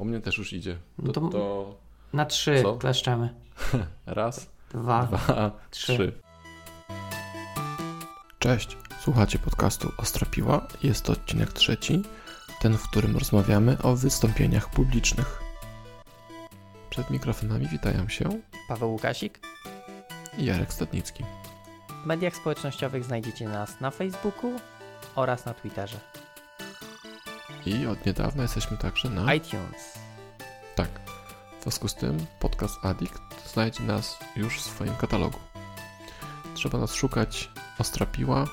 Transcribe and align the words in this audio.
U 0.00 0.04
mnie 0.04 0.20
też 0.20 0.38
już 0.38 0.52
idzie. 0.52 0.76
No 0.98 1.12
To, 1.12 1.20
to- 1.20 1.28
to 1.28 1.74
Na 2.12 2.26
trzy 2.26 2.62
Co? 2.62 2.76
kleszczemy. 2.76 3.34
raz, 4.06 4.50
Dwa. 4.70 5.02
dwa, 5.06 5.50
trzy. 5.70 5.92
trzy. 5.94 6.12
Cześć, 8.38 8.76
słuchacie 9.00 9.38
podcastu 9.38 9.92
Ostra 9.98 10.26
Piła. 10.30 10.66
Jest 10.82 11.04
to 11.04 11.12
odcinek 11.12 11.52
trzeci, 11.52 12.02
ten, 12.60 12.76
w 12.78 12.82
którym 12.90 13.16
rozmawiamy 13.16 13.76
o 13.82 13.96
wystąpieniach 13.96 14.70
publicznych. 14.70 15.40
Przed 16.90 17.10
mikrofonami 17.10 17.68
witają 17.68 18.08
się 18.08 18.40
Paweł 18.68 18.92
Łukasik. 18.92 19.40
Jarek 20.38 20.72
Stadnicki. 20.72 21.24
W 22.02 22.06
mediach 22.06 22.36
społecznościowych 22.36 23.04
znajdziecie 23.04 23.48
nas 23.48 23.80
na 23.80 23.90
Facebooku 23.90 24.52
oraz 25.14 25.44
na 25.46 25.54
Twitterze. 25.54 25.96
I 27.66 27.86
od 27.86 28.06
niedawna 28.06 28.42
jesteśmy 28.42 28.76
także 28.76 29.10
na... 29.10 29.34
iTunes. 29.34 29.98
Tak. 30.76 31.00
W 31.60 31.62
związku 31.62 31.88
z 31.88 31.94
tym 31.94 32.26
podcast 32.40 32.84
Addict 32.84 33.52
znajdzie 33.52 33.82
nas 33.82 34.18
już 34.36 34.60
w 34.60 34.62
swoim 34.62 34.96
katalogu. 34.96 35.38
Trzeba 36.54 36.78
nas 36.78 36.94
szukać 36.94 37.50
Ostra 37.78 38.06
Piła 38.06 38.44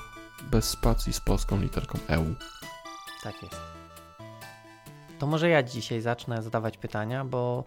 bez 0.50 0.70
spacji 0.70 1.12
z 1.12 1.20
polską 1.20 1.60
literką 1.60 1.98
EU. 2.08 2.34
Tak 3.22 3.42
jest. 3.42 3.60
To 5.18 5.26
może 5.26 5.48
ja 5.48 5.62
dzisiaj 5.62 6.00
zacznę 6.00 6.42
zadawać 6.42 6.78
pytania, 6.78 7.24
bo 7.24 7.64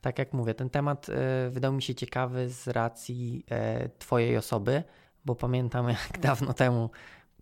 tak 0.00 0.18
jak 0.18 0.32
mówię, 0.32 0.54
ten 0.54 0.70
temat 0.70 1.06
e, 1.08 1.50
wydał 1.50 1.72
mi 1.72 1.82
się 1.82 1.94
ciekawy 1.94 2.50
z 2.50 2.68
racji 2.68 3.44
e, 3.50 3.88
Twojej 3.88 4.36
osoby, 4.36 4.82
bo 5.24 5.34
pamiętam 5.34 5.88
jak 5.88 6.18
dawno 6.28 6.54
temu 6.54 6.90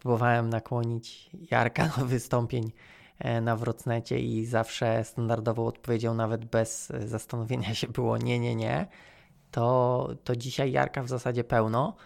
próbowałem 0.00 0.50
nakłonić 0.50 1.30
Jarka 1.50 1.88
do 1.98 2.06
wystąpień 2.06 2.72
na 3.42 3.56
Wrocnecie 3.56 4.20
i 4.20 4.46
zawsze 4.46 5.04
standardową 5.04 5.66
odpowiedzią, 5.66 6.14
nawet 6.14 6.44
bez 6.44 6.90
e, 6.90 7.08
zastanowienia 7.08 7.74
się 7.74 7.88
było 7.88 8.18
nie, 8.18 8.38
nie, 8.38 8.54
nie. 8.54 8.86
To, 9.50 10.08
to 10.24 10.36
dzisiaj 10.36 10.72
Jarka 10.72 11.02
w 11.02 11.08
zasadzie 11.08 11.44
pełno. 11.44 11.96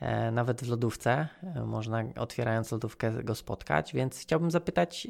E, 0.00 0.30
nawet 0.30 0.64
w 0.64 0.68
lodówce. 0.68 1.28
e, 1.42 1.64
Można 1.64 2.04
otwierając 2.16 2.72
lodówkę 2.72 3.24
go 3.24 3.34
spotkać, 3.34 3.92
więc 3.94 4.18
chciałbym 4.18 4.50
zapytać, 4.50 5.08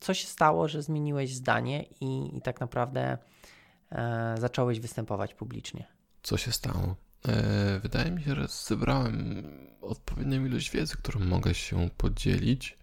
co 0.00 0.14
się 0.14 0.26
stało, 0.26 0.68
że 0.68 0.82
zmieniłeś 0.82 1.34
zdanie 1.34 1.82
i, 2.00 2.36
i 2.36 2.42
tak 2.42 2.60
naprawdę 2.60 3.18
e, 3.92 4.34
zacząłeś 4.38 4.80
występować 4.80 5.34
publicznie. 5.34 5.86
Co 6.22 6.36
się 6.36 6.52
stało? 6.52 6.96
E, 7.28 7.80
wydaje 7.80 8.10
mi 8.10 8.22
się, 8.22 8.34
że 8.34 8.46
zebrałem 8.48 9.44
odpowiednią 9.80 10.44
ilość 10.44 10.70
wiedzy, 10.70 10.96
którą 10.96 11.20
mogę 11.20 11.54
się 11.54 11.90
podzielić 11.96 12.78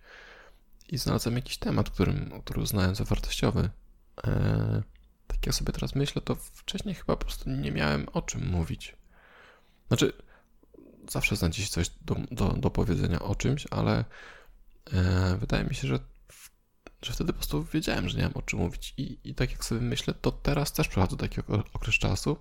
i 0.89 0.97
znalazłem 0.97 1.35
jakiś 1.35 1.57
temat, 1.57 1.89
którym, 1.89 2.41
który 2.45 2.61
uznałem 2.61 2.95
za 2.95 3.03
wartościowy. 3.03 3.69
E, 4.23 4.83
tak 5.27 5.45
jak 5.45 5.55
sobie 5.55 5.73
teraz 5.73 5.95
myślę, 5.95 6.21
to 6.21 6.35
wcześniej 6.35 6.95
chyba 6.95 7.15
po 7.15 7.25
prostu 7.25 7.49
nie 7.49 7.71
miałem 7.71 8.05
o 8.13 8.21
czym 8.21 8.49
mówić. 8.49 8.95
Znaczy, 9.87 10.13
zawsze 11.11 11.35
znajdzie 11.35 11.63
się 11.63 11.69
coś 11.69 11.89
do, 12.01 12.15
do, 12.31 12.49
do 12.49 12.69
powiedzenia 12.69 13.19
o 13.19 13.35
czymś, 13.35 13.67
ale 13.71 14.05
e, 14.93 15.37
wydaje 15.39 15.63
mi 15.63 15.75
się, 15.75 15.87
że, 15.87 15.99
że 17.01 17.13
wtedy 17.13 17.33
po 17.33 17.37
prostu 17.37 17.63
wiedziałem, 17.63 18.09
że 18.09 18.17
nie 18.17 18.23
mam 18.23 18.33
o 18.33 18.41
czym 18.41 18.59
mówić. 18.59 18.93
I, 18.97 19.17
I 19.23 19.35
tak 19.35 19.51
jak 19.51 19.65
sobie 19.65 19.81
myślę, 19.81 20.13
to 20.13 20.31
teraz 20.31 20.73
też 20.73 20.87
przechodzę 20.87 21.17
taki 21.17 21.39
ok- 21.39 21.69
okres 21.73 21.95
czasu, 21.95 22.37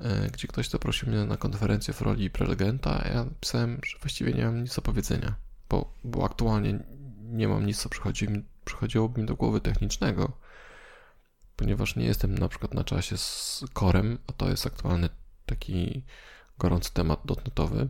e, 0.00 0.30
gdzie 0.30 0.48
ktoś 0.48 0.68
zaprosił 0.68 1.08
mnie 1.08 1.24
na 1.24 1.36
konferencję 1.36 1.94
w 1.94 2.00
roli 2.00 2.30
prelegenta, 2.30 3.04
a 3.04 3.08
ja 3.08 3.26
pisałem, 3.40 3.80
że 3.86 3.98
właściwie 3.98 4.32
nie 4.32 4.44
mam 4.44 4.62
nic 4.62 4.74
do 4.74 4.82
powiedzenia, 4.82 5.34
bo, 5.68 5.94
bo 6.04 6.24
aktualnie 6.24 6.78
nie 7.30 7.48
mam 7.48 7.66
nic, 7.66 7.78
co 7.82 7.88
przychodzi 7.88 8.28
mi, 8.28 8.44
przychodziłoby 8.64 9.20
mi 9.20 9.26
do 9.26 9.36
głowy 9.36 9.60
technicznego, 9.60 10.32
ponieważ 11.56 11.96
nie 11.96 12.04
jestem 12.04 12.38
na 12.38 12.48
przykład 12.48 12.74
na 12.74 12.84
czasie 12.84 13.16
z 13.16 13.64
korem, 13.72 14.18
a 14.26 14.32
to 14.32 14.48
jest 14.48 14.66
aktualny 14.66 15.08
taki 15.46 16.04
gorący 16.58 16.92
temat 16.92 17.20
dotnetowy, 17.24 17.88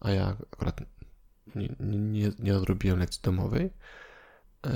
a 0.00 0.10
ja 0.10 0.36
akurat 0.52 0.80
nie, 1.54 1.68
nie, 1.80 2.30
nie 2.38 2.56
odrobiłem 2.56 2.98
lekcji 2.98 3.22
domowej. 3.22 3.70
E, 4.66 4.70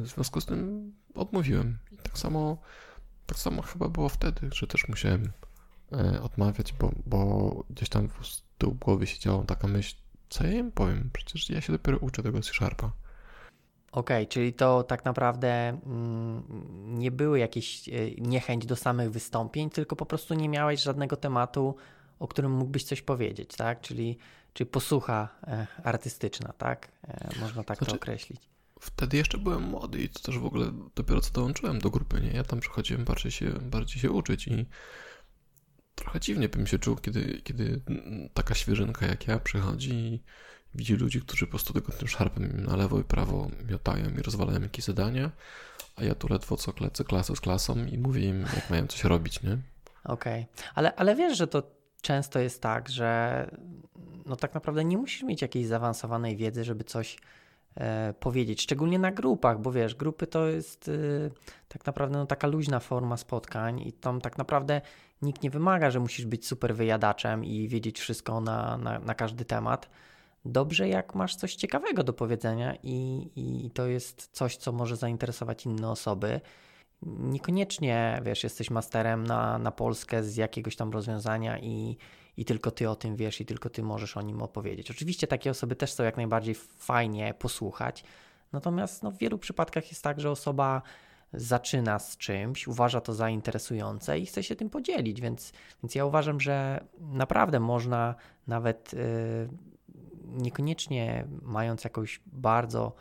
w 0.00 0.06
związku 0.06 0.40
z 0.40 0.46
tym 0.46 0.92
odmówiłem. 1.14 1.78
I 1.92 1.96
tak 1.96 2.18
samo, 2.18 2.62
tak 3.26 3.38
samo 3.38 3.62
chyba 3.62 3.88
było 3.88 4.08
wtedy, 4.08 4.48
że 4.52 4.66
też 4.66 4.88
musiałem 4.88 5.32
e, 5.92 6.22
odmawiać, 6.22 6.72
bo, 6.72 6.92
bo 7.06 7.64
gdzieś 7.70 7.88
tam 7.88 8.08
w 8.08 8.42
tyłu 8.58 8.74
głowy 8.74 9.06
siedziała 9.06 9.44
taka 9.44 9.68
myśl, 9.68 9.96
co 10.28 10.44
ja 10.44 10.52
im 10.52 10.72
powiem? 10.72 11.10
Przecież 11.12 11.50
ja 11.50 11.60
się 11.60 11.72
dopiero 11.72 11.98
uczę 11.98 12.22
tego 12.22 12.40
C-Sharpa. 12.40 12.92
Okej, 13.94 14.28
czyli 14.28 14.52
to 14.52 14.82
tak 14.82 15.04
naprawdę 15.04 15.68
mm, 15.68 16.42
nie 16.98 17.10
były 17.10 17.38
jakieś 17.38 17.88
e, 17.88 17.92
niechęć 18.18 18.66
do 18.66 18.76
samych 18.76 19.10
wystąpień, 19.10 19.70
tylko 19.70 19.96
po 19.96 20.06
prostu 20.06 20.34
nie 20.34 20.48
miałeś 20.48 20.82
żadnego 20.82 21.16
tematu, 21.16 21.76
o 22.18 22.28
którym 22.28 22.52
mógłbyś 22.52 22.84
coś 22.84 23.02
powiedzieć, 23.02 23.56
tak? 23.56 23.80
Czyli, 23.80 24.18
czyli 24.52 24.70
posłucha 24.70 25.28
e, 25.46 25.66
artystyczna, 25.84 26.52
tak? 26.52 26.92
E, 27.08 27.28
można 27.40 27.64
tak 27.64 27.78
to 27.78 27.84
Znaczy- 27.84 27.96
określić. 27.96 28.40
Wtedy 28.80 29.16
jeszcze 29.16 29.38
byłem 29.38 29.62
młody 29.62 30.02
i 30.02 30.08
to 30.08 30.20
też 30.20 30.38
w 30.38 30.46
ogóle 30.46 30.66
dopiero 30.94 31.20
co 31.20 31.32
dołączyłem 31.32 31.78
do 31.78 31.90
grupy, 31.90 32.20
nie? 32.20 32.30
Ja 32.30 32.44
tam 32.44 32.60
przychodziłem 32.60 33.04
bardziej 33.04 33.32
się, 33.32 33.50
bardziej 33.50 34.02
się 34.02 34.10
uczyć 34.10 34.46
i 34.48 34.66
trochę 35.94 36.20
dziwnie 36.20 36.48
bym 36.48 36.66
się 36.66 36.78
czuł, 36.78 36.96
kiedy, 36.96 37.40
kiedy 37.44 37.80
taka 38.34 38.54
świeżynka 38.54 39.06
jak 39.06 39.26
ja 39.26 39.38
przychodzi 39.38 39.92
i 39.94 40.22
widzi 40.74 40.94
ludzi, 40.94 41.20
którzy 41.20 41.46
po 41.46 41.50
prostu 41.50 41.72
tylko 41.72 41.92
tym 41.92 42.08
szarpem 42.08 42.64
na 42.64 42.76
lewo 42.76 43.00
i 43.00 43.04
prawo 43.04 43.48
miotają 43.68 44.10
i 44.18 44.22
rozwalają 44.22 44.60
jakieś 44.60 44.84
zadania, 44.84 45.30
a 45.96 46.04
ja 46.04 46.14
tu 46.14 46.28
ledwo 46.28 46.56
co 46.56 46.72
klecę 46.72 47.04
klasę 47.04 47.36
z 47.36 47.40
klasą 47.40 47.86
i 47.86 47.98
mówię 47.98 48.28
im, 48.28 48.40
jak 48.40 48.70
mają 48.70 48.86
coś 48.86 49.04
robić, 49.04 49.42
nie? 49.42 49.58
Okej, 50.04 50.46
ale, 50.74 50.94
ale 50.94 51.16
wiesz, 51.16 51.38
że 51.38 51.46
to 51.46 51.62
często 52.02 52.38
jest 52.38 52.62
tak, 52.62 52.88
że 52.88 53.50
no 54.26 54.36
tak 54.36 54.54
naprawdę 54.54 54.84
nie 54.84 54.96
musisz 54.96 55.22
mieć 55.22 55.42
jakiejś 55.42 55.66
zaawansowanej 55.66 56.36
wiedzy, 56.36 56.64
żeby 56.64 56.84
coś 56.84 57.18
e, 57.74 58.14
powiedzieć, 58.20 58.62
szczególnie 58.62 58.98
na 58.98 59.12
grupach, 59.12 59.60
bo 59.60 59.72
wiesz, 59.72 59.94
grupy 59.94 60.26
to 60.26 60.48
jest 60.48 60.88
y, 60.88 61.30
tak 61.68 61.86
naprawdę 61.86 62.18
no, 62.18 62.26
taka 62.26 62.46
luźna 62.46 62.80
forma 62.80 63.16
spotkań 63.16 63.80
i 63.80 63.92
tam 63.92 64.20
tak 64.20 64.38
naprawdę 64.38 64.80
nikt 65.22 65.42
nie 65.42 65.50
wymaga, 65.50 65.90
że 65.90 66.00
musisz 66.00 66.26
być 66.26 66.46
super 66.46 66.74
wyjadaczem 66.74 67.44
i 67.44 67.68
wiedzieć 67.68 68.00
wszystko 68.00 68.40
na, 68.40 68.78
na, 68.78 68.98
na 68.98 69.14
każdy 69.14 69.44
temat. 69.44 69.90
Dobrze, 70.44 70.88
jak 70.88 71.14
masz 71.14 71.36
coś 71.36 71.54
ciekawego 71.54 72.04
do 72.04 72.12
powiedzenia 72.12 72.74
i, 72.82 73.30
i 73.36 73.70
to 73.70 73.86
jest 73.86 74.28
coś, 74.32 74.56
co 74.56 74.72
może 74.72 74.96
zainteresować 74.96 75.66
inne 75.66 75.90
osoby 75.90 76.40
niekoniecznie, 77.06 78.20
wiesz, 78.24 78.44
jesteś 78.44 78.70
masterem 78.70 79.26
na, 79.26 79.58
na 79.58 79.70
Polskę 79.70 80.22
z 80.22 80.36
jakiegoś 80.36 80.76
tam 80.76 80.90
rozwiązania 80.90 81.58
i, 81.58 81.96
i 82.36 82.44
tylko 82.44 82.70
ty 82.70 82.90
o 82.90 82.96
tym 82.96 83.16
wiesz 83.16 83.40
i 83.40 83.46
tylko 83.46 83.70
ty 83.70 83.82
możesz 83.82 84.16
o 84.16 84.22
nim 84.22 84.42
opowiedzieć. 84.42 84.90
Oczywiście 84.90 85.26
takie 85.26 85.50
osoby 85.50 85.76
też 85.76 85.92
są 85.92 86.04
jak 86.04 86.16
najbardziej 86.16 86.54
fajnie 86.78 87.34
posłuchać, 87.38 88.04
natomiast 88.52 89.02
no, 89.02 89.10
w 89.10 89.18
wielu 89.18 89.38
przypadkach 89.38 89.88
jest 89.88 90.02
tak, 90.02 90.20
że 90.20 90.30
osoba 90.30 90.82
zaczyna 91.32 91.98
z 91.98 92.16
czymś, 92.16 92.68
uważa 92.68 93.00
to 93.00 93.14
za 93.14 93.30
interesujące 93.30 94.18
i 94.18 94.26
chce 94.26 94.42
się 94.42 94.56
tym 94.56 94.70
podzielić, 94.70 95.20
więc, 95.20 95.52
więc 95.82 95.94
ja 95.94 96.04
uważam, 96.04 96.40
że 96.40 96.84
naprawdę 97.00 97.60
można 97.60 98.14
nawet 98.46 98.92
yy, 98.92 99.48
niekoniecznie 100.34 101.26
mając 101.42 101.84
jakąś 101.84 102.20
bardzo 102.26 102.94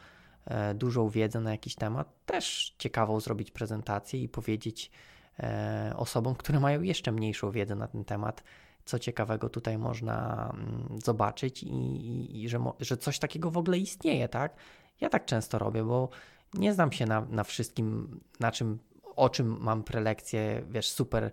e, 0.46 0.74
dużą 0.74 1.10
wiedzę 1.10 1.40
na 1.40 1.52
jakiś 1.52 1.76
temat, 1.76 2.26
też 2.26 2.76
ciekawą 2.78 3.20
zrobić 3.20 3.52
prezentację 3.52 4.24
i 4.24 4.30
powiedzieć 4.30 4.92
e, 5.40 5.94
osobom, 5.98 6.36
które 6.36 6.60
mają 6.60 6.82
jeszcze 6.82 7.12
mniejszą 7.12 7.52
wiedzę 7.52 7.76
na 7.76 7.88
ten 7.88 8.06
temat, 8.06 8.44
co 8.86 9.00
ciekawego 9.00 9.50
tutaj 9.50 9.78
można 9.78 10.50
mm, 10.54 11.02
zobaczyć 11.04 11.64
i, 11.64 11.68
i, 11.68 12.44
i 12.44 12.50
że, 12.50 12.60
że 12.80 12.98
coś 12.98 13.20
takiego 13.20 13.52
w 13.52 13.58
ogóle 13.58 13.78
istnieje, 13.78 14.30
tak? 14.30 14.56
Ja 15.02 15.10
tak 15.10 15.26
często 15.26 15.60
robię, 15.60 15.84
bo 15.84 16.10
nie 16.54 16.74
znam 16.74 16.92
się 16.92 17.06
na, 17.06 17.22
na 17.30 17.44
wszystkim, 17.44 18.20
na 18.40 18.52
czym, 18.52 18.80
o 19.16 19.30
czym 19.30 19.58
mam 19.60 19.84
prelekcję, 19.84 20.64
wiesz, 20.70 20.90
super 20.90 21.32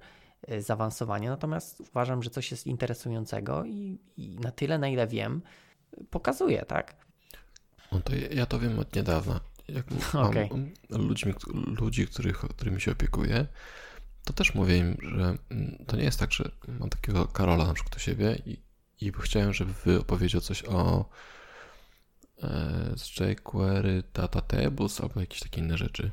e, 0.48 0.62
zaawansowanie, 0.62 1.28
natomiast 1.28 1.80
uważam, 1.80 2.22
że 2.22 2.30
coś 2.30 2.50
jest 2.50 2.66
interesującego 2.66 3.64
i, 3.64 3.98
i 4.16 4.38
na 4.40 4.50
tyle, 4.50 4.78
na 4.78 4.88
ile 4.88 5.06
wiem, 5.06 5.42
pokazuję, 6.10 6.64
tak? 6.68 6.96
No 7.92 8.00
to 8.00 8.12
ja, 8.30 8.46
to 8.46 8.58
wiem 8.58 8.78
od 8.78 8.96
niedawna. 8.96 9.40
Jak 9.68 9.84
Okej. 10.14 10.50
ludźmi, 10.90 11.34
ludzi, 11.80 12.06
których, 12.06 12.38
którymi 12.38 12.80
się 12.80 12.92
opiekuję, 12.92 13.46
to 14.24 14.32
też 14.32 14.54
mówię 14.54 14.78
im, 14.78 14.96
że 15.02 15.36
mm, 15.50 15.84
to 15.86 15.96
nie 15.96 16.04
jest 16.04 16.20
tak, 16.20 16.32
że 16.32 16.50
mam 16.68 16.90
takiego 16.90 17.26
Karola 17.26 17.66
na 17.66 17.74
przykład 17.74 17.96
u 17.96 17.98
siebie 17.98 18.38
i, 18.46 18.62
i 19.00 19.12
chciałem, 19.20 19.52
żeby 19.52 19.72
wy 19.84 20.00
opowiedział 20.00 20.40
coś 20.40 20.64
o 20.64 21.08
e, 22.42 22.92
z 22.96 23.20
jQuery, 23.20 24.02
Data 24.14 24.40
Tables 24.40 25.00
albo 25.00 25.20
jakieś 25.20 25.40
takie 25.40 25.60
inne 25.60 25.78
rzeczy. 25.78 26.10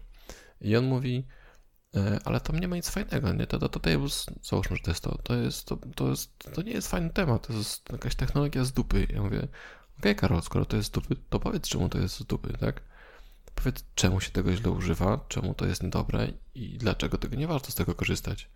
I 0.62 0.76
on 0.76 0.86
mówi, 0.86 1.28
ale 2.26 2.42
tam 2.42 2.60
nie 2.60 2.68
ma 2.68 2.76
nic 2.76 2.90
fajnego, 2.90 3.34
nie? 3.34 3.48
Te 3.48 3.60
Data 3.60 3.80
Tables, 3.80 4.26
załóżmy, 4.44 4.78
że 4.78 4.84
to 4.84 4.92
jest 4.92 5.04
to, 5.04 5.18
to 5.18 5.36
jest, 5.36 5.66
to, 5.66 5.78
to 5.96 6.10
jest, 6.10 6.50
to 6.54 6.62
nie 6.62 6.72
jest 6.72 6.88
fajny 6.88 7.10
temat, 7.10 7.48
to 7.48 7.54
jest 7.54 7.90
jakaś 7.92 8.16
technologia 8.16 8.66
z 8.66 8.72
dupy. 8.72 9.08
Ja 9.10 9.22
mówię, 9.22 9.48
okej 10.00 10.16
Karol, 10.16 10.42
skoro 10.42 10.66
to 10.66 10.78
jest 10.78 10.90
z 10.90 10.92
dupy, 10.92 11.16
to 11.30 11.40
powiedz 11.40 11.68
czemu 11.68 11.90
to 11.90 11.98
jest 11.98 12.16
z 12.16 12.26
dupy, 12.26 12.54
tak? 12.58 12.82
powiedz, 13.58 13.84
czemu 13.96 14.22
się 14.22 14.32
tego 14.32 14.56
źle 14.56 14.72
używa, 14.72 15.26
czemu 15.28 15.54
to 15.54 15.66
jest 15.66 15.84
niedobre 15.84 16.28
i 16.56 16.78
dlaczego 16.78 17.18
tego 17.18 17.36
nie 17.36 17.48
warto 17.48 17.72
z 17.72 17.76
tego 17.76 17.96
korzystać. 17.96 18.50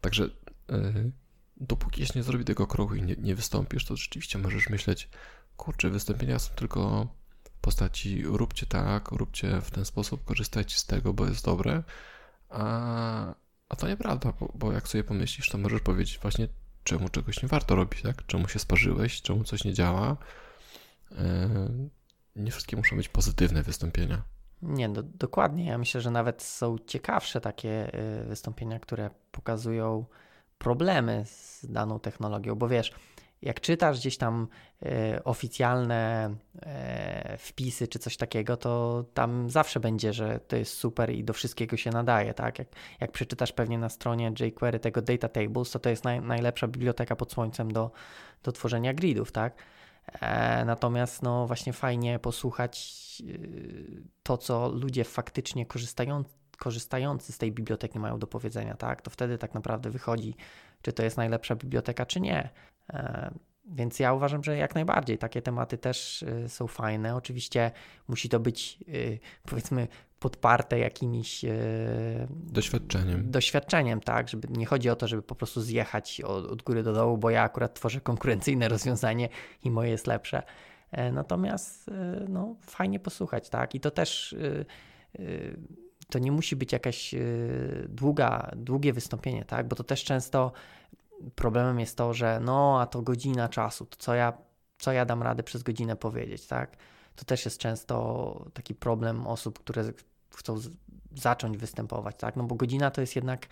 Także 0.00 0.22
yy, 0.68 1.12
dopóki 1.56 2.06
się 2.06 2.12
nie 2.16 2.22
zrobi 2.22 2.44
tego 2.44 2.66
kroku 2.66 2.94
i 2.94 3.02
nie, 3.02 3.16
nie 3.16 3.34
wystąpisz, 3.34 3.84
to 3.84 3.96
rzeczywiście 3.96 4.38
możesz 4.38 4.70
myśleć, 4.70 5.08
kurczę, 5.56 5.90
wystąpienia 5.90 6.38
są 6.38 6.54
tylko 6.54 7.06
w 7.44 7.50
postaci 7.60 8.22
róbcie 8.24 8.66
tak, 8.66 9.10
róbcie 9.10 9.60
w 9.60 9.70
ten 9.70 9.84
sposób, 9.84 10.24
korzystajcie 10.24 10.78
z 10.78 10.86
tego, 10.86 11.12
bo 11.12 11.26
jest 11.26 11.44
dobre, 11.44 11.82
a, 12.52 13.34
a 13.68 13.76
to 13.76 13.88
nieprawda, 13.88 14.32
bo, 14.40 14.52
bo 14.54 14.72
jak 14.72 14.88
sobie 14.88 15.04
pomyślisz, 15.04 15.48
to 15.48 15.58
możesz 15.58 15.80
powiedzieć 15.80 16.18
właśnie, 16.22 16.48
czemu 16.84 17.08
czegoś 17.08 17.42
nie 17.42 17.48
warto 17.48 17.74
robić, 17.74 18.02
tak? 18.02 18.26
Czemu 18.26 18.48
się 18.48 18.58
sparzyłeś, 18.58 19.22
czemu 19.22 19.44
coś 19.44 19.64
nie 19.64 19.74
działa. 19.74 20.16
Yy, 21.10 21.16
nie 22.36 22.50
wszystkie 22.50 22.76
muszą 22.76 22.96
być 22.96 23.08
pozytywne 23.08 23.62
wystąpienia. 23.62 24.22
Nie, 24.62 24.88
do, 24.88 25.02
dokładnie. 25.02 25.66
Ja 25.66 25.78
myślę, 25.78 26.00
że 26.00 26.10
nawet 26.10 26.42
są 26.42 26.76
ciekawsze 26.86 27.40
takie 27.40 27.94
y, 28.22 28.24
wystąpienia, 28.24 28.80
które 28.80 29.10
pokazują 29.30 30.04
problemy 30.58 31.24
z 31.26 31.66
daną 31.68 32.00
technologią, 32.00 32.54
bo 32.54 32.68
wiesz, 32.68 32.92
jak 33.42 33.60
czytasz 33.60 33.98
gdzieś 33.98 34.16
tam 34.16 34.48
e, 34.82 35.24
oficjalne 35.24 36.30
e, 36.62 37.36
wpisy 37.38 37.88
czy 37.88 37.98
coś 37.98 38.16
takiego, 38.16 38.56
to 38.56 39.04
tam 39.14 39.50
zawsze 39.50 39.80
będzie, 39.80 40.12
że 40.12 40.40
to 40.40 40.56
jest 40.56 40.74
super 40.74 41.10
i 41.10 41.24
do 41.24 41.32
wszystkiego 41.32 41.76
się 41.76 41.90
nadaje, 41.90 42.34
tak? 42.34 42.58
Jak, 42.58 42.68
jak 43.00 43.12
przeczytasz 43.12 43.52
pewnie 43.52 43.78
na 43.78 43.88
stronie 43.88 44.32
jQuery 44.40 44.78
tego 44.78 45.02
Data 45.02 45.28
Tables, 45.28 45.70
to 45.70 45.78
to 45.78 45.90
jest 45.90 46.04
naj, 46.04 46.20
najlepsza 46.20 46.68
biblioteka 46.68 47.16
pod 47.16 47.32
słońcem 47.32 47.72
do, 47.72 47.90
do 48.42 48.52
tworzenia 48.52 48.94
gridów, 48.94 49.32
tak? 49.32 49.54
E, 50.20 50.64
natomiast 50.64 51.22
no 51.22 51.46
właśnie 51.46 51.72
fajnie 51.72 52.18
posłuchać 52.18 53.02
to, 54.22 54.38
co 54.38 54.68
ludzie 54.68 55.04
faktycznie 55.04 55.66
korzystają, 55.66 56.24
korzystający 56.58 57.32
z 57.32 57.38
tej 57.38 57.52
biblioteki 57.52 57.98
mają 57.98 58.18
do 58.18 58.26
powiedzenia, 58.26 58.74
tak? 58.74 59.02
To 59.02 59.10
wtedy 59.10 59.38
tak 59.38 59.54
naprawdę 59.54 59.90
wychodzi, 59.90 60.36
czy 60.82 60.92
to 60.92 61.02
jest 61.02 61.16
najlepsza 61.16 61.56
biblioteka, 61.56 62.06
czy 62.06 62.20
nie. 62.20 62.50
E, 62.90 63.30
więc 63.64 63.98
ja 63.98 64.12
uważam, 64.12 64.44
że 64.44 64.56
jak 64.56 64.74
najbardziej 64.74 65.18
takie 65.18 65.42
tematy 65.42 65.78
też 65.78 66.22
y, 66.22 66.48
są 66.48 66.66
fajne. 66.66 67.16
Oczywiście 67.16 67.70
musi 68.08 68.28
to 68.28 68.40
być 68.40 68.78
y, 68.88 69.18
powiedzmy 69.42 69.88
podparte 70.18 70.78
jakimiś 70.78 71.44
y, 71.44 71.48
doświadczeniem. 72.30 73.30
Doświadczeniem, 73.30 74.00
tak, 74.00 74.28
żeby 74.28 74.48
nie 74.50 74.66
chodzi 74.66 74.90
o 74.90 74.96
to, 74.96 75.08
żeby 75.08 75.22
po 75.22 75.34
prostu 75.34 75.60
zjechać 75.60 76.20
od, 76.20 76.46
od 76.46 76.62
góry 76.62 76.82
do 76.82 76.92
dołu, 76.92 77.18
bo 77.18 77.30
ja 77.30 77.42
akurat 77.42 77.74
tworzę 77.74 78.00
konkurencyjne 78.00 78.68
rozwiązanie 78.68 79.28
i 79.64 79.70
moje 79.70 79.90
jest 79.90 80.06
lepsze. 80.06 80.42
E, 80.90 81.12
natomiast 81.12 81.90
no, 82.28 82.56
fajnie 82.60 83.00
posłuchać, 83.00 83.48
tak? 83.48 83.74
I 83.74 83.80
to 83.80 83.90
też 83.90 84.36
to 86.10 86.18
nie 86.18 86.32
musi 86.32 86.56
być 86.56 86.72
jakaś 86.72 87.14
długa, 87.88 88.50
długie 88.56 88.92
wystąpienie, 88.92 89.44
tak? 89.44 89.68
Bo 89.68 89.76
to 89.76 89.84
też 89.84 90.04
często 90.04 90.52
problemem 91.34 91.80
jest 91.80 91.96
to, 91.96 92.14
że 92.14 92.40
no, 92.40 92.80
a 92.80 92.86
to 92.86 93.02
godzina 93.02 93.48
czasu, 93.48 93.86
to 93.86 93.96
co 93.98 94.14
ja, 94.14 94.32
co 94.78 94.92
ja 94.92 95.04
dam 95.04 95.22
radę 95.22 95.42
przez 95.42 95.62
godzinę 95.62 95.96
powiedzieć, 95.96 96.46
tak? 96.46 96.76
To 97.16 97.24
też 97.24 97.44
jest 97.44 97.58
często 97.58 98.46
taki 98.54 98.74
problem 98.74 99.26
osób, 99.26 99.58
które 99.58 99.84
chcą 100.36 100.56
zacząć 101.14 101.58
występować, 101.58 102.16
tak? 102.16 102.36
No 102.36 102.44
bo 102.44 102.54
godzina 102.54 102.90
to 102.90 103.00
jest 103.00 103.16
jednak 103.16 103.46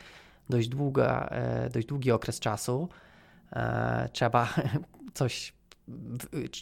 dość 0.49 0.69
długa, 0.69 1.29
e, 1.31 1.71
dość 1.71 1.87
długi 1.87 2.13
okres 2.13 2.41
czasu. 2.41 2.89
E, 3.53 4.09
trzeba 4.13 4.55
coś, 5.15 5.55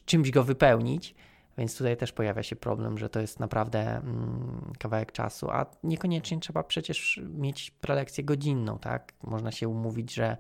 czymś 0.07 0.31
go 0.31 0.45
wypełnić, 0.45 1.15
więc 1.59 1.79
tutaj 1.79 1.97
też 1.97 2.13
pojawia 2.13 2.43
się 2.43 2.57
problem, 2.57 2.99
że 2.99 3.09
to 3.09 3.21
jest 3.21 3.41
naprawdę 3.41 3.97
mm, 3.97 4.73
kawałek 4.79 5.13
czasu, 5.13 5.51
a 5.51 5.67
niekoniecznie 5.83 6.41
trzeba 6.41 6.63
przecież 6.63 7.21
mieć 7.29 7.71
prelekcję 7.71 8.25
godzinną, 8.25 8.79
tak? 8.79 9.13
Można 9.23 9.53
się 9.53 9.69
umówić, 9.69 10.15
że 10.15 10.37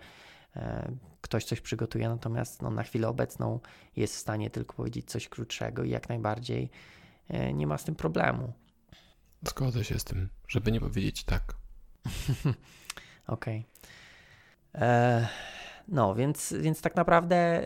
ktoś 1.21 1.45
coś 1.45 1.61
przygotuje, 1.61 2.09
natomiast 2.09 2.63
no, 2.63 2.71
na 2.71 2.83
chwilę 2.83 3.09
obecną 3.09 3.61
jest 3.97 4.15
w 4.15 4.19
stanie 4.19 4.51
tylko 4.51 4.75
powiedzieć 4.75 5.11
coś 5.11 5.29
krótszego 5.29 5.85
i 5.85 5.91
jak 5.91 6.09
najbardziej 6.09 6.71
e, 7.29 7.55
nie 7.55 7.67
ma 7.67 7.79
z 7.79 7.85
tym 7.85 7.95
problemu. 7.95 8.53
Zgodzę 9.43 9.85
się 9.85 9.99
z 9.99 10.05
tym, 10.05 10.29
żeby 10.49 10.73
nie 10.73 10.81
powiedzieć 10.81 11.25
tak. 11.25 11.43
Okej. 13.27 13.65
Okay. 14.73 14.89
E, 14.89 15.29
no, 15.89 16.15
więc, 16.15 16.55
więc 16.61 16.81
tak 16.81 16.97
naprawdę 16.97 17.63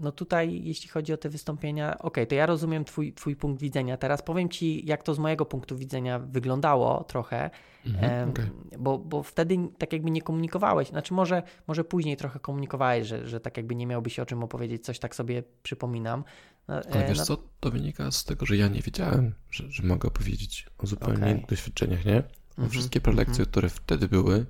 no 0.00 0.12
tutaj, 0.12 0.64
jeśli 0.64 0.88
chodzi 0.88 1.12
o 1.12 1.16
te 1.16 1.28
wystąpienia, 1.28 1.98
ok, 1.98 2.16
to 2.28 2.34
ja 2.34 2.46
rozumiem 2.46 2.84
twój, 2.84 3.12
twój 3.12 3.36
punkt 3.36 3.60
widzenia. 3.60 3.96
Teraz 3.96 4.22
powiem 4.22 4.48
Ci, 4.48 4.86
jak 4.86 5.02
to 5.02 5.14
z 5.14 5.18
mojego 5.18 5.44
punktu 5.46 5.76
widzenia 5.76 6.18
wyglądało 6.18 7.04
trochę, 7.04 7.50
mhm, 7.86 8.30
okay. 8.30 8.50
bo, 8.78 8.98
bo 8.98 9.22
wtedy 9.22 9.56
tak 9.78 9.92
jakby 9.92 10.10
nie 10.10 10.22
komunikowałeś, 10.22 10.88
znaczy 10.88 11.14
może, 11.14 11.42
może 11.66 11.84
później 11.84 12.16
trochę 12.16 12.40
komunikowałeś, 12.40 13.06
że, 13.06 13.28
że 13.28 13.40
tak 13.40 13.56
jakby 13.56 13.74
nie 13.74 13.86
miałbyś 13.86 14.18
o 14.18 14.26
czym 14.26 14.44
opowiedzieć, 14.44 14.84
coś 14.84 14.98
tak 14.98 15.14
sobie 15.14 15.42
przypominam. 15.62 16.24
No, 16.68 16.74
Ale 16.74 17.04
e, 17.04 17.08
wiesz 17.08 17.18
no... 17.18 17.24
co, 17.24 17.36
to 17.60 17.70
wynika 17.70 18.10
z 18.10 18.24
tego, 18.24 18.46
że 18.46 18.56
ja 18.56 18.68
nie 18.68 18.80
wiedziałem, 18.80 19.34
że, 19.50 19.70
że 19.70 19.82
mogę 19.82 20.08
opowiedzieć 20.08 20.66
o 20.78 20.86
zupełnie 20.86 21.16
okay. 21.16 21.30
innych 21.30 21.46
doświadczeniach, 21.46 22.04
nie? 22.04 22.22
Mhm, 22.48 22.70
wszystkie 22.70 23.00
prelekcje, 23.00 23.32
mhm. 23.32 23.50
które 23.50 23.68
wtedy 23.68 24.08
były, 24.08 24.46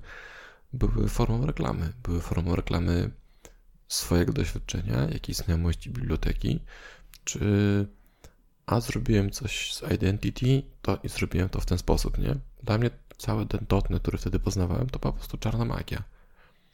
były 0.73 1.09
formą 1.09 1.45
reklamy. 1.45 1.93
Były 2.03 2.21
formą 2.21 2.55
reklamy 2.55 3.11
swojego 3.87 4.33
doświadczenia, 4.33 5.07
jakiejś 5.13 5.37
znajomości 5.37 5.89
biblioteki, 5.89 6.59
czy 7.23 7.39
a 8.65 8.79
zrobiłem 8.79 9.31
coś 9.31 9.73
z 9.73 9.91
Identity, 9.91 10.63
to 10.81 10.97
i 11.03 11.09
zrobiłem 11.09 11.49
to 11.49 11.61
w 11.61 11.65
ten 11.65 11.77
sposób, 11.77 12.17
nie? 12.17 12.35
Dla 12.63 12.77
mnie 12.77 12.89
cały 13.17 13.45
ten 13.45 13.65
dotnet, 13.69 14.01
który 14.01 14.17
wtedy 14.17 14.39
poznawałem, 14.39 14.89
to 14.89 14.99
po 14.99 15.13
prostu 15.13 15.37
czarna 15.37 15.65
magia. 15.65 16.03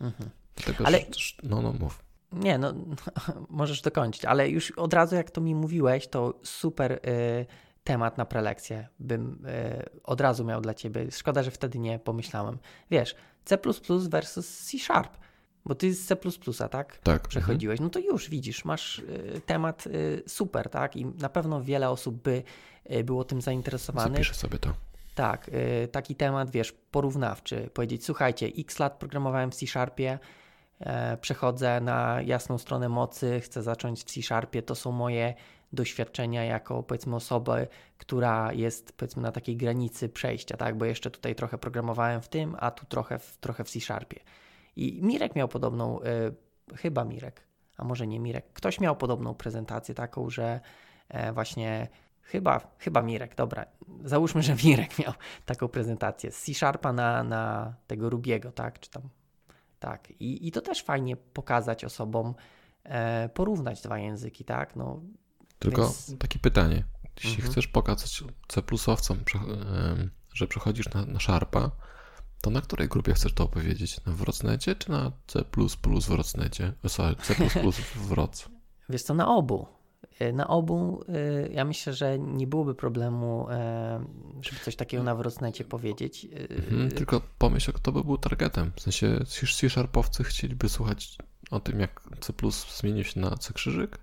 Mhm. 0.01 0.29
Dlatego, 0.55 0.87
ale... 0.87 0.99
Że, 0.99 1.33
no, 1.43 1.61
no, 1.61 1.73
mów. 1.73 2.03
Nie, 2.31 2.57
no, 2.57 2.73
możesz 3.49 3.81
dokończyć, 3.81 4.25
ale 4.25 4.49
już 4.49 4.71
od 4.71 4.93
razu 4.93 5.15
jak 5.15 5.31
to 5.31 5.41
mi 5.41 5.55
mówiłeś, 5.55 6.07
to 6.07 6.39
super 6.43 6.91
y, 6.91 6.99
temat 7.83 8.17
na 8.17 8.25
prelekcję 8.25 8.87
bym 8.99 9.45
y, 9.45 10.01
od 10.03 10.21
razu 10.21 10.45
miał 10.45 10.61
dla 10.61 10.73
ciebie. 10.73 11.11
Szkoda, 11.11 11.43
że 11.43 11.51
wtedy 11.51 11.79
nie 11.79 11.99
pomyślałem. 11.99 12.57
Wiesz, 12.91 13.15
C++ 13.45 13.57
versus 14.09 14.57
C 14.57 14.79
Sharp. 14.79 15.17
Bo 15.65 15.75
ty 15.75 15.93
z 15.93 16.05
C, 16.05 16.69
tak? 16.69 16.97
Tak. 16.97 17.27
Przechodziłeś. 17.27 17.79
No 17.79 17.89
to 17.89 17.99
już 17.99 18.29
widzisz, 18.29 18.65
masz 18.65 18.99
y, 18.99 19.41
temat 19.45 19.87
y, 19.87 20.23
super, 20.27 20.69
tak? 20.69 20.95
I 20.95 21.05
na 21.05 21.29
pewno 21.29 21.61
wiele 21.61 21.89
osób 21.89 22.21
by 22.21 22.43
y, 22.91 23.03
było 23.03 23.23
tym 23.23 23.41
zainteresowanych. 23.41 24.13
Zapiszę 24.13 24.33
sobie 24.33 24.59
to. 24.59 24.73
Tak, 25.15 25.51
taki 25.91 26.15
temat, 26.15 26.51
wiesz, 26.51 26.71
porównawczy. 26.71 27.69
Powiedzieć, 27.73 28.05
słuchajcie, 28.05 28.51
x 28.57 28.79
lat 28.79 28.99
programowałem 28.99 29.51
w 29.51 29.55
C-Sharpie, 29.55 30.19
e, 30.79 31.17
przechodzę 31.17 31.81
na 31.81 32.21
jasną 32.21 32.57
stronę 32.57 32.89
mocy, 32.89 33.39
chcę 33.39 33.63
zacząć 33.63 33.99
w 33.99 34.03
C-Sharpie, 34.03 34.61
to 34.61 34.75
są 34.75 34.91
moje 34.91 35.33
doświadczenia 35.73 36.43
jako 36.43 36.83
powiedzmy 36.83 37.15
osoby, 37.15 37.67
która 37.97 38.53
jest 38.53 38.93
powiedzmy 38.97 39.21
na 39.21 39.31
takiej 39.31 39.57
granicy 39.57 40.09
przejścia, 40.09 40.57
tak? 40.57 40.77
Bo 40.77 40.85
jeszcze 40.85 41.11
tutaj 41.11 41.35
trochę 41.35 41.57
programowałem 41.57 42.21
w 42.21 42.27
tym, 42.27 42.55
a 42.59 42.71
tu 42.71 42.85
trochę 42.85 43.19
w, 43.19 43.37
trochę 43.37 43.63
w 43.63 43.69
C-Sharpie. 43.69 44.19
I 44.75 44.99
Mirek 45.01 45.35
miał 45.35 45.47
podobną, 45.47 45.99
y, 46.01 46.75
chyba 46.75 47.05
Mirek, 47.05 47.41
a 47.77 47.83
może 47.83 48.07
nie 48.07 48.19
Mirek, 48.19 48.53
ktoś 48.53 48.79
miał 48.79 48.95
podobną 48.95 49.33
prezentację 49.33 49.95
taką, 49.95 50.29
że 50.29 50.59
e, 51.09 51.33
właśnie 51.33 51.87
chyba, 52.21 52.61
chyba 52.77 53.01
Mirek, 53.01 53.35
dobra, 53.35 53.65
załóżmy, 54.03 54.43
że 54.43 54.55
Mirek 54.55 54.99
miał 55.05 55.13
taką 55.45 55.67
prezentację 55.67 56.31
z 56.31 56.41
C-Sharpa 56.43 56.93
na, 56.93 57.23
na 57.23 57.73
tego 57.87 58.09
Rubiego, 58.09 58.51
tak, 58.51 58.79
czy 58.79 58.89
tam, 58.89 59.09
tak. 59.79 60.11
I, 60.11 60.47
i 60.47 60.51
to 60.51 60.61
też 60.61 60.83
fajnie 60.83 61.17
pokazać 61.17 61.85
osobom, 61.85 62.35
e, 62.83 63.29
porównać 63.29 63.81
dwa 63.81 63.99
języki, 63.99 64.45
tak, 64.45 64.75
no. 64.75 65.01
Tylko 65.59 65.81
więc... 65.81 66.17
takie 66.17 66.39
pytanie, 66.39 66.83
jeśli 67.15 67.35
mhm. 67.35 67.51
chcesz 67.51 67.67
pokazać 67.67 68.23
C++owcom, 68.47 69.17
że 70.33 70.47
przechodzisz 70.47 70.93
na, 70.93 71.05
na 71.05 71.19
Sharpa, 71.19 71.71
to 72.43 72.49
na 72.49 72.61
której 72.61 72.87
grupie 72.87 73.13
chcesz 73.13 73.33
to 73.33 73.43
opowiedzieć? 73.43 74.05
Na 74.05 74.13
Wrocnecie 74.13 74.75
czy 74.75 74.91
na 74.91 75.11
C++ 75.27 75.43
w 76.01 76.07
Wrocnecie? 76.07 76.73
Sorry, 76.87 77.15
C++ 77.15 77.33
w 77.73 78.07
Wroc? 78.07 78.49
Wiesz 78.89 79.03
co, 79.03 79.13
na 79.13 79.27
obu. 79.27 79.67
E, 80.19 80.33
na 80.33 80.47
obu 80.47 81.03
e, 81.07 81.47
ja 81.47 81.65
myślę, 81.65 81.93
że 81.93 82.19
nie 82.19 82.47
byłoby 82.47 82.75
problemu, 82.75 83.49
e, 83.49 84.05
żeby 84.41 84.59
coś 84.59 84.75
takiego 84.75 85.03
na 85.03 85.15
Wrocnecie 85.15 85.63
powiedzieć. 85.63 86.27
Mhm, 86.49 86.91
tylko 86.91 87.21
pomyśl, 87.37 87.71
kto 87.71 87.91
by 87.91 88.03
był 88.03 88.17
targetem. 88.17 88.71
W 88.75 88.81
sensie 88.81 89.19
C-Sharpowcy 89.25 90.23
chcieliby 90.23 90.69
słuchać 90.69 91.17
o 91.51 91.59
tym, 91.59 91.79
jak 91.79 92.01
C++ 92.19 92.33
zmienił 92.79 93.03
się 93.03 93.19
na 93.19 93.37
C 93.37 93.53
krzyżyk? 93.53 93.97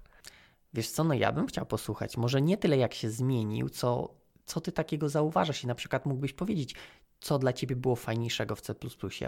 Wiesz 0.75 0.91
co, 0.91 1.05
no 1.05 1.15
ja 1.15 1.33
bym 1.33 1.47
chciał 1.47 1.67
posłuchać. 1.67 2.17
Może 2.17 2.43
nie 2.43 2.57
tyle 2.57 2.77
jak 2.77 2.95
się 2.95 3.11
zmienił, 3.11 3.69
co 3.69 4.21
co 4.51 4.61
ty 4.61 4.73
takiego 4.73 5.09
zauważasz 5.09 5.65
i 5.65 5.67
na 5.67 5.75
przykład 5.75 6.07
mógłbyś 6.07 6.33
powiedzieć, 6.33 6.75
co 7.21 7.39
dla 7.39 7.53
ciebie 7.53 7.77
było 7.77 7.97
fajniejszego 7.97 8.57
w 8.57 8.61
C++, 8.61 8.75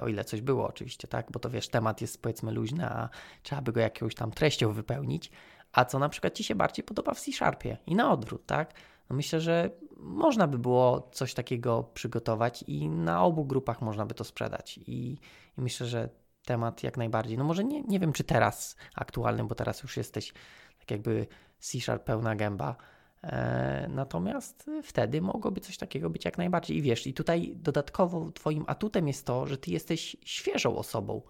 o 0.00 0.08
ile 0.08 0.24
coś 0.24 0.40
było 0.40 0.68
oczywiście, 0.68 1.08
tak? 1.08 1.32
Bo 1.32 1.38
to 1.38 1.50
wiesz, 1.50 1.68
temat 1.68 2.00
jest 2.00 2.22
powiedzmy 2.22 2.52
luźny, 2.52 2.86
a 2.86 3.08
trzeba 3.42 3.62
by 3.62 3.72
go 3.72 3.80
jakąś 3.80 4.14
tam 4.14 4.30
treścią 4.30 4.72
wypełnić, 4.72 5.30
a 5.72 5.84
co 5.84 5.98
na 5.98 6.08
przykład 6.08 6.34
ci 6.34 6.44
się 6.44 6.54
bardziej 6.54 6.84
podoba 6.84 7.14
w 7.14 7.20
C 7.20 7.32
Sharpie 7.32 7.78
i 7.86 7.94
na 7.94 8.12
odwrót, 8.12 8.46
tak? 8.46 8.74
No 9.10 9.16
myślę, 9.16 9.40
że 9.40 9.70
można 9.96 10.46
by 10.46 10.58
było 10.58 11.10
coś 11.12 11.34
takiego 11.34 11.82
przygotować 11.94 12.64
i 12.66 12.88
na 12.88 13.24
obu 13.24 13.44
grupach 13.44 13.82
można 13.82 14.06
by 14.06 14.14
to 14.14 14.24
sprzedać. 14.24 14.78
I, 14.78 15.12
i 15.58 15.60
myślę, 15.60 15.86
że 15.86 16.08
temat 16.44 16.82
jak 16.82 16.96
najbardziej. 16.96 17.38
No 17.38 17.44
może 17.44 17.64
nie, 17.64 17.82
nie 17.82 18.00
wiem, 18.00 18.12
czy 18.12 18.24
teraz 18.24 18.76
aktualny, 18.94 19.44
bo 19.44 19.54
teraz 19.54 19.82
już 19.82 19.96
jesteś 19.96 20.32
tak 20.78 20.90
jakby 20.90 21.26
C-Sharp 21.58 22.04
pełna 22.04 22.36
gęba. 22.36 22.76
E, 23.22 23.88
natomiast 23.88 24.70
wtedy 24.82 25.20
mogłoby 25.20 25.60
coś 25.60 25.76
takiego 25.76 26.10
być 26.10 26.24
jak 26.24 26.38
najbardziej. 26.38 26.76
I 26.76 26.82
wiesz, 26.82 27.06
i 27.06 27.14
tutaj 27.14 27.52
dodatkowo 27.56 28.30
Twoim 28.30 28.64
atutem 28.66 29.08
jest 29.08 29.26
to, 29.26 29.46
że 29.46 29.58
Ty 29.58 29.70
jesteś 29.70 30.16
świeżą 30.24 30.76
osobą. 30.76 31.22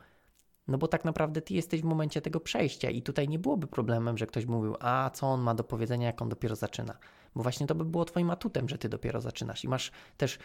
No 0.68 0.78
bo 0.78 0.88
tak 0.88 1.04
naprawdę 1.04 1.42
Ty 1.42 1.54
jesteś 1.54 1.80
w 1.80 1.84
momencie 1.84 2.20
tego 2.20 2.40
przejścia 2.40 2.90
i 2.90 3.02
tutaj 3.02 3.28
nie 3.28 3.38
byłoby 3.38 3.66
problemem, 3.66 4.18
że 4.18 4.26
ktoś 4.26 4.46
mówił, 4.46 4.76
a 4.80 5.10
co 5.14 5.26
on 5.26 5.40
ma 5.40 5.54
do 5.54 5.64
powiedzenia, 5.64 6.06
jak 6.06 6.22
on 6.22 6.28
dopiero 6.28 6.56
zaczyna. 6.56 6.98
Bo 7.34 7.42
właśnie 7.42 7.66
to 7.66 7.74
by 7.74 7.84
było 7.84 8.04
Twoim 8.04 8.30
atutem, 8.30 8.68
że 8.68 8.78
Ty 8.78 8.88
dopiero 8.88 9.20
zaczynasz 9.20 9.64
i 9.64 9.68
masz 9.68 9.90
też 10.16 10.38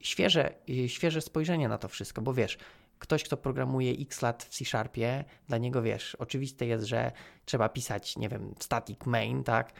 świeże, 0.00 0.54
świeże 0.86 1.20
spojrzenie 1.20 1.68
na 1.68 1.78
to 1.78 1.88
wszystko, 1.88 2.22
bo 2.22 2.34
wiesz, 2.34 2.58
ktoś, 2.98 3.24
kto 3.24 3.36
programuje 3.36 3.92
x 3.92 4.22
lat 4.22 4.44
w 4.44 4.48
C-Sharpie, 4.48 5.24
dla 5.48 5.58
niego 5.58 5.82
wiesz, 5.82 6.14
oczywiste 6.14 6.66
jest, 6.66 6.84
że 6.84 7.12
trzeba 7.44 7.68
pisać, 7.68 8.16
nie 8.16 8.28
wiem, 8.28 8.54
static 8.58 9.06
main, 9.06 9.44
tak? 9.44 9.72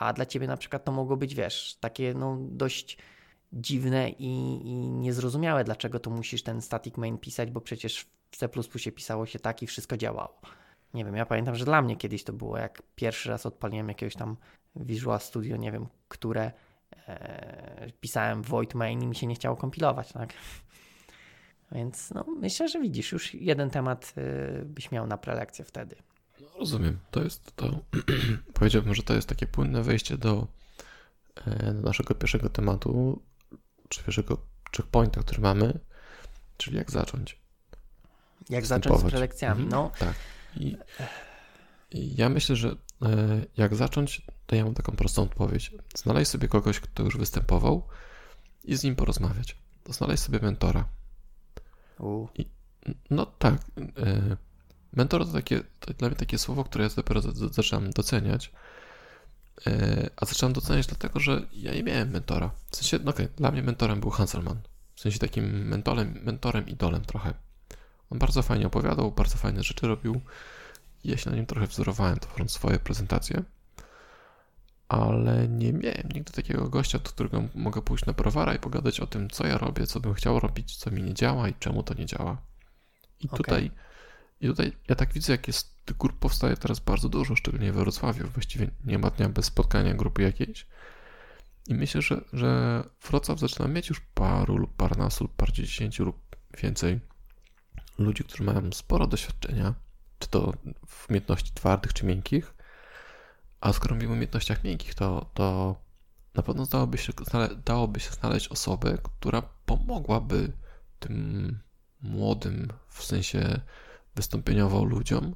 A 0.00 0.12
dla 0.12 0.26
ciebie 0.26 0.46
na 0.46 0.56
przykład 0.56 0.84
to 0.84 0.92
mogło 0.92 1.16
być, 1.16 1.34
wiesz, 1.34 1.76
takie 1.80 2.14
no 2.14 2.38
dość 2.40 2.98
dziwne 3.52 4.10
i, 4.10 4.26
i 4.66 4.90
niezrozumiałe, 4.90 5.64
dlaczego 5.64 6.00
to 6.00 6.10
musisz 6.10 6.42
ten 6.42 6.62
static 6.62 6.96
main 6.96 7.18
pisać, 7.18 7.50
bo 7.50 7.60
przecież 7.60 8.06
w 8.30 8.36
C++ 8.36 8.48
pisało 8.94 9.26
się 9.26 9.38
tak 9.38 9.62
i 9.62 9.66
wszystko 9.66 9.96
działało. 9.96 10.40
Nie 10.94 11.04
wiem, 11.04 11.16
ja 11.16 11.26
pamiętam, 11.26 11.54
że 11.54 11.64
dla 11.64 11.82
mnie 11.82 11.96
kiedyś 11.96 12.24
to 12.24 12.32
było, 12.32 12.58
jak 12.58 12.82
pierwszy 12.94 13.28
raz 13.28 13.46
odpaliłem 13.46 13.88
jakiegoś 13.88 14.14
tam 14.14 14.36
Visual 14.76 15.20
Studio, 15.20 15.56
nie 15.56 15.72
wiem, 15.72 15.86
które 16.08 16.52
e, 17.08 17.90
pisałem 18.00 18.42
void 18.42 18.74
main 18.74 19.02
i 19.02 19.06
mi 19.06 19.16
się 19.16 19.26
nie 19.26 19.34
chciało 19.34 19.56
kompilować, 19.56 20.12
tak? 20.12 20.32
Więc 21.72 22.10
no, 22.10 22.24
myślę, 22.40 22.68
że 22.68 22.80
widzisz, 22.80 23.12
już 23.12 23.34
jeden 23.34 23.70
temat 23.70 24.14
y, 24.18 24.64
byś 24.64 24.90
miał 24.90 25.06
na 25.06 25.18
prelekcję 25.18 25.64
wtedy. 25.64 25.96
Rozumiem. 26.58 26.98
To 27.10 27.22
jest 27.22 27.56
to. 27.56 27.80
powiedziałbym, 28.54 28.94
że 28.94 29.02
to 29.02 29.14
jest 29.14 29.28
takie 29.28 29.46
płynne 29.46 29.82
wejście 29.82 30.18
do, 30.18 30.46
e, 31.46 31.74
do 31.74 31.82
naszego 31.82 32.14
pierwszego 32.14 32.48
tematu, 32.48 33.22
czy 33.88 34.02
pierwszego 34.02 34.38
checkpointa, 34.76 35.20
który 35.20 35.40
mamy, 35.40 35.78
czyli 36.56 36.76
jak 36.76 36.90
zacząć. 36.90 37.38
Jak 38.48 38.66
zacząć 38.66 39.00
z 39.00 39.04
prelekcjami, 39.04 39.64
mhm, 39.64 39.70
no. 39.70 39.90
Tak. 39.98 40.14
I, 40.56 40.76
I, 41.90 42.16
ja 42.16 42.28
myślę, 42.28 42.56
że 42.56 42.68
e, 42.68 42.76
jak 43.56 43.74
zacząć, 43.74 44.22
to 44.46 44.56
ja 44.56 44.64
mam 44.64 44.74
taką 44.74 44.96
prostą 44.96 45.22
odpowiedź. 45.22 45.74
Znaleźć 45.94 46.30
sobie 46.30 46.48
kogoś, 46.48 46.80
kto 46.80 47.02
już 47.02 47.16
występował 47.16 47.88
i 48.64 48.76
z 48.76 48.82
nim 48.82 48.96
porozmawiać. 48.96 49.56
Znaleźć 49.88 50.22
sobie 50.22 50.38
mentora 50.42 50.88
i, 52.34 52.46
no 53.10 53.26
tak. 53.26 53.54
E, 53.54 54.36
mentor 54.92 55.26
to, 55.26 55.32
takie, 55.32 55.60
to 55.80 55.92
dla 55.94 56.08
mnie 56.08 56.16
takie 56.16 56.38
słowo, 56.38 56.64
które 56.64 56.84
ja 56.84 56.90
dopiero 56.96 57.20
zaczynam 57.50 57.90
doceniać. 57.90 58.52
E, 59.66 60.10
a 60.16 60.26
zacząłem 60.26 60.52
doceniać 60.52 60.86
dlatego, 60.86 61.20
że 61.20 61.42
ja 61.52 61.74
nie 61.74 61.82
miałem 61.82 62.10
mentora. 62.10 62.50
W 62.70 62.76
sensie, 62.76 62.98
no 63.04 63.10
okej, 63.10 63.26
okay, 63.26 63.36
dla 63.36 63.50
mnie 63.50 63.62
mentorem 63.62 64.00
był 64.00 64.10
Hanselman. 64.10 64.60
W 64.94 65.00
sensie 65.00 65.18
takim 65.18 65.68
mentorem, 65.68 66.20
mentorem, 66.22 66.68
idolem 66.68 67.04
trochę. 67.04 67.34
On 68.10 68.18
bardzo 68.18 68.42
fajnie 68.42 68.66
opowiadał, 68.66 69.12
bardzo 69.12 69.36
fajne 69.36 69.62
rzeczy 69.62 69.86
robił. 69.86 70.20
Ja 71.04 71.16
się 71.16 71.30
na 71.30 71.36
nim 71.36 71.46
trochę 71.46 71.66
wzorowałem, 71.66 72.18
tworząc 72.18 72.52
swoje 72.52 72.78
prezentacje. 72.78 73.42
Ale 74.88 75.48
nie 75.48 75.72
miałem 75.72 76.08
nigdy 76.14 76.32
takiego 76.32 76.68
gościa, 76.68 76.98
do 76.98 77.10
którego 77.10 77.42
mogę 77.54 77.82
pójść 77.82 78.06
na 78.06 78.12
browara 78.12 78.54
i 78.54 78.58
pogadać 78.58 79.00
o 79.00 79.06
tym, 79.06 79.30
co 79.30 79.46
ja 79.46 79.58
robię, 79.58 79.86
co 79.86 80.00
bym 80.00 80.14
chciał 80.14 80.40
robić, 80.40 80.76
co 80.76 80.90
mi 80.90 81.02
nie 81.02 81.14
działa 81.14 81.48
i 81.48 81.54
czemu 81.54 81.82
to 81.82 81.94
nie 81.94 82.06
działa. 82.06 82.36
I 83.20 83.26
okay. 83.26 83.36
tutaj 83.36 83.70
i 84.40 84.46
tutaj 84.46 84.72
ja 84.88 84.94
tak 84.94 85.12
widzę, 85.12 85.32
jak 85.32 85.46
jest 85.46 85.84
tych 85.84 85.96
grup 85.96 86.18
powstaje 86.18 86.56
teraz 86.56 86.80
bardzo 86.80 87.08
dużo, 87.08 87.36
szczególnie 87.36 87.72
we 87.72 87.80
Wrocławiu. 87.80 88.28
Właściwie 88.28 88.70
nie 88.84 88.98
ma 88.98 89.10
dnia 89.10 89.28
bez 89.28 89.44
spotkania 89.44 89.94
grupy 89.94 90.22
jakiejś. 90.22 90.66
I 91.66 91.74
myślę, 91.74 92.02
że, 92.02 92.20
że 92.32 92.82
Wrocław 93.08 93.38
zaczyna 93.38 93.68
mieć 93.68 93.88
już 93.88 94.00
paru 94.00 94.56
lub 94.56 94.76
parnastu 94.76 95.24
lub 95.24 95.36
par 95.36 95.52
dziesięciu 95.52 96.04
lub 96.04 96.36
więcej 96.62 97.00
ludzi, 97.98 98.24
którzy 98.24 98.42
mają 98.42 98.72
sporo 98.72 99.06
doświadczenia, 99.06 99.74
czy 100.18 100.28
to 100.28 100.52
w 100.86 101.10
umiejętności 101.10 101.52
twardych 101.54 101.92
czy 101.92 102.06
miękkich. 102.06 102.54
A 103.60 103.72
skoro 103.72 103.94
mówimy 103.94 104.12
o 104.12 104.14
umiejętnościach 104.14 104.64
miękkich, 104.64 104.94
to, 104.94 105.30
to 105.34 105.76
na 106.34 106.42
pewno 106.42 106.66
dałoby 106.66 106.98
się, 106.98 107.12
dałoby 107.64 108.00
się 108.00 108.10
znaleźć 108.10 108.48
osobę, 108.48 108.98
która 109.02 109.42
pomogłaby 109.66 110.52
tym 110.98 111.58
młodym, 112.00 112.68
w 112.88 113.04
sensie 113.04 113.60
wystąpieniowo 114.18 114.84
ludziom 114.84 115.34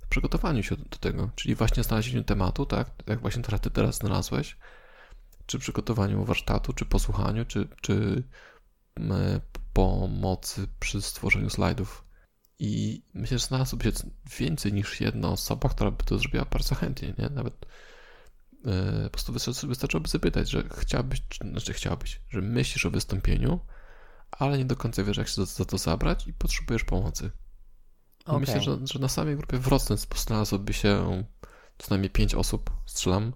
w 0.00 0.08
przygotowaniu 0.08 0.62
się 0.62 0.76
do 0.76 0.98
tego, 0.98 1.30
czyli 1.34 1.54
właśnie 1.54 1.82
znalezieniu 1.82 2.24
tematu, 2.24 2.66
tak, 2.66 2.90
jak 3.06 3.20
właśnie 3.20 3.42
teraz 3.42 3.60
ty 3.60 3.70
teraz 3.70 3.96
znalazłeś, 3.96 4.56
czy 5.46 5.58
przygotowaniu 5.58 6.24
warsztatu, 6.24 6.72
czy 6.72 6.84
posłuchaniu, 6.84 7.44
czy, 7.44 7.68
czy 7.80 8.22
pomocy 9.72 10.68
przy 10.80 11.02
stworzeniu 11.02 11.50
slajdów. 11.50 12.04
I 12.58 13.02
myślę, 13.14 13.38
że 13.38 13.46
znalazłoby 13.46 13.84
się 13.84 13.92
więcej 14.38 14.72
niż 14.72 15.00
jedna 15.00 15.28
osoba, 15.28 15.68
która 15.68 15.90
by 15.90 16.04
to 16.04 16.18
zrobiła 16.18 16.44
bardzo 16.44 16.74
chętnie, 16.74 17.14
nie? 17.18 17.28
Nawet 17.28 17.66
yy, 18.64 18.72
po 19.04 19.10
prostu 19.10 19.32
wystarczyłoby 19.68 20.08
zapytać, 20.08 20.50
że 20.50 20.68
chciałbyś, 20.76 21.22
znaczy 21.50 21.72
chciałbyś, 21.72 22.20
że 22.30 22.40
myślisz 22.40 22.86
o 22.86 22.90
wystąpieniu, 22.90 23.60
ale 24.30 24.58
nie 24.58 24.64
do 24.64 24.76
końca 24.76 25.04
wiesz, 25.04 25.16
jak 25.16 25.28
się 25.28 25.34
za, 25.34 25.44
za 25.44 25.64
to 25.64 25.78
zabrać 25.78 26.26
i 26.26 26.32
potrzebujesz 26.32 26.84
pomocy. 26.84 27.30
Okay. 28.28 28.40
Myślę, 28.40 28.60
że, 28.60 28.78
że 28.84 28.98
na 28.98 29.08
samej 29.08 29.36
grupie 29.36 29.58
Wrocław 29.58 30.00
znalazłoby 30.00 30.72
się 30.72 31.24
co 31.78 31.86
najmniej 31.90 32.10
pięć 32.10 32.34
osób, 32.34 32.70
strzelam, 32.86 33.32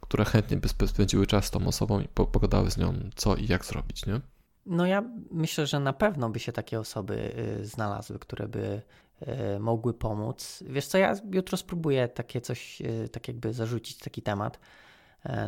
które 0.00 0.24
chętnie 0.24 0.56
by 0.56 0.68
spędziły 0.88 1.26
czas 1.26 1.44
z 1.44 1.50
tą 1.50 1.66
osobą 1.66 2.00
i 2.00 2.08
pogadały 2.08 2.70
z 2.70 2.76
nią, 2.76 2.94
co 3.14 3.36
i 3.36 3.46
jak 3.46 3.64
zrobić, 3.64 4.06
nie? 4.06 4.20
No 4.66 4.86
ja 4.86 5.04
myślę, 5.30 5.66
że 5.66 5.80
na 5.80 5.92
pewno 5.92 6.30
by 6.30 6.38
się 6.38 6.52
takie 6.52 6.80
osoby 6.80 7.34
y, 7.60 7.66
znalazły, 7.66 8.18
które 8.18 8.48
by 8.48 8.82
y, 9.56 9.60
mogły 9.60 9.94
pomóc. 9.94 10.64
Wiesz 10.66 10.86
co, 10.86 10.98
ja 10.98 11.14
jutro 11.32 11.56
spróbuję 11.56 12.08
takie 12.08 12.40
coś, 12.40 12.80
y, 12.80 13.08
tak 13.08 13.28
jakby 13.28 13.52
zarzucić 13.52 13.98
taki 13.98 14.22
temat 14.22 14.60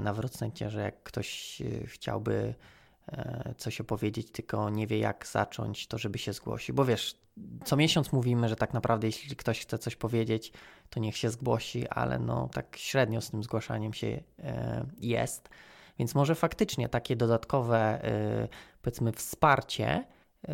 na 0.00 0.12
Wrocławiu, 0.12 0.70
że 0.70 0.80
jak 0.80 1.02
ktoś 1.02 1.62
chciałby 1.86 2.54
coś 3.56 3.80
opowiedzieć, 3.80 4.30
tylko 4.30 4.70
nie 4.70 4.86
wie 4.86 4.98
jak 4.98 5.26
zacząć, 5.26 5.86
to 5.86 5.98
żeby 5.98 6.18
się 6.18 6.32
zgłosił. 6.32 6.74
Bo 6.74 6.84
wiesz, 6.84 7.16
co 7.64 7.76
miesiąc 7.76 8.12
mówimy, 8.12 8.48
że 8.48 8.56
tak 8.56 8.74
naprawdę 8.74 9.06
jeśli 9.06 9.36
ktoś 9.36 9.60
chce 9.60 9.78
coś 9.78 9.96
powiedzieć, 9.96 10.52
to 10.90 11.00
niech 11.00 11.16
się 11.16 11.30
zgłosi, 11.30 11.88
ale 11.88 12.18
no 12.18 12.48
tak 12.52 12.76
średnio 12.76 13.20
z 13.20 13.30
tym 13.30 13.42
zgłaszaniem 13.42 13.92
się 13.92 14.22
jest. 15.00 15.48
Więc 15.98 16.14
może 16.14 16.34
faktycznie 16.34 16.88
takie 16.88 17.16
dodatkowe, 17.16 18.08
y, 18.44 18.48
powiedzmy, 18.82 19.12
wsparcie 19.12 20.04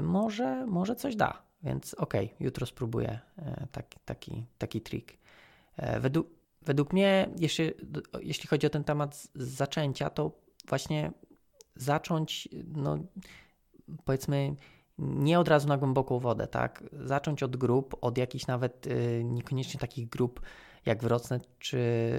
może, 0.03 0.67
może 0.67 0.97
coś 0.97 1.17
da. 1.17 1.43
Więc 1.63 1.95
okej, 1.95 2.27
okay, 2.27 2.37
jutro 2.41 2.67
spróbuję 2.67 3.19
taki, 3.73 3.99
taki, 4.05 4.47
taki 4.59 4.81
trik. 4.81 5.19
E, 5.77 6.01
według, 6.01 6.27
według 6.63 6.93
mnie, 6.93 7.29
jeśli, 7.39 7.71
jeśli 8.21 8.49
chodzi 8.49 8.67
o 8.67 8.71
ten 8.71 8.85
temat 8.85 9.29
zaczęcia, 9.35 10.11
to 10.11 10.33
właśnie 10.69 11.13
zacząć, 11.77 12.49
no 12.75 12.99
powiedzmy, 14.05 14.55
nie 14.99 15.39
od 15.39 15.49
razu 15.49 15.69
na 15.69 15.79
głęboką 15.79 16.19
wodę, 16.19 16.47
tak? 16.47 16.85
Zacząć 16.93 17.43
od 17.43 17.57
grup, 17.57 17.97
od 18.01 18.19
jakichś 18.19 18.47
nawet 18.47 18.87
niekoniecznie 19.25 19.81
takich 19.81 20.09
grup 20.09 20.41
jak 20.87 21.03
Wrocław, 21.03 21.43
czy, 21.59 21.79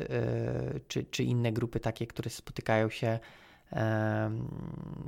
e, 0.10 0.80
czy, 0.88 1.04
czy 1.04 1.24
inne 1.24 1.52
grupy 1.52 1.80
takie, 1.80 2.08
które 2.08 2.30
spotykają 2.30 2.90
się 2.90 3.20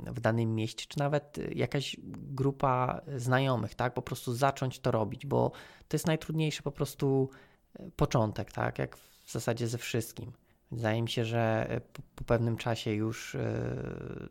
w 0.06 0.20
danym 0.20 0.54
mieście, 0.54 0.86
czy 0.88 0.98
nawet 0.98 1.38
jakaś 1.54 1.96
grupa 2.12 3.00
znajomych, 3.16 3.74
tak? 3.74 3.94
Po 3.94 4.02
prostu 4.02 4.34
zacząć 4.34 4.80
to 4.80 4.90
robić, 4.90 5.26
bo 5.26 5.50
to 5.88 5.94
jest 5.94 6.06
najtrudniejszy 6.06 6.62
po 6.62 6.72
prostu 6.72 7.30
e, 7.78 7.90
początek, 7.96 8.52
tak? 8.52 8.78
Jak 8.78 8.96
w 8.96 9.32
zasadzie 9.32 9.68
ze 9.68 9.78
wszystkim. 9.78 10.32
Wydaje 10.70 11.02
mi 11.02 11.08
się, 11.08 11.24
że 11.24 11.66
e, 11.70 11.80
po, 11.80 12.02
po 12.14 12.24
pewnym 12.24 12.56
czasie 12.56 12.92
już 12.92 13.36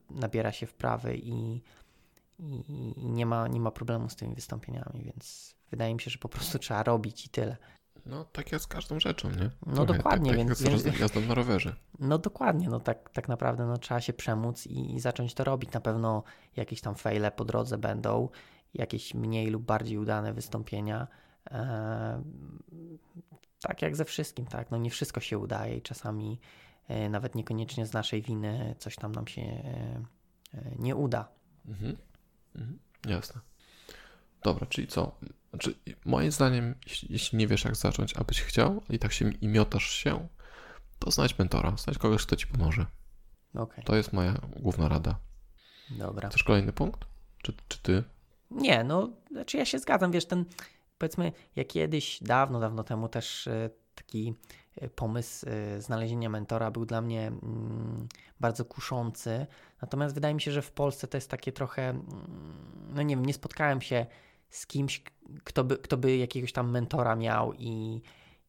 nabiera 0.10 0.52
się 0.52 0.66
wprawy 0.66 1.18
i, 1.18 1.62
i, 2.40 2.64
i, 2.98 3.06
nie, 3.06 3.26
ma, 3.26 3.48
nie 3.48 3.60
ma 3.60 3.72
problemu 3.72 4.10
z 4.10 4.16
tymi 4.16 4.36
wystąpieniami, 4.36 5.04
więc 5.04 5.56
wydaje 5.72 5.94
mi 5.94 6.02
się, 6.02 6.12
że 6.12 6.18
po 6.18 6.30
prostu 6.30 6.60
trzeba 6.60 6.84
robić 6.84 7.26
i 7.26 7.30
tyle. 7.30 7.58
No, 8.06 8.26
tak 8.26 8.52
jest 8.52 8.66
z 8.66 8.68
każdą 8.68 9.00
rzeczą, 9.00 9.32
nie? 9.32 9.50
No 9.66 9.86
dokładnie. 9.86 10.32
Tak, 10.32 10.40
tak 10.40 10.48
więc, 10.48 10.86
więc 10.86 11.00
jazdą 11.00 11.22
na 11.22 11.34
rowerze. 11.34 11.76
No 12.00 12.18
dokładnie, 12.18 12.70
no 12.70 12.80
tak, 12.80 13.10
tak 13.10 13.28
naprawdę 13.28 13.66
no, 13.66 13.78
trzeba 13.78 14.02
się 14.02 14.14
przemóc 14.14 14.68
i, 14.68 14.96
i 14.96 15.00
zacząć 15.00 15.34
to 15.34 15.44
robić. 15.44 15.72
Na 15.72 15.82
pewno 15.82 16.24
jakieś 16.56 16.82
tam 16.82 16.96
fejle 16.96 17.32
po 17.32 17.46
drodze 17.46 17.78
będą, 17.78 18.30
jakieś 18.74 19.14
mniej 19.14 19.48
lub 19.48 19.64
bardziej 19.64 19.98
udane 19.98 20.34
wystąpienia. 20.34 21.08
Tak 23.68 23.82
jak 23.82 23.96
ze 23.96 24.06
wszystkim, 24.06 24.46
tak? 24.46 24.72
No 24.72 24.78
nie 24.78 24.90
wszystko 24.90 25.20
się 25.20 25.38
udaje 25.38 25.78
i 25.78 25.82
czasami 25.82 26.40
e, 26.88 27.10
nawet 27.10 27.36
niekoniecznie 27.36 27.86
z 27.86 27.94
naszej 27.94 28.22
winy 28.22 28.76
coś 28.80 28.96
tam 28.96 29.12
nam 29.12 29.28
się 29.28 29.64
nie 30.80 30.96
uda. 30.96 31.28
Mhm. 31.68 31.98
Mhm. 32.56 32.80
Jasne. 33.08 33.42
Dobra, 34.44 34.66
czyli 34.66 34.88
co? 34.88 35.16
Znaczy, 35.50 35.76
moim 36.06 36.32
zdaniem, 36.32 36.76
jeśli, 36.88 37.08
jeśli, 37.12 37.38
nie 37.38 37.48
wiesz, 37.48 37.66
jak 37.66 37.76
zacząć, 37.76 38.18
abyś 38.18 38.42
chciał 38.42 38.82
i 38.90 39.00
tak 39.00 39.14
się 39.14 39.32
i 39.32 39.48
miotasz 39.48 39.90
się, 39.90 40.28
to 41.00 41.12
znajdź 41.12 41.38
mentora, 41.38 41.78
znajdź 41.78 41.98
kogoś, 41.98 42.26
kto 42.26 42.36
ci 42.36 42.48
pomoże. 42.48 42.86
Okay. 43.54 43.84
To 43.84 43.96
jest 43.96 44.14
moja 44.14 44.34
główna 44.56 44.90
rada. 44.90 45.20
Dobra. 45.90 46.30
Chcesz 46.30 46.44
kolejny 46.44 46.74
punkt? 46.74 47.06
Czy, 47.42 47.54
czy 47.68 47.82
ty? 47.82 48.04
Nie, 48.52 48.84
no, 48.84 49.10
znaczy 49.32 49.58
ja 49.58 49.66
się 49.66 49.80
zgadzam, 49.80 50.12
wiesz, 50.12 50.26
ten, 50.26 50.46
powiedzmy, 50.98 51.32
ja 51.56 51.64
kiedyś, 51.64 52.24
dawno, 52.24 52.60
dawno 52.60 52.84
temu 52.84 53.10
też 53.10 53.48
e, 53.48 53.70
taki 53.96 54.36
e, 54.76 54.90
pomysł 54.90 55.46
e, 55.50 55.82
znalezienia 55.82 56.30
mentora 56.30 56.72
był 56.72 56.86
dla 56.86 57.02
mnie 57.02 57.28
mm, 57.28 58.08
bardzo 58.40 58.66
kuszący. 58.66 59.48
Natomiast 59.82 60.16
wydaje 60.16 60.34
mi 60.34 60.42
się, 60.42 60.52
że 60.52 60.62
w 60.62 60.72
Polsce 60.72 61.08
to 61.08 61.18
jest 61.18 61.30
takie 61.30 61.52
trochę, 61.52 61.90
mm, 61.90 62.04
no 62.94 63.02
nie 63.02 63.16
wiem, 63.16 63.26
nie 63.26 63.34
spotkałem 63.34 63.82
się 63.82 64.06
z 64.50 64.68
kimś, 64.68 65.04
kto 65.44 65.64
by, 65.64 65.78
kto 65.78 65.98
by 65.98 66.18
jakiegoś 66.18 66.54
tam 66.54 66.72
mentora 66.72 67.16
miał 67.16 67.54
i, 67.54 68.02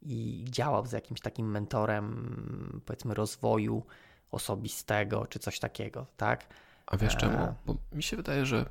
i 0.03 0.45
działał 0.51 0.87
z 0.87 0.93
jakimś 0.93 1.21
takim 1.21 1.51
mentorem, 1.51 2.83
powiedzmy, 2.87 3.15
rozwoju 3.15 3.83
osobistego 4.31 5.27
czy 5.27 5.39
coś 5.39 5.59
takiego, 5.59 6.07
tak? 6.17 6.47
A 6.87 6.97
wiesz 6.97 7.17
czemu? 7.17 7.55
Bo 7.67 7.77
mi 7.93 8.03
się 8.03 8.17
wydaje, 8.17 8.47
że 8.47 8.67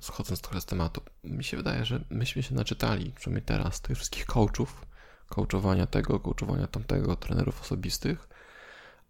schodząc 0.00 0.40
trochę 0.40 0.60
z 0.60 0.66
tematu, 0.66 1.00
mi 1.24 1.44
się 1.44 1.56
wydaje, 1.56 1.84
że 1.84 2.04
myśmy 2.10 2.42
się 2.42 2.54
naczytali, 2.54 3.12
przynajmniej 3.12 3.44
teraz, 3.44 3.80
tych 3.80 3.96
wszystkich 3.96 4.26
coachów, 4.26 4.86
coachowania 5.28 5.86
tego, 5.86 6.20
coachowania 6.20 6.66
tamtego, 6.66 7.16
trenerów 7.16 7.62
osobistych, 7.62 8.28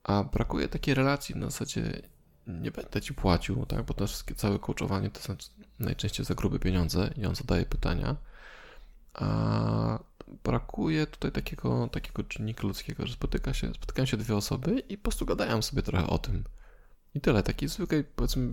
a 0.05 0.25
brakuje 0.25 0.69
takiej 0.69 0.95
relacji 0.95 1.37
na 1.37 1.51
zasadzie 1.51 2.03
nie 2.47 2.71
będę 2.71 3.01
ci 3.01 3.15
płacił, 3.15 3.67
tak, 3.67 3.83
bo 3.83 3.95
to 3.95 4.07
wszystkie, 4.07 4.35
całe 4.35 4.59
coachowanie 4.59 5.11
to 5.11 5.21
znaczy 5.21 5.49
najczęściej 5.79 6.27
za 6.27 6.35
grube 6.35 6.59
pieniądze 6.59 7.11
i 7.17 7.27
on 7.27 7.35
zadaje 7.35 7.67
pytania, 7.67 8.17
a 9.15 9.99
brakuje 10.45 11.07
tutaj 11.07 11.33
takiego, 11.33 11.89
takiego 11.93 12.23
czynnika 12.23 12.63
ludzkiego, 12.67 13.07
że 13.07 13.13
spotyka 13.13 13.55
się, 13.55 13.75
spotykają 13.75 14.07
się 14.07 14.17
dwie 14.17 14.37
osoby 14.37 14.83
i 14.89 14.97
po 14.97 15.03
prostu 15.03 15.27
gadają 15.27 15.63
sobie 15.63 15.83
trochę 15.83 16.07
o 16.07 16.19
tym. 16.19 16.45
I 17.15 17.21
tyle, 17.21 17.43
takiej 17.43 17.69
zwykłej, 17.69 18.05
powiedzmy, 18.05 18.51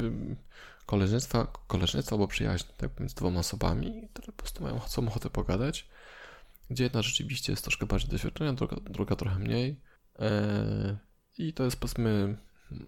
koleżeństwa, 0.85 1.47
koleżeństwa 1.67 2.15
albo 2.15 2.27
przyjaźń 2.27 2.65
tak, 2.77 2.99
między 2.99 3.15
dwoma 3.15 3.39
osobami, 3.39 4.09
które 4.13 4.25
po 4.27 4.33
prostu 4.33 4.63
mają 4.63 4.79
chcą 4.79 5.07
ochotę 5.07 5.29
pogadać, 5.29 5.89
gdzie 6.69 6.83
jedna 6.83 7.01
rzeczywiście 7.01 7.53
jest 7.53 7.63
troszkę 7.63 7.85
bardziej 7.85 8.09
doświadczona, 8.09 8.53
druga, 8.53 8.77
druga 8.81 9.15
trochę 9.15 9.39
mniej. 9.39 9.81
Eee, 10.19 10.97
I 11.37 11.53
to 11.53 11.63
jest 11.63 11.79
powiedzmy 11.79 12.37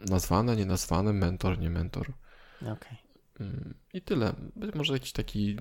nazwane, 0.09 0.55
nie 0.55 0.65
nazwane, 0.65 1.13
mentor, 1.13 1.59
nie 1.59 1.69
mentor. 1.69 2.13
Okay. 2.61 2.97
Mm, 3.39 3.73
I 3.93 4.01
tyle. 4.01 4.33
Być 4.55 4.75
może 4.75 4.93
jakiś 4.93 5.11
taki 5.11 5.57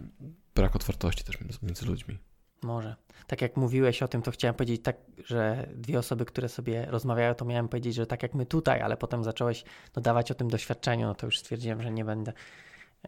brak 0.54 0.76
otwartości 0.76 1.24
też 1.24 1.38
między 1.62 1.86
ludźmi. 1.86 2.18
Może. 2.66 2.96
Tak 3.26 3.42
jak 3.42 3.56
mówiłeś 3.56 4.02
o 4.02 4.08
tym, 4.08 4.22
to 4.22 4.30
chciałem 4.30 4.54
powiedzieć 4.54 4.82
tak, 4.82 4.96
że 5.24 5.68
dwie 5.74 5.98
osoby, 5.98 6.24
które 6.24 6.48
sobie 6.48 6.86
rozmawiają, 6.86 7.34
to 7.34 7.44
miałem 7.44 7.68
powiedzieć, 7.68 7.94
że 7.94 8.06
tak 8.06 8.22
jak 8.22 8.34
my 8.34 8.46
tutaj, 8.46 8.80
ale 8.80 8.96
potem 8.96 9.24
zacząłeś 9.24 9.64
dodawać 9.94 10.30
o 10.30 10.34
tym 10.34 10.48
doświadczeniu, 10.48 11.06
no 11.06 11.14
to 11.14 11.26
już 11.26 11.38
stwierdziłem, 11.38 11.82
że 11.82 11.90
nie 11.90 12.04
będę, 12.04 12.32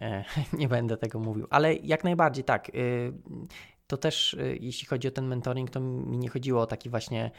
e, 0.00 0.24
nie 0.58 0.68
będę 0.68 0.96
tego 0.96 1.18
mówił. 1.18 1.46
Ale 1.50 1.74
jak 1.74 2.04
najbardziej 2.04 2.44
tak. 2.44 2.68
Y, 2.74 3.12
to 3.86 3.96
też 3.96 4.34
y, 4.34 4.58
jeśli 4.60 4.86
chodzi 4.86 5.08
o 5.08 5.10
ten 5.10 5.26
mentoring, 5.26 5.70
to 5.70 5.80
mi 5.80 6.18
nie 6.18 6.28
chodziło 6.28 6.62
o 6.62 6.66
taki 6.66 6.90
właśnie, 6.90 7.30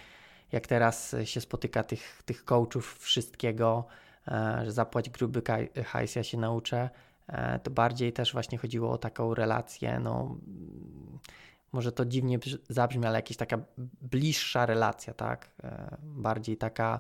jak 0.52 0.68
teraz 0.68 1.16
się 1.24 1.42
spotyka 1.42 1.84
tych, 1.84 2.24
tych 2.26 2.46
coachów 2.46 3.00
wszystkiego, 3.00 3.86
e, 4.28 4.62
że 4.66 4.72
zapłać 4.72 5.10
gruby 5.10 5.42
hajs, 5.86 6.16
ja 6.16 6.24
się 6.24 6.38
nauczę. 6.38 6.90
E, 7.28 7.60
to 7.60 7.72
bardziej 7.72 8.14
też 8.14 8.34
właśnie 8.34 8.58
chodziło 8.58 8.92
o 8.92 8.98
taką 8.98 9.34
relację, 9.34 10.00
no 10.00 10.38
może 11.72 11.92
to 11.92 12.06
dziwnie 12.06 12.40
zabrzmi, 12.70 13.06
ale 13.06 13.18
jakaś 13.18 13.38
taka 13.38 13.58
bliższa 14.02 14.66
relacja, 14.66 15.14
tak? 15.14 15.52
E, 15.64 15.98
bardziej 16.02 16.58
taka, 16.58 17.00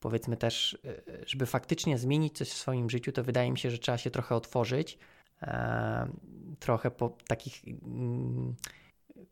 powiedzmy 0.00 0.36
też, 0.36 0.78
e, 0.84 1.02
żeby 1.26 1.46
faktycznie 1.46 1.98
zmienić 1.98 2.38
coś 2.38 2.48
w 2.48 2.56
swoim 2.56 2.90
życiu, 2.90 3.12
to 3.12 3.24
wydaje 3.24 3.52
mi 3.52 3.58
się, 3.58 3.70
że 3.70 3.78
trzeba 3.78 3.98
się 3.98 4.10
trochę 4.10 4.34
otworzyć, 4.34 4.98
e, 5.42 6.08
trochę 6.58 6.90
po 6.90 7.16
takich 7.28 7.62
mm, 7.68 8.54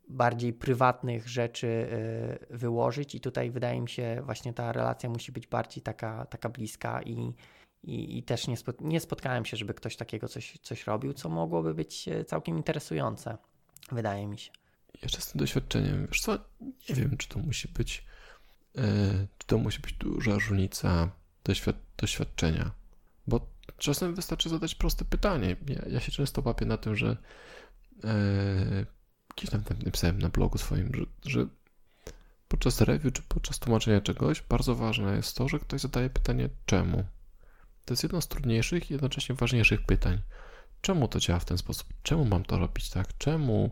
bardziej 0.09 0.53
prywatnych 0.53 1.29
rzeczy 1.29 1.89
wyłożyć 2.51 3.15
i 3.15 3.21
tutaj 3.21 3.51
wydaje 3.51 3.81
mi 3.81 3.89
się 3.89 4.23
właśnie 4.25 4.53
ta 4.53 4.73
relacja 4.73 5.11
musi 5.11 5.33
być 5.33 5.47
bardziej 5.47 5.83
taka, 5.83 6.27
taka 6.27 6.49
bliska 6.49 7.03
i, 7.03 7.35
i, 7.83 8.19
i 8.19 8.23
też 8.23 8.47
nie, 8.47 8.57
spot, 8.57 8.81
nie 8.81 9.01
spotkałem 9.01 9.45
się, 9.45 9.57
żeby 9.57 9.75
ktoś 9.75 9.97
takiego 9.97 10.29
coś, 10.29 10.59
coś 10.63 10.87
robił, 10.87 11.13
co 11.13 11.29
mogłoby 11.29 11.75
być 11.75 12.09
całkiem 12.27 12.57
interesujące, 12.57 13.39
wydaje 13.93 14.27
mi 14.27 14.39
się 14.39 14.51
jeszcze 15.03 15.21
z 15.21 15.33
tym 15.33 15.39
doświadczeniem, 15.39 16.07
wiesz 16.07 16.21
co, 16.21 16.39
nie 16.61 16.95
wiem, 16.95 17.17
czy 17.17 17.29
to 17.29 17.39
musi 17.39 17.69
być, 17.69 18.05
yy, 18.75 18.83
czy 19.39 19.47
to 19.47 19.59
musi 19.59 19.81
być 19.81 19.93
duża 19.93 20.35
różnica 20.35 21.11
doświad 21.45 21.77
doświadczenia, 21.97 22.71
bo 23.27 23.47
czasem 23.79 24.15
wystarczy 24.15 24.49
zadać 24.49 24.75
proste 24.75 25.05
pytanie. 25.05 25.57
Ja, 25.69 25.83
ja 25.89 26.01
się 26.01 26.13
często 26.13 26.43
łapię 26.45 26.67
na 26.67 26.77
tym, 26.77 26.97
że 26.97 27.17
yy, 28.05 28.87
gdzieś 29.37 29.51
tam 29.51 29.63
napisałem 29.85 30.19
na 30.19 30.29
blogu 30.29 30.59
swoim, 30.59 30.95
że, 30.95 31.05
że 31.31 31.47
podczas 32.49 32.81
review 32.81 33.13
czy 33.13 33.23
podczas 33.23 33.59
tłumaczenia 33.59 34.01
czegoś 34.01 34.43
bardzo 34.43 34.75
ważne 34.75 35.17
jest 35.17 35.37
to, 35.37 35.49
że 35.49 35.59
ktoś 35.59 35.81
zadaje 35.81 36.11
pytanie 36.11 36.49
czemu. 36.67 37.05
To 37.85 37.93
jest 37.93 38.03
jedno 38.03 38.21
z 38.21 38.29
trudniejszych 38.29 38.91
i 38.91 38.93
jednocześnie 38.93 39.35
ważniejszych 39.35 39.83
pytań. 39.83 40.21
Czemu 40.81 41.09
to 41.09 41.21
działa 41.21 41.39
w 41.39 41.45
ten 41.45 41.59
sposób? 41.59 41.89
Czemu 42.03 42.25
mam 42.25 42.45
to 42.45 42.59
robić 42.59 42.91
tak? 42.91 43.19
Czemu 43.19 43.71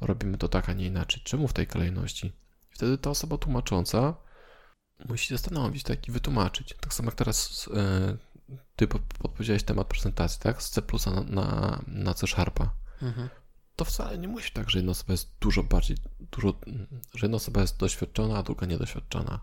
robimy 0.00 0.38
to 0.38 0.48
tak, 0.48 0.68
a 0.68 0.72
nie 0.72 0.86
inaczej. 0.86 1.22
Czemu 1.24 1.48
w 1.48 1.52
tej 1.52 1.66
kolejności? 1.66 2.32
Wtedy 2.70 2.98
ta 2.98 3.10
osoba 3.10 3.38
tłumacząca 3.38 4.14
musi 5.08 5.34
zastanowić 5.34 5.82
tak 5.82 6.08
i 6.08 6.12
wytłumaczyć. 6.12 6.74
Tak 6.80 6.94
samo 6.94 7.06
jak 7.08 7.14
teraz 7.14 7.68
e, 7.74 8.16
ty 8.76 8.86
podpowiedziałeś 8.86 9.62
temat 9.62 9.86
prezentacji, 9.86 10.40
tak? 10.40 10.62
Z 10.62 10.70
C 10.70 10.82
na, 11.10 11.20
na, 11.20 11.80
na 11.86 12.14
C 12.14 12.26
Sharpa. 12.26 12.74
Mhm. 13.02 13.28
To 13.76 13.84
wcale 13.84 14.18
nie 14.18 14.28
musi 14.28 14.52
tak, 14.52 14.70
że 14.70 14.78
jedna 14.78 14.92
osoba 14.92 15.12
jest 15.12 15.32
dużo 15.40 15.62
bardziej, 15.62 15.96
dużo, 16.20 16.60
że 17.14 17.26
jedna 17.26 17.36
osoba 17.36 17.60
jest 17.60 17.76
doświadczona, 17.76 18.38
a 18.38 18.42
druga 18.42 18.66
niedoświadczona. 18.66 19.40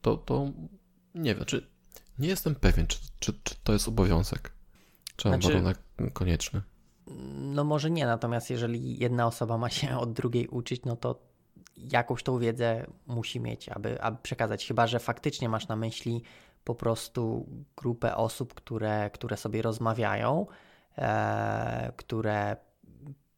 To, 0.00 0.16
to 0.16 0.52
nie 1.14 1.34
wiem, 1.34 1.44
czy 1.44 1.70
nie 2.18 2.28
jestem 2.28 2.54
pewien, 2.54 2.86
czy, 2.86 2.98
czy, 3.18 3.32
czy 3.42 3.54
to 3.64 3.72
jest 3.72 3.88
obowiązek, 3.88 4.52
czy 5.16 5.28
znaczy, 5.28 5.48
warunek 5.48 5.78
konieczny. 6.12 6.62
No 7.36 7.64
może 7.64 7.90
nie, 7.90 8.06
natomiast 8.06 8.50
jeżeli 8.50 8.98
jedna 8.98 9.26
osoba 9.26 9.58
ma 9.58 9.70
się 9.70 9.98
od 9.98 10.12
drugiej 10.12 10.48
uczyć, 10.48 10.84
no 10.84 10.96
to 10.96 11.18
jakąś 11.76 12.22
tą 12.22 12.38
wiedzę 12.38 12.86
musi 13.06 13.40
mieć, 13.40 13.68
aby, 13.68 14.02
aby 14.02 14.18
przekazać. 14.22 14.66
Chyba, 14.66 14.86
że 14.86 14.98
faktycznie 14.98 15.48
masz 15.48 15.68
na 15.68 15.76
myśli 15.76 16.22
po 16.64 16.74
prostu 16.74 17.46
grupę 17.76 18.16
osób, 18.16 18.54
które, 18.54 19.10
które 19.10 19.36
sobie 19.36 19.62
rozmawiają, 19.62 20.46
e, 20.98 21.92
które 21.96 22.56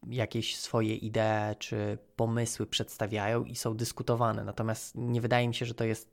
jakieś 0.07 0.57
swoje 0.57 0.95
idee 0.95 1.55
czy 1.59 1.97
pomysły 2.15 2.65
przedstawiają 2.65 3.43
i 3.43 3.55
są 3.55 3.77
dyskutowane. 3.77 4.43
Natomiast 4.43 4.95
nie 4.95 5.21
wydaje 5.21 5.47
mi 5.47 5.55
się, 5.55 5.65
że 5.65 5.73
to 5.73 5.83
jest, 5.83 6.11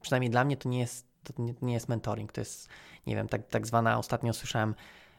przynajmniej 0.00 0.30
dla 0.30 0.44
mnie 0.44 0.56
to 0.56 0.68
nie 0.68 0.80
jest, 0.80 1.06
to 1.24 1.42
nie, 1.42 1.54
nie 1.62 1.74
jest 1.74 1.88
mentoring, 1.88 2.32
to 2.32 2.40
jest, 2.40 2.68
nie 3.06 3.16
wiem, 3.16 3.28
tak, 3.28 3.46
tak 3.46 3.66
zwana, 3.66 3.98
ostatnio 3.98 4.32
słyszałem 4.32 4.74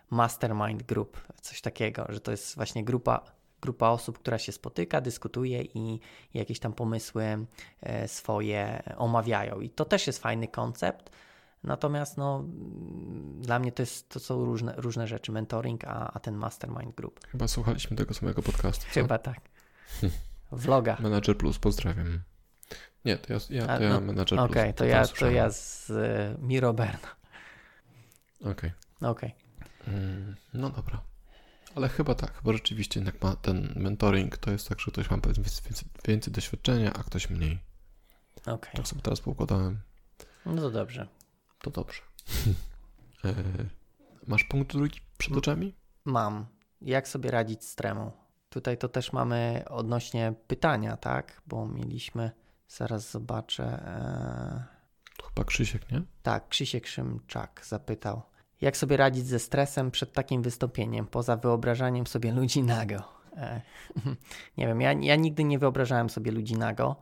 mastermind 0.10 0.84
group, 0.84 1.28
coś 1.42 1.62
takiego, 1.62 2.06
że 2.10 2.20
to 2.20 2.32
jest 2.32 2.56
właśnie 2.56 2.84
grupa, 2.84 3.22
grupa 3.62 3.90
osób, 3.90 4.20
która 4.20 4.38
się 4.38 4.52
spotyka, 4.52 5.02
dyskutuje 5.02 5.64
i, 5.64 6.00
jakieś 6.34 6.60
tam 6.60 6.74
pomysły 6.74 7.46
e, 7.82 8.08
swoje 8.08 8.84
omawiają. 8.98 9.62
I 9.62 9.70
to 9.70 9.86
też 9.86 10.08
jest 10.08 10.20
fajny 10.20 10.48
koncept. 10.48 11.10
Natomiast 11.64 12.18
no, 12.18 12.44
dla 13.40 13.60
mnie 13.60 13.72
to, 13.72 13.82
jest, 13.82 14.10
to 14.10 14.20
są 14.20 14.46
różne, 14.46 14.74
różne 14.78 15.08
rzeczy, 15.08 15.32
mentoring, 15.32 15.84
a, 15.84 16.14
a 16.14 16.20
ten 16.20 16.36
mastermind 16.36 16.96
group. 16.96 17.28
Chyba 17.28 17.48
słuchaliśmy 17.48 17.98
tego 17.98 18.14
samego 18.14 18.42
podcastu. 18.42 18.86
Co? 18.86 19.02
Chyba 19.02 19.18
tak. 19.18 19.40
Vloga. 20.52 20.98
Manager 21.00 21.38
Plus, 21.38 21.60
pozdrawiam. 21.60 22.20
Nie, 23.06 23.18
to 23.18 23.34
ja, 23.34 23.40
ja, 23.50 23.78
to 23.78 23.84
ja 23.84 23.90
no, 23.90 24.02
Manager 24.02 24.38
Plus. 24.38 24.52
Okej, 24.52 24.64
okay, 24.64 24.74
to, 24.74 24.86
ja, 24.86 25.08
to 25.08 25.32
ja 25.32 25.50
z 25.52 25.90
y, 25.90 26.38
Miroberna. 26.42 27.08
Okej. 28.42 28.52
Okay. 28.52 28.72
Okej. 29.10 29.30
Okay. 29.30 29.45
Mm, 29.88 30.36
no 30.54 30.70
dobra. 30.70 31.02
Ale 31.76 31.90
chyba 31.90 32.16
tak, 32.16 32.38
chyba 32.38 32.54
rzeczywiście 32.54 33.00
jednak 33.00 33.24
ma 33.24 33.36
ten 33.36 33.74
mentoring 33.76 34.38
to 34.38 34.52
jest 34.52 34.70
tak, 34.70 34.80
że 34.80 34.92
ktoś 34.92 35.10
ma 35.10 35.18
więcej, 35.18 35.90
więcej 36.08 36.34
doświadczenia, 36.34 36.94
a 36.94 37.04
ktoś 37.04 37.30
mniej. 37.30 37.60
Okay. 38.46 38.72
Tak 38.74 38.88
sobie 38.88 39.02
teraz 39.02 39.22
poukładałem. 39.22 39.80
No 40.46 40.62
to 40.62 40.72
dobrze. 40.72 41.08
To 41.62 41.70
dobrze. 41.70 42.02
E, 43.26 43.34
masz 44.28 44.44
punkt 44.44 44.72
drugi 44.72 45.00
przed 45.18 45.38
oczami? 45.38 45.76
Mam. 46.06 46.46
Jak 46.82 47.08
sobie 47.08 47.32
radzić 47.32 47.66
z 47.66 47.76
tremą? 47.76 48.12
Tutaj 48.50 48.78
to 48.78 48.90
też 48.90 49.14
mamy 49.14 49.64
odnośnie 49.70 50.34
pytania, 50.48 50.98
tak? 50.98 51.42
Bo 51.48 51.68
mieliśmy, 51.68 52.32
zaraz 52.68 53.12
zobaczę. 53.12 53.64
E... 53.64 54.64
chyba 55.28 55.44
Krzysiek, 55.44 55.92
nie? 55.92 56.02
Tak, 56.24 56.50
Krzysiek 56.50 56.88
Szymczak 56.88 57.62
zapytał. 57.66 58.22
Jak 58.62 58.78
sobie 58.78 58.98
radzić 58.98 59.28
ze 59.28 59.40
stresem 59.40 59.92
przed 59.92 60.14
takim 60.14 60.42
wystąpieniem, 60.42 61.08
poza 61.08 61.38
wyobrażaniem 61.38 62.08
sobie 62.08 62.32
ludzi 62.32 62.64
nago? 62.64 63.04
E, 63.38 63.62
nie 64.58 64.68
wiem, 64.68 64.82
ja, 64.82 64.94
ja 64.94 65.16
nigdy 65.16 65.44
nie 65.44 65.60
wyobrażałem 65.60 66.10
sobie 66.10 66.32
ludzi 66.32 66.58
nago. 66.58 66.96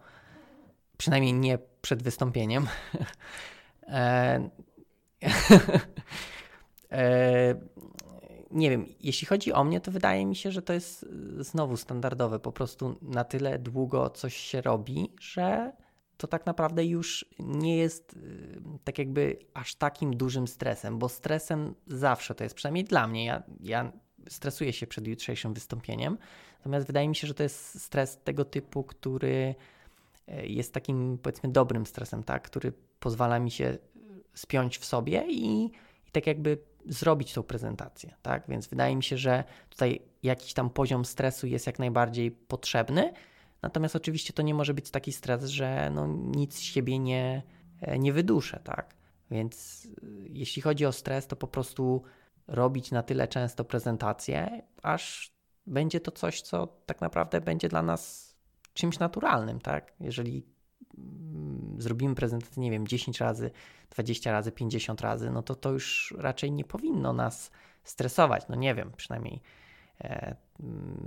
Przynajmniej 0.97 1.33
nie 1.33 1.59
przed 1.81 2.03
wystąpieniem. 2.03 2.67
e, 3.87 4.49
e, 6.91 7.55
nie 8.51 8.69
wiem, 8.69 8.85
jeśli 8.99 9.27
chodzi 9.27 9.53
o 9.53 9.63
mnie, 9.63 9.81
to 9.81 9.91
wydaje 9.91 10.25
mi 10.25 10.35
się, 10.35 10.51
że 10.51 10.61
to 10.61 10.73
jest 10.73 11.05
znowu 11.39 11.77
standardowe. 11.77 12.39
Po 12.39 12.51
prostu 12.51 12.95
na 13.01 13.23
tyle 13.23 13.59
długo 13.59 14.09
coś 14.09 14.35
się 14.35 14.61
robi, 14.61 15.13
że 15.19 15.71
to 16.17 16.28
tak 16.28 16.45
naprawdę 16.45 16.86
już 16.86 17.26
nie 17.39 17.78
jest 17.78 18.13
y, 18.13 18.62
tak 18.84 18.97
jakby 18.97 19.38
aż 19.54 19.76
takim 19.76 20.17
dużym 20.17 20.47
stresem, 20.47 20.99
bo 20.99 21.10
stresem 21.10 21.76
zawsze 21.88 22.36
to 22.36 22.43
jest, 22.43 22.56
przynajmniej 22.56 22.84
dla 22.84 23.08
mnie, 23.08 23.26
ja, 23.26 23.43
ja 23.60 23.91
stresuję 24.30 24.73
się 24.73 24.88
przed 24.88 25.08
jutrzejszym 25.08 25.54
wystąpieniem, 25.54 26.17
natomiast 26.58 26.88
wydaje 26.88 27.10
mi 27.10 27.15
się, 27.15 27.28
że 27.28 27.34
to 27.34 27.43
jest 27.43 27.82
stres 27.82 28.19
tego 28.23 28.45
typu, 28.45 28.84
który 28.84 29.56
e, 30.28 30.47
jest 30.47 30.73
takim 30.73 31.17
powiedzmy 31.17 31.52
dobrym 31.52 31.86
stresem, 31.86 32.23
tak, 32.23 32.43
który 32.43 32.73
pozwala 32.99 33.39
mi 33.39 33.52
się 33.52 33.78
spiąć 34.34 34.78
w 34.78 34.86
sobie 34.86 35.26
i, 35.28 35.65
i 36.08 36.12
tak 36.12 36.28
jakby 36.28 36.58
zrobić 36.86 37.34
tą 37.34 37.43
prezentację, 37.43 38.15
tak, 38.21 38.43
więc 38.47 38.67
wydaje 38.67 38.95
mi 38.95 39.04
się, 39.04 39.17
że 39.17 39.43
tutaj 39.69 40.02
jakiś 40.23 40.54
tam 40.54 40.69
poziom 40.69 41.06
stresu 41.06 41.47
jest 41.47 41.67
jak 41.67 41.80
najbardziej 41.80 42.32
potrzebny, 42.32 43.13
Natomiast 43.63 43.95
oczywiście 43.95 44.34
to 44.34 44.41
nie 44.41 44.54
może 44.54 44.73
być 44.73 44.91
taki 44.91 45.12
stres, 45.12 45.45
że 45.45 45.89
no 45.89 46.08
nic 46.08 46.56
z 46.56 46.60
siebie 46.60 46.99
nie, 46.99 47.43
e, 47.82 47.99
nie 47.99 48.13
wyduszę, 48.13 48.60
tak? 48.63 48.95
Więc 49.32 49.88
e, 50.04 50.08
jeśli 50.30 50.62
chodzi 50.62 50.86
o 50.86 50.91
stres, 50.91 51.28
to 51.28 51.36
po 51.36 51.47
prostu 51.47 52.04
robić 52.47 52.91
na 52.91 53.04
tyle 53.04 53.28
często 53.28 53.65
prezentacje, 53.65 54.62
aż 54.82 55.34
będzie 55.67 55.99
to 55.99 56.12
coś, 56.12 56.41
co 56.41 56.67
tak 56.86 57.02
naprawdę 57.02 57.41
będzie 57.41 57.69
dla 57.69 57.82
nas 57.82 58.34
czymś 58.73 58.99
naturalnym, 58.99 59.60
tak? 59.60 59.93
Jeżeli 59.99 60.45
mm, 60.97 61.76
zrobimy 61.82 62.15
prezentację, 62.15 62.63
nie 62.63 62.71
wiem, 62.71 62.88
10 62.88 63.19
razy, 63.19 63.52
20 63.89 64.32
razy, 64.32 64.52
50 64.52 65.02
razy, 65.02 65.32
no 65.32 65.43
to 65.43 65.56
to 65.56 65.71
już 65.71 66.13
raczej 66.17 66.52
nie 66.52 66.63
powinno 66.63 67.13
nas 67.13 67.52
stresować. 67.84 68.43
No 68.49 68.56
nie 68.56 68.76
wiem, 68.76 68.91
przynajmniej 68.97 69.41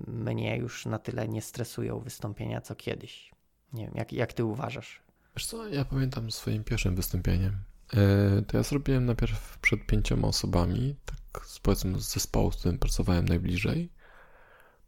mnie 0.07 0.57
już 0.57 0.87
na 0.87 0.99
tyle 0.99 1.29
nie 1.29 1.43
stresują 1.43 2.01
wystąpienia 2.01 2.61
co 2.61 2.75
kiedyś. 2.75 3.33
Nie 3.73 3.85
wiem, 3.85 3.95
jak, 3.95 4.13
jak 4.13 4.33
ty 4.33 4.45
uważasz? 4.45 5.03
Wiesz 5.37 5.47
co, 5.47 5.69
ja 5.69 5.85
pamiętam 5.85 6.31
swoim 6.31 6.65
pierwszym 6.65 6.95
wystąpieniem. 6.95 7.57
E, 7.93 8.43
to 8.43 8.57
ja 8.57 8.63
zrobiłem 8.63 9.05
najpierw 9.05 9.59
przed 9.59 9.87
pięcioma 9.87 10.29
osobami, 10.29 10.97
tak 11.05 11.47
powiedzmy 11.63 12.01
z 12.01 12.13
zespołu, 12.15 12.53
z 12.53 12.57
którym 12.57 12.79
pracowałem 12.79 13.25
najbliżej. 13.25 13.93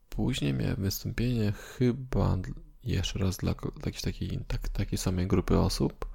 Później 0.08 0.54
miałem 0.54 0.76
wystąpienie 0.76 1.52
chyba 1.52 2.36
jeszcze 2.84 3.18
raz 3.18 3.36
dla, 3.36 3.54
dla 3.54 3.70
jakiejś 3.86 4.02
takiej, 4.02 4.40
tak, 4.48 4.68
takiej 4.68 4.98
samej 4.98 5.26
grupy 5.26 5.58
osób. 5.58 6.08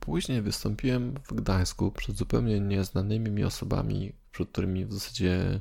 Później 0.00 0.42
wystąpiłem 0.42 1.14
w 1.24 1.34
Gdańsku 1.34 1.92
przed 1.92 2.16
zupełnie 2.16 2.60
nieznanymi 2.60 3.30
mi 3.30 3.44
osobami, 3.44 4.12
przed 4.32 4.48
którymi 4.48 4.86
w 4.86 4.92
zasadzie 4.92 5.60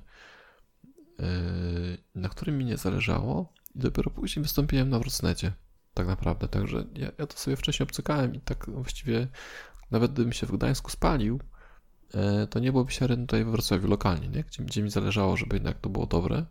na 2.15 2.30
którym 2.30 2.58
mi 2.58 2.65
nie 2.65 2.78
zależało 2.78 3.54
i 3.75 3.80
dopiero 3.80 4.12
później 4.12 4.43
wystąpiłem 4.43 4.89
na 4.89 4.99
Wrocnecie, 4.99 5.51
tak 5.93 6.08
naprawdę, 6.08 6.47
także 6.47 6.86
ja, 6.95 7.12
ja 7.17 7.28
to 7.28 7.38
sobie 7.38 7.58
wcześniej 7.58 7.84
obcykałem 7.84 8.36
i 8.36 8.39
tak 8.39 8.69
właściwie 8.69 9.28
nawet 9.91 10.13
gdybym 10.13 10.34
się 10.34 10.47
w 10.47 10.51
Gdańsku 10.51 10.91
spalił, 10.91 11.39
yy, 12.13 12.47
to 12.47 12.60
nie 12.60 12.71
byłoby 12.71 12.91
się 12.91 13.08
tutaj 13.08 13.45
w 13.45 13.47
Wrocławiu 13.47 13.88
lokalnie, 13.88 14.28
nie? 14.28 14.43
Gdzie, 14.43 14.63
gdzie 14.63 14.84
mi 14.84 14.89
zależało, 14.89 15.38
żeby 15.38 15.56
jednak 15.56 15.80
to 15.80 15.89
było 15.89 16.06
dobre. 16.06 16.45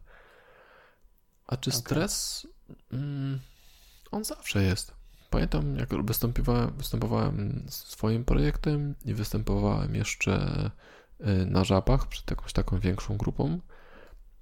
A 1.47 1.57
czy 1.57 1.71
okay. 1.71 1.81
stres? 1.81 2.47
Mm, 2.93 3.41
on 4.11 4.25
zawsze 4.25 4.63
jest. 4.63 4.95
Pamiętam, 5.31 5.77
jak 5.77 6.05
występowałem, 6.05 6.77
występowałem 6.77 7.67
swoim 7.69 8.25
projektem 8.25 8.95
i 9.05 9.15
występowałem 9.15 9.95
jeszcze 9.95 10.71
yy, 11.21 11.47
na 11.47 11.65
żabach 11.65 12.09
przed 12.09 12.31
jakąś 12.31 12.53
taką 12.53 12.79
większą 12.79 13.17
grupą 13.17 13.61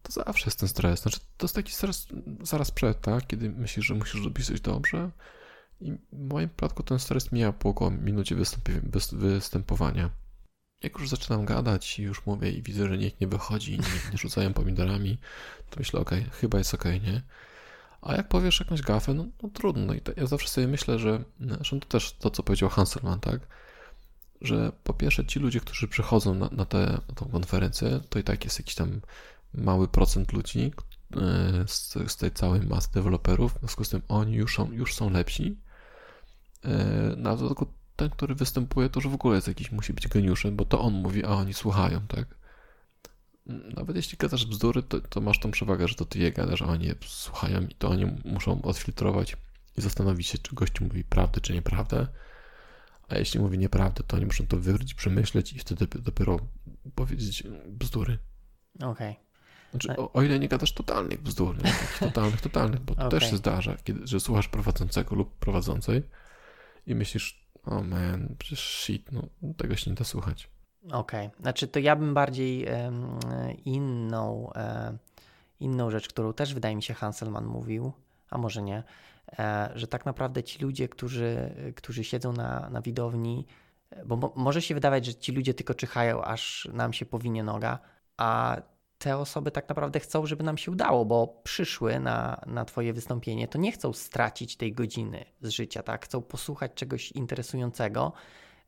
to 0.03 0.13
zawsze 0.13 0.45
jest 0.47 0.61
ten 0.61 0.69
stres. 0.69 1.03
Znaczy, 1.03 1.19
to 1.37 1.45
jest 1.45 1.55
taki 1.55 1.73
stres 1.73 2.07
zaraz 2.43 2.71
przed, 2.71 3.01
tak? 3.01 3.27
Kiedy 3.27 3.51
myślisz, 3.51 3.87
że 3.87 3.95
musisz 3.95 4.23
zrobić 4.23 4.47
coś 4.47 4.61
dobrze. 4.61 5.11
I 5.81 5.93
w 6.13 6.29
moim 6.29 6.49
przypadku 6.49 6.83
ten 6.83 6.99
stres 6.99 7.33
mija 7.33 7.53
po 7.53 7.69
około 7.69 7.91
minucie 7.91 8.37
występowania. 9.13 10.11
Jak 10.83 10.99
już 10.99 11.09
zaczynam 11.09 11.45
gadać 11.45 11.99
i 11.99 12.03
już 12.03 12.27
mówię 12.27 12.51
i 12.51 12.63
widzę, 12.63 12.89
że 12.89 12.99
nikt 12.99 13.21
nie 13.21 13.27
wychodzi 13.27 13.75
i 13.75 13.79
nie 14.13 14.19
rzucają 14.19 14.53
pomidorami, 14.53 15.19
to 15.71 15.77
myślę, 15.79 16.01
okej, 16.01 16.21
okay, 16.21 16.31
chyba 16.31 16.59
jest 16.59 16.75
okej, 16.75 16.97
okay, 16.97 17.13
nie? 17.13 17.23
A 18.03 18.17
jak 18.17 18.29
powiesz 18.29 18.61
jakąś 18.61 18.83
gafę, 18.83 19.15
no, 19.15 19.27
no 19.43 19.49
trudno. 19.49 19.95
I 19.95 20.01
to, 20.01 20.13
ja 20.17 20.27
zawsze 20.27 20.49
sobie 20.49 20.69
myślę, 20.69 20.99
że 20.99 21.25
zresztą 21.41 21.81
to 21.81 21.89
też 21.89 22.13
to, 22.13 22.31
co 22.31 22.43
powiedział 22.43 22.69
Hanselman, 22.69 23.21
tak? 23.21 23.41
Że 24.41 24.73
po 24.85 24.95
pierwsze 24.95 25.27
ci 25.27 25.41
ludzie, 25.41 25.61
którzy 25.61 25.89
przychodzą 25.89 26.35
na, 26.35 26.49
na, 26.53 26.65
tę 26.65 27.01
konferencję, 27.33 28.01
to 28.09 28.19
i 28.19 28.23
tak 28.23 28.45
jest 28.45 28.59
jakiś 28.59 28.75
tam 28.75 29.01
mały 29.55 29.89
procent 29.89 30.33
ludzi 30.33 30.73
e, 31.17 31.65
z, 31.67 31.99
z 32.07 32.17
tej 32.17 32.31
całej 32.31 32.61
masy 32.61 32.89
deweloperów, 32.93 33.55
w 33.55 33.59
związku 33.59 33.85
z 33.85 33.89
tym 33.89 34.03
oni 34.09 34.35
już 34.35 34.57
są, 34.57 34.73
już 34.73 34.95
są 34.95 35.11
lepsi. 35.11 35.61
E, 36.65 37.15
no 37.17 37.37
tylko 37.37 37.67
ten, 37.97 38.11
który 38.11 38.35
występuje, 38.35 38.89
to 38.89 39.01
już 39.01 39.09
w 39.09 39.15
ogóle 39.15 39.35
jest 39.35 39.49
jakiś, 39.49 39.73
musi 39.73 39.93
być 39.93 40.09
geniuszem, 40.09 40.57
bo 40.57 40.65
to 40.65 40.81
on 40.81 40.93
mówi, 40.93 41.25
a 41.25 41.29
oni 41.29 41.55
słuchają, 41.55 42.01
tak? 42.07 42.43
Nawet 43.77 43.97
jeśli 43.97 44.19
gadasz 44.19 44.47
bzdury, 44.47 44.83
to, 44.83 45.01
to 45.01 45.21
masz 45.21 45.41
tą 45.41 45.51
przewagę, 45.51 45.89
że 45.89 45.95
to 45.95 46.05
ty 46.05 46.19
je 46.19 46.33
gadasz, 46.33 46.63
a 46.63 46.67
oni 46.67 46.87
je 46.87 46.95
słuchają 47.07 47.61
i 47.61 47.75
to 47.75 47.89
oni 47.89 48.07
muszą 48.25 48.63
odfiltrować 48.63 49.37
i 49.77 49.81
zastanowić 49.81 50.27
się, 50.27 50.39
czy 50.39 50.55
gość 50.55 50.81
mówi 50.81 51.05
prawdę, 51.05 51.41
czy 51.41 51.53
nieprawdę. 51.53 52.07
A 53.09 53.17
jeśli 53.17 53.41
mówi 53.41 53.59
nieprawdę, 53.59 54.03
to 54.07 54.17
oni 54.17 54.27
muszą 54.27 54.47
to 54.47 54.57
wywrócić, 54.57 54.95
przemyśleć 54.95 55.53
i 55.53 55.59
wtedy 55.59 55.87
dopiero 55.87 56.39
powiedzieć 56.95 57.43
bzdury. 57.67 58.19
Okej. 58.75 58.91
Okay. 58.91 59.32
Znaczy, 59.73 59.97
o, 59.97 60.13
o, 60.13 60.23
ile 60.23 60.39
nie 60.39 60.49
gadasz 60.49 60.73
totalnych 60.73 61.23
bzdur, 61.23 61.65
nie? 61.65 61.73
Totalnych, 62.01 62.41
totalnych, 62.41 62.81
bo 62.81 62.95
to 62.95 63.07
okay. 63.07 63.21
też 63.21 63.31
się 63.31 63.37
zdarza, 63.37 63.77
kiedy, 63.85 64.07
że 64.07 64.21
słuchasz 64.21 64.49
prowadzącego 64.49 65.17
lub 65.17 65.39
prowadzącej 65.39 66.03
i 66.87 66.95
myślisz, 66.95 67.47
o 67.65 67.71
oh 67.71 67.83
man, 67.83 68.35
przecież 68.39 68.61
shit, 68.61 69.13
no 69.13 69.23
tego 69.57 69.77
się 69.77 69.91
nie 69.91 69.97
da 69.97 70.05
słuchać. 70.05 70.49
Okej, 70.87 71.27
okay. 71.27 71.43
znaczy 71.43 71.69
to 71.69 71.79
ja 71.79 71.97
bym 71.97 72.15
bardziej 72.15 72.67
um, 72.67 73.19
inną, 73.65 74.53
um, 74.55 74.99
inną 75.61 75.91
rzecz, 75.91 76.09
którą 76.09 76.33
też 76.33 76.55
wydaje 76.55 76.77
mi 76.77 76.83
się 76.83 76.95
Hanselman 76.95 77.47
mówił, 77.47 77.93
a 78.31 78.39
może 78.39 78.63
nie, 78.63 78.83
e, 79.39 79.71
że 79.75 79.87
tak 79.87 80.07
naprawdę 80.07 80.43
ci 80.43 80.63
ludzie, 80.63 80.89
którzy, 80.89 81.55
którzy 81.77 82.05
siedzą 82.05 82.33
na, 82.33 82.71
na 82.71 82.83
widowni, 82.83 83.47
bo 84.07 84.17
mo 84.17 84.33
może 84.37 84.63
się 84.63 84.75
wydawać, 84.75 85.07
że 85.07 85.15
ci 85.15 85.33
ludzie 85.33 85.55
tylko 85.55 85.75
czyhają, 85.75 86.25
aż 86.25 86.69
nam 86.73 86.93
się 86.93 87.07
powinie 87.07 87.43
noga, 87.43 87.79
a 88.17 88.57
te 89.03 89.17
osoby 89.17 89.51
tak 89.51 89.69
naprawdę 89.69 90.01
chcą, 90.01 90.27
żeby 90.27 90.45
nam 90.45 90.59
się 90.59 90.71
udało, 90.71 91.05
bo 91.05 91.41
przyszły 91.43 92.01
na, 92.01 92.41
na 92.47 92.65
Twoje 92.65 92.93
wystąpienie, 92.93 93.49
to 93.49 93.59
nie 93.59 93.73
chcą 93.73 93.93
stracić 93.93 94.57
tej 94.57 94.73
godziny 94.73 95.25
z 95.41 95.49
życia, 95.49 95.83
tak? 95.83 96.05
Chcą 96.05 96.23
posłuchać 96.23 96.75
czegoś 96.75 97.13
interesującego, 97.13 98.13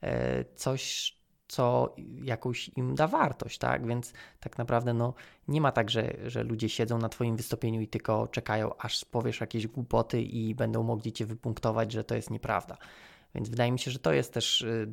e, 0.03 0.45
coś, 0.45 1.15
co 1.49 1.95
jakąś 2.23 2.69
im 2.77 2.95
da 2.95 3.09
wartość, 3.09 3.59
tak? 3.59 3.87
Więc 3.87 4.13
tak 4.41 4.59
naprawdę 4.59 4.95
no, 4.95 5.15
nie 5.49 5.61
ma 5.61 5.73
tak, 5.73 5.91
że, 5.91 6.15
że 6.27 6.45
ludzie 6.45 6.69
siedzą 6.69 6.99
na 6.99 7.09
Twoim 7.09 7.37
wystąpieniu 7.37 7.81
i 7.81 7.89
tylko 7.89 8.29
czekają, 8.29 8.71
aż 8.79 9.05
powiesz 9.05 9.41
jakieś 9.41 9.67
głupoty 9.67 10.23
i 10.23 10.55
będą 10.55 10.83
mogli 10.83 11.13
Cię 11.13 11.27
wypunktować, 11.27 11.93
że 11.93 12.05
to 12.05 12.15
jest 12.15 12.31
nieprawda. 12.31 12.77
Więc 13.35 13.49
wydaje 13.49 13.73
mi 13.73 13.79
się, 13.79 13.91
że 13.91 13.99
to 13.99 14.13
jest 14.13 14.33
też 14.33 14.61
y, 14.61 14.87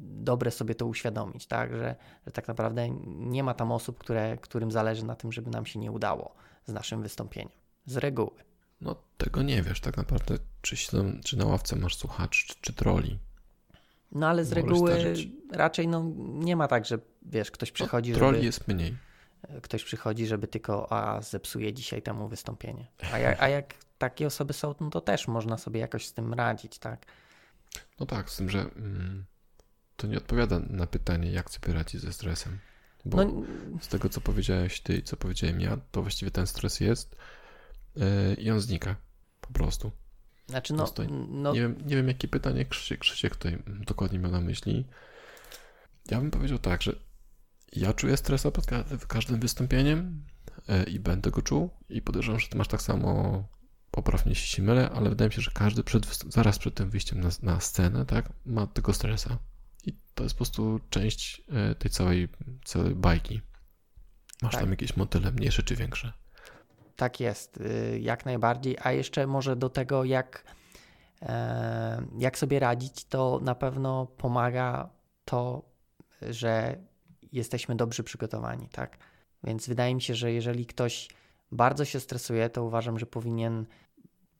dobre 0.00 0.50
sobie 0.50 0.74
to 0.74 0.86
uświadomić, 0.86 1.46
tak? 1.46 1.72
Że, 1.72 1.96
że 2.26 2.32
tak 2.32 2.48
naprawdę 2.48 2.90
nie 3.06 3.42
ma 3.42 3.54
tam 3.54 3.72
osób, 3.72 3.98
które, 3.98 4.38
którym 4.40 4.70
zależy 4.70 5.04
na 5.04 5.16
tym, 5.16 5.32
żeby 5.32 5.50
nam 5.50 5.66
się 5.66 5.78
nie 5.78 5.92
udało 5.92 6.34
z 6.66 6.72
naszym 6.72 7.02
wystąpieniem. 7.02 7.52
Z 7.86 7.96
reguły. 7.96 8.44
No 8.80 8.96
tego 9.18 9.42
nie 9.42 9.62
wiesz 9.62 9.80
tak 9.80 9.96
naprawdę, 9.96 10.38
czy, 10.62 10.76
czy 11.24 11.36
na 11.36 11.46
ławce 11.46 11.76
masz 11.76 11.96
słuchacz, 11.96 12.46
czy, 12.46 12.54
czy 12.60 12.72
troli. 12.72 13.18
No 14.12 14.28
ale 14.28 14.44
z 14.44 14.52
reguły 14.52 15.14
raczej 15.52 15.88
no, 15.88 16.12
nie 16.16 16.56
ma 16.56 16.68
tak, 16.68 16.84
że 16.84 16.98
wiesz, 17.22 17.50
ktoś 17.50 17.70
no, 17.70 17.74
przychodzi, 17.74 18.12
no, 18.12 18.18
troli 18.18 18.36
żeby... 18.36 18.46
jest 18.46 18.68
mniej. 18.68 18.96
Ktoś 19.62 19.84
przychodzi, 19.84 20.26
żeby 20.26 20.48
tylko 20.48 20.92
a 20.92 21.20
zepsuje 21.20 21.72
dzisiaj 21.72 22.02
temu 22.02 22.28
wystąpienie. 22.28 22.86
A 23.12 23.18
jak, 23.18 23.42
a 23.42 23.48
jak 23.48 23.74
takie 23.98 24.26
osoby 24.26 24.52
są, 24.52 24.74
no 24.80 24.90
to 24.90 25.00
też 25.00 25.28
można 25.28 25.58
sobie 25.58 25.80
jakoś 25.80 26.06
z 26.06 26.12
tym 26.12 26.34
radzić, 26.34 26.78
tak? 26.78 27.06
No 28.00 28.06
tak, 28.06 28.30
z 28.30 28.36
tym, 28.36 28.50
że 28.50 28.60
mm, 28.60 29.24
to 29.96 30.06
nie 30.06 30.16
odpowiada 30.16 30.58
na 30.58 30.86
pytanie, 30.86 31.30
jak 31.30 31.50
sobie 31.50 31.72
radzić 31.72 32.00
ze 32.00 32.12
stresem. 32.12 32.58
Bo 33.04 33.24
no, 33.24 33.42
z 33.80 33.88
tego, 33.88 34.08
co 34.08 34.20
powiedziałeś 34.20 34.80
ty 34.80 34.96
i 34.96 35.02
co 35.02 35.16
powiedziałem 35.16 35.60
ja, 35.60 35.78
to 35.90 36.02
właściwie 36.02 36.30
ten 36.30 36.46
stres 36.46 36.80
jest 36.80 37.16
yy, 37.96 38.34
i 38.34 38.50
on 38.50 38.60
znika. 38.60 38.96
Po 39.40 39.52
prostu. 39.52 39.92
Znaczy, 40.46 40.74
no, 40.74 40.86
no... 41.28 41.52
Nie, 41.52 41.60
wiem, 41.60 41.76
nie 41.86 41.96
wiem, 41.96 42.08
jakie 42.08 42.28
pytanie 42.28 42.64
Krzysiek, 42.64 43.00
Krzysiek 43.00 43.36
tutaj 43.36 43.62
dokładnie 43.66 44.18
miał 44.18 44.30
na 44.30 44.40
myśli. 44.40 44.86
Ja 46.10 46.20
bym 46.20 46.30
powiedział 46.30 46.58
tak, 46.58 46.82
że 46.82 46.96
ja 47.72 47.92
czuję 47.92 48.16
stresa 48.16 48.50
pod 48.50 48.66
każdym 49.08 49.40
wystąpieniem 49.40 50.24
e, 50.68 50.84
i 50.84 51.00
będę 51.00 51.30
go 51.30 51.42
czuł 51.42 51.70
i 51.88 52.02
podejrzewam, 52.02 52.40
że 52.40 52.48
ty 52.48 52.58
masz 52.58 52.68
tak 52.68 52.82
samo, 52.82 53.44
poprawnie 53.94 54.30
jeśli 54.30 54.46
się 54.48 54.62
mylę, 54.62 54.90
ale 54.90 55.10
wydaje 55.10 55.28
mi 55.28 55.34
się, 55.34 55.42
że 55.42 55.50
każdy 55.54 55.84
przed, 55.84 56.06
zaraz 56.28 56.58
przed 56.58 56.74
tym 56.74 56.90
wyjściem 56.90 57.20
na, 57.20 57.28
na 57.42 57.60
scenę, 57.60 58.06
tak, 58.06 58.28
ma 58.46 58.66
tego 58.66 58.92
stresa. 58.92 59.38
I 59.86 59.92
to 60.14 60.22
jest 60.22 60.34
po 60.34 60.38
prostu 60.38 60.80
część 60.90 61.42
e, 61.48 61.74
tej 61.74 61.90
całej, 61.90 62.28
całej 62.64 62.94
bajki. 62.94 63.40
Masz 64.42 64.52
tak. 64.52 64.60
tam 64.60 64.70
jakieś 64.70 64.96
motyle 64.96 65.32
mniejsze 65.32 65.62
czy 65.62 65.76
większe. 65.76 66.12
Tak 66.96 67.20
jest, 67.20 67.56
y, 67.56 67.98
jak 68.00 68.24
najbardziej. 68.24 68.76
A 68.82 68.92
jeszcze 68.92 69.26
może 69.26 69.56
do 69.56 69.70
tego, 69.70 70.04
jak, 70.04 70.44
e, 71.22 72.06
jak 72.18 72.38
sobie 72.38 72.58
radzić, 72.58 73.04
to 73.04 73.40
na 73.42 73.54
pewno 73.54 74.06
pomaga 74.06 74.88
to, 75.24 75.62
że 76.22 76.76
jesteśmy 77.32 77.76
dobrze 77.76 78.02
przygotowani, 78.02 78.68
tak? 78.68 78.98
Więc 79.44 79.68
wydaje 79.68 79.94
mi 79.94 80.02
się, 80.02 80.14
że 80.14 80.32
jeżeli 80.32 80.66
ktoś 80.66 81.08
bardzo 81.52 81.84
się 81.84 82.00
stresuje, 82.00 82.50
to 82.50 82.64
uważam, 82.64 82.98
że 82.98 83.06
powinien 83.06 83.66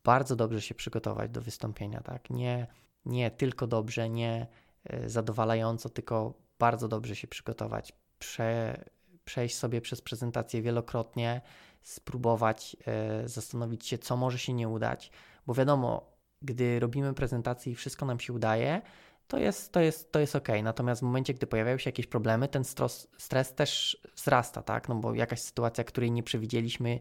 bardzo 0.05 0.37
dobrze 0.37 0.61
się 0.61 0.75
przygotować 0.75 1.31
do 1.31 1.41
wystąpienia, 1.41 2.01
tak? 2.01 2.31
Nie, 2.31 2.67
nie 3.07 3.31
tylko 3.31 3.67
dobrze, 3.67 4.09
nie 4.09 4.47
e, 4.85 5.09
zadowalająco, 5.09 5.89
tylko 5.89 6.35
bardzo 6.59 6.89
dobrze 6.89 7.17
się 7.17 7.29
przygotować. 7.29 7.93
Prze, 8.19 8.85
przejść 9.25 9.57
sobie 9.57 9.81
przez 9.81 10.01
prezentację 10.01 10.63
wielokrotnie, 10.63 11.41
spróbować 11.83 12.77
e, 12.87 13.29
zastanowić 13.29 13.87
się, 13.87 13.99
co 13.99 14.17
może 14.17 14.39
się 14.39 14.53
nie 14.53 14.69
udać, 14.69 15.11
bo 15.47 15.55
wiadomo, 15.55 16.15
gdy 16.43 16.81
robimy 16.81 17.15
prezentację 17.15 17.73
i 17.73 17.75
wszystko 17.75 18.07
nam 18.07 18.21
się 18.21 18.33
udaje, 18.33 18.83
to 19.29 19.39
jest, 19.39 19.73
to 19.73 19.81
jest, 19.81 20.13
to 20.13 20.21
jest 20.21 20.37
ok. 20.37 20.49
Natomiast 20.63 21.01
w 21.01 21.05
momencie, 21.05 21.35
gdy 21.35 21.47
pojawiają 21.47 21.79
się 21.79 21.89
jakieś 21.89 22.07
problemy, 22.07 22.49
ten 22.49 22.65
stres, 22.65 23.09
stres 23.19 23.55
też 23.55 23.99
wzrasta, 24.17 24.63
tak? 24.63 24.89
No 24.89 24.95
bo 24.95 25.15
jakaś 25.15 25.41
sytuacja, 25.41 25.85
której 25.85 26.11
nie 26.11 26.23
przewidzieliśmy, 26.23 27.01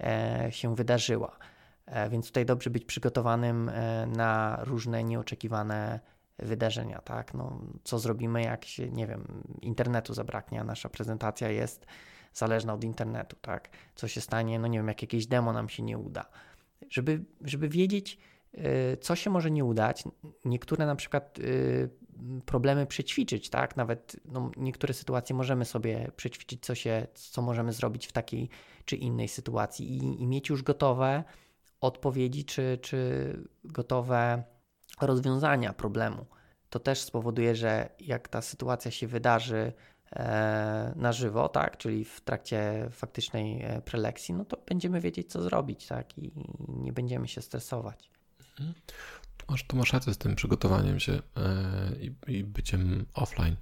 e, 0.00 0.48
się 0.50 0.74
wydarzyła. 0.74 1.38
E, 1.90 2.10
więc 2.10 2.26
tutaj 2.26 2.46
dobrze 2.46 2.70
być 2.70 2.84
przygotowanym 2.84 3.68
e, 3.68 4.06
na 4.06 4.58
różne 4.64 5.04
nieoczekiwane 5.04 6.00
wydarzenia, 6.38 7.00
tak? 7.00 7.34
No, 7.34 7.60
co 7.84 7.98
zrobimy, 7.98 8.42
jak 8.42 8.64
się, 8.64 8.90
nie 8.90 9.06
wiem, 9.06 9.42
internetu 9.62 10.14
zabraknie, 10.14 10.60
a 10.60 10.64
nasza 10.64 10.88
prezentacja 10.88 11.48
jest 11.48 11.86
zależna 12.32 12.74
od 12.74 12.84
internetu, 12.84 13.36
tak? 13.40 13.68
Co 13.94 14.08
się 14.08 14.20
stanie, 14.20 14.58
no 14.58 14.66
nie 14.66 14.78
wiem, 14.78 14.88
jak 14.88 15.02
jakieś 15.02 15.26
demo 15.26 15.52
nam 15.52 15.68
się 15.68 15.82
nie 15.82 15.98
uda. 15.98 16.24
Żeby, 16.90 17.24
żeby 17.40 17.68
wiedzieć, 17.68 18.18
y, 18.54 18.96
co 19.00 19.16
się 19.16 19.30
może 19.30 19.50
nie 19.50 19.64
udać, 19.64 20.04
niektóre 20.44 20.86
na 20.86 20.96
przykład 20.96 21.38
problemy 22.46 22.86
przećwiczyć, 22.86 23.50
tak? 23.50 23.76
Nawet 23.76 24.16
no, 24.24 24.50
niektóre 24.56 24.94
sytuacje 24.94 25.36
możemy 25.36 25.64
sobie 25.64 26.10
przećwiczyć, 26.16 26.66
co, 26.66 26.74
się, 26.74 27.06
co 27.14 27.42
możemy 27.42 27.72
zrobić 27.72 28.06
w 28.06 28.12
takiej 28.12 28.48
czy 28.84 28.96
innej 28.96 29.28
sytuacji 29.28 29.96
i, 29.96 30.22
i 30.22 30.26
mieć 30.26 30.48
już 30.48 30.62
gotowe 30.62 31.24
odpowiedzi, 31.80 32.44
czy, 32.44 32.78
czy 32.82 33.32
gotowe 33.64 34.42
rozwiązania 35.00 35.72
problemu. 35.72 36.26
To 36.70 36.78
też 36.78 37.00
spowoduje, 37.00 37.56
że 37.56 37.88
jak 38.00 38.28
ta 38.28 38.42
sytuacja 38.42 38.90
się 38.90 39.06
wydarzy 39.06 39.72
e, 40.12 40.92
na 40.96 41.12
żywo, 41.12 41.48
tak, 41.48 41.76
czyli 41.76 42.04
w 42.04 42.20
trakcie 42.20 42.88
faktycznej 42.90 43.62
e, 43.62 43.82
prelekcji, 43.82 44.34
no 44.34 44.44
to 44.44 44.56
będziemy 44.66 45.00
wiedzieć, 45.00 45.32
co 45.32 45.42
zrobić, 45.42 45.86
tak, 45.86 46.18
i 46.18 46.32
nie 46.68 46.92
będziemy 46.92 47.28
się 47.28 47.42
stresować. 47.42 48.10
Mhm. 48.50 48.74
Tu 49.36 49.46
masz, 49.48 49.66
tu 49.66 49.76
masz 49.76 49.92
rację 49.92 50.14
z 50.14 50.18
tym 50.18 50.34
przygotowaniem 50.36 51.00
się 51.00 51.12
e, 51.12 51.22
i, 52.00 52.36
i, 52.38 52.44
byciem 52.44 53.06
offline. 53.14 53.56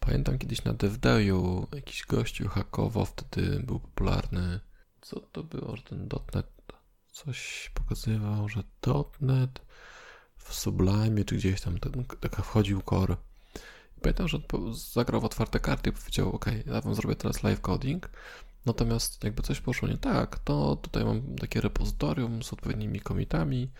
Pamiętam 0.00 0.38
kiedyś 0.38 0.64
na 0.64 0.72
DevDayu 0.72 1.66
jakiś 1.74 2.06
gościu 2.06 2.48
hakowo 2.48 3.04
wtedy 3.04 3.60
był 3.60 3.80
popularny. 3.80 4.60
Co 5.00 5.20
to 5.20 5.42
było, 5.42 5.74
ten 5.84 6.08
coś 7.14 7.70
pokazywał, 7.74 8.48
że 8.48 8.62
.NET 9.20 9.60
w 10.36 10.54
Sublime 10.54 11.24
czy 11.24 11.36
gdzieś 11.36 11.60
tam 11.60 11.78
taka 12.20 12.42
wchodził 12.42 12.82
core. 12.82 13.16
pamiętam, 14.02 14.28
że 14.28 14.38
zagrał 14.92 15.20
w 15.20 15.24
otwarte 15.24 15.60
karty 15.60 15.90
i 15.90 15.92
powiedział, 15.92 16.32
ok, 16.32 16.46
ja 16.66 16.80
wam 16.80 16.94
zrobię 16.94 17.16
teraz 17.16 17.42
live 17.42 17.60
coding, 17.60 18.10
natomiast 18.66 19.24
jakby 19.24 19.42
coś 19.42 19.60
poszło 19.60 19.88
nie 19.88 19.98
tak, 19.98 20.38
to 20.38 20.76
tutaj 20.76 21.04
mam 21.04 21.36
takie 21.36 21.60
repozytorium 21.60 22.42
z 22.42 22.52
odpowiednimi 22.52 23.00
komitami 23.00 23.70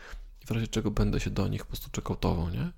i 0.42 0.46
w 0.46 0.50
razie 0.50 0.68
czego 0.68 0.90
będę 0.90 1.20
się 1.20 1.30
do 1.30 1.48
nich 1.48 1.60
po 1.60 1.68
prostu 1.68 1.90
checkoutował, 1.96 2.50
nie? 2.50 2.72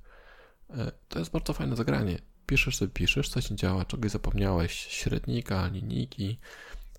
E, 0.71 0.93
to 1.09 1.19
jest 1.19 1.31
bardzo 1.31 1.53
fajne 1.53 1.77
zagranie. 1.77 2.19
Piszesz 2.47 2.77
sobie, 2.77 2.93
piszesz, 2.93 3.29
coś 3.29 3.51
nie 3.51 3.57
działa, 3.57 3.85
czegoś 3.85 4.11
zapomniałeś, 4.11 4.73
średnika, 4.73 5.67
linijki, 5.67 6.39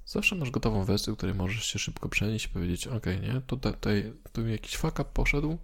zawsze 0.08 0.36
masz 0.36 0.52
gotową 0.52 0.84
wersję, 0.84 1.16
której 1.16 1.36
możesz 1.36 1.66
się 1.66 1.80
szybko 1.80 2.10
przenieść 2.10 2.46
i 2.46 2.50
powiedzieć, 2.50 2.88
ok, 2.88 3.06
nie, 3.06 3.42
tutaj, 3.48 4.14
tu 4.34 4.48
jakiś 4.48 4.78
fuck 4.78 5.04
poszedł, 5.04 5.58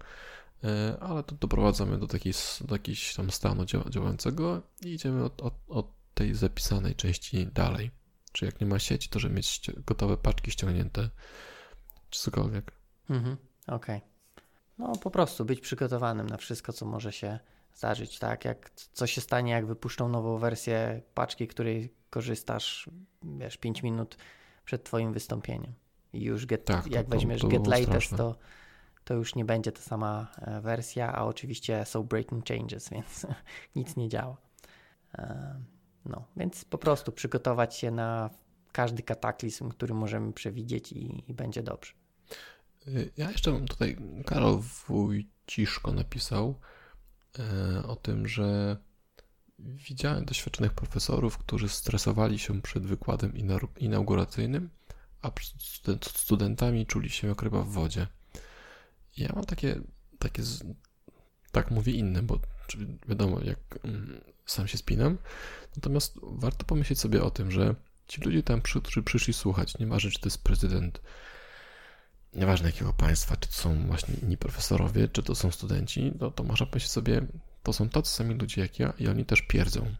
E, 0.63 0.97
ale 0.99 1.23
to 1.23 1.36
doprowadzamy 1.36 1.97
do, 1.97 2.08
takiej, 2.08 2.34
do 2.62 2.75
jakiegoś 2.75 3.15
tam 3.15 3.32
stanu 3.32 3.65
działającego 3.89 4.62
i 4.82 4.93
idziemy 4.93 5.23
od, 5.23 5.41
od, 5.41 5.53
od 5.67 5.88
tej 6.13 6.36
zapisanej 6.36 6.95
części 6.95 7.47
dalej. 7.47 7.91
Czy 8.32 8.45
jak 8.45 8.62
nie 8.62 8.67
ma 8.67 8.79
sieci, 8.79 9.10
to 9.10 9.19
żeby 9.19 9.36
mieć 9.36 9.62
gotowe 9.86 10.17
paczki 10.17 10.51
ściągnięte, 10.51 11.10
czy 12.10 12.19
cokolwiek. 12.19 12.71
Mhm, 13.10 13.38
okej. 13.67 13.97
Okay. 13.97 14.10
No 14.77 14.95
po 14.95 15.12
prostu 15.12 15.45
być 15.45 15.60
przygotowanym 15.60 16.27
na 16.27 16.38
wszystko, 16.38 16.73
co 16.73 16.86
może 16.86 17.12
się 17.12 17.39
zdarzyć, 17.75 18.19
tak? 18.19 18.45
Jak 18.45 18.71
co 18.93 19.08
się 19.08 19.21
stanie, 19.21 19.51
jak 19.51 19.65
wypuszczą 19.65 20.10
nową 20.10 20.38
wersję 20.38 21.01
paczki, 21.13 21.47
której 21.47 21.93
korzystasz, 22.13 22.89
wiesz, 23.23 23.58
5 23.58 23.84
minut 23.84 24.17
przed 24.65 24.84
twoim 24.84 25.13
wystąpieniem. 25.13 25.73
I 26.13 26.21
już 26.23 26.45
get, 26.45 26.65
tak, 26.65 26.88
jak 26.91 27.06
to, 27.06 27.12
weźmiesz 27.12 27.41
to, 27.41 27.47
to 27.47 27.52
get 27.52 27.67
latest, 27.67 27.88
straszne. 27.88 28.17
to 28.17 28.36
to 29.04 29.13
już 29.13 29.36
nie 29.36 29.45
będzie 29.45 29.71
ta 29.71 29.82
sama 29.82 30.28
e, 30.38 30.62
wersja, 30.62 31.13
a 31.15 31.23
oczywiście 31.23 31.86
są 31.86 32.04
breaking 32.04 32.47
changes, 32.47 32.89
więc 32.93 33.26
nic 33.76 33.95
nie 33.95 34.10
działa. 34.10 34.38
E, 35.17 35.56
no, 36.06 36.26
więc 36.38 36.65
po 36.65 36.78
prostu 36.78 37.12
przygotować 37.12 37.76
się 37.76 37.91
na 37.91 38.30
każdy 38.71 39.04
kataklizm, 39.04 39.69
który 39.69 39.93
możemy 39.93 40.34
przewidzieć 40.34 40.91
i, 40.91 41.23
i 41.28 41.34
będzie 41.34 41.63
dobrze. 41.63 41.93
Y, 42.88 43.12
ja 43.17 43.32
jeszcze 43.32 43.52
mam 43.52 43.67
tutaj, 43.67 43.97
Karol 44.26 44.60
Wójciszko 44.88 45.91
napisał 45.91 46.60
e, 47.39 47.88
o 47.88 47.95
tym, 47.95 48.28
że 48.28 48.78
widziałem 49.63 50.26
doświadczonych 50.26 50.73
profesorów, 50.73 51.38
którzy 51.38 51.69
stresowali 51.69 52.39
się 52.39 52.62
przed 52.62 52.86
wykładem 52.86 53.34
inauguracyjnym, 53.78 54.69
a 55.21 55.32
przed 55.32 56.06
studentami 56.06 56.86
czuli 56.86 57.10
się 57.10 57.28
jak 57.28 57.41
ryba 57.41 57.62
w 57.62 57.69
wodzie. 57.69 58.08
Ja 59.17 59.32
mam 59.36 59.45
takie, 59.45 59.82
takie 60.19 60.43
tak 61.52 61.71
mówię 61.71 61.93
inne, 61.93 62.23
bo 62.23 62.39
wiadomo, 63.08 63.39
jak 63.41 63.80
mm, 63.84 64.21
sam 64.45 64.67
się 64.67 64.78
spinam. 64.78 65.17
Natomiast 65.76 66.19
warto 66.21 66.65
pomyśleć 66.65 66.99
sobie 66.99 67.23
o 67.23 67.32
tym, 67.32 67.52
że 67.52 67.76
ci 68.08 68.21
ludzie 68.21 68.43
tam, 68.43 68.62
którzy 68.62 69.04
przyszli 69.04 69.34
słuchać, 69.34 69.78
nieważne 69.80 70.12
czy 70.12 70.19
to 70.19 70.28
jest 70.28 70.43
prezydent, 70.43 71.02
nieważne 72.34 72.67
jakiego 72.67 72.93
państwa, 72.93 73.38
czy 73.38 73.47
to 73.47 73.54
są 73.54 73.88
właśnie 73.88 74.15
inni 74.15 74.38
profesorowie, 74.38 75.08
czy 75.08 75.23
to 75.23 75.36
są 75.36 75.52
studenci, 75.52 76.12
to, 76.19 76.32
to 76.32 76.43
można 76.43 76.65
powiedzieć 76.65 76.91
sobie, 76.91 77.21
to 77.63 77.73
są 77.73 77.89
tacy 77.89 78.12
sami 78.12 78.36
ludzie 78.36 78.62
jak 78.62 78.80
ja 78.80 78.93
i 78.99 79.08
oni 79.08 79.26
też 79.26 79.41
pierdzą. 79.41 79.95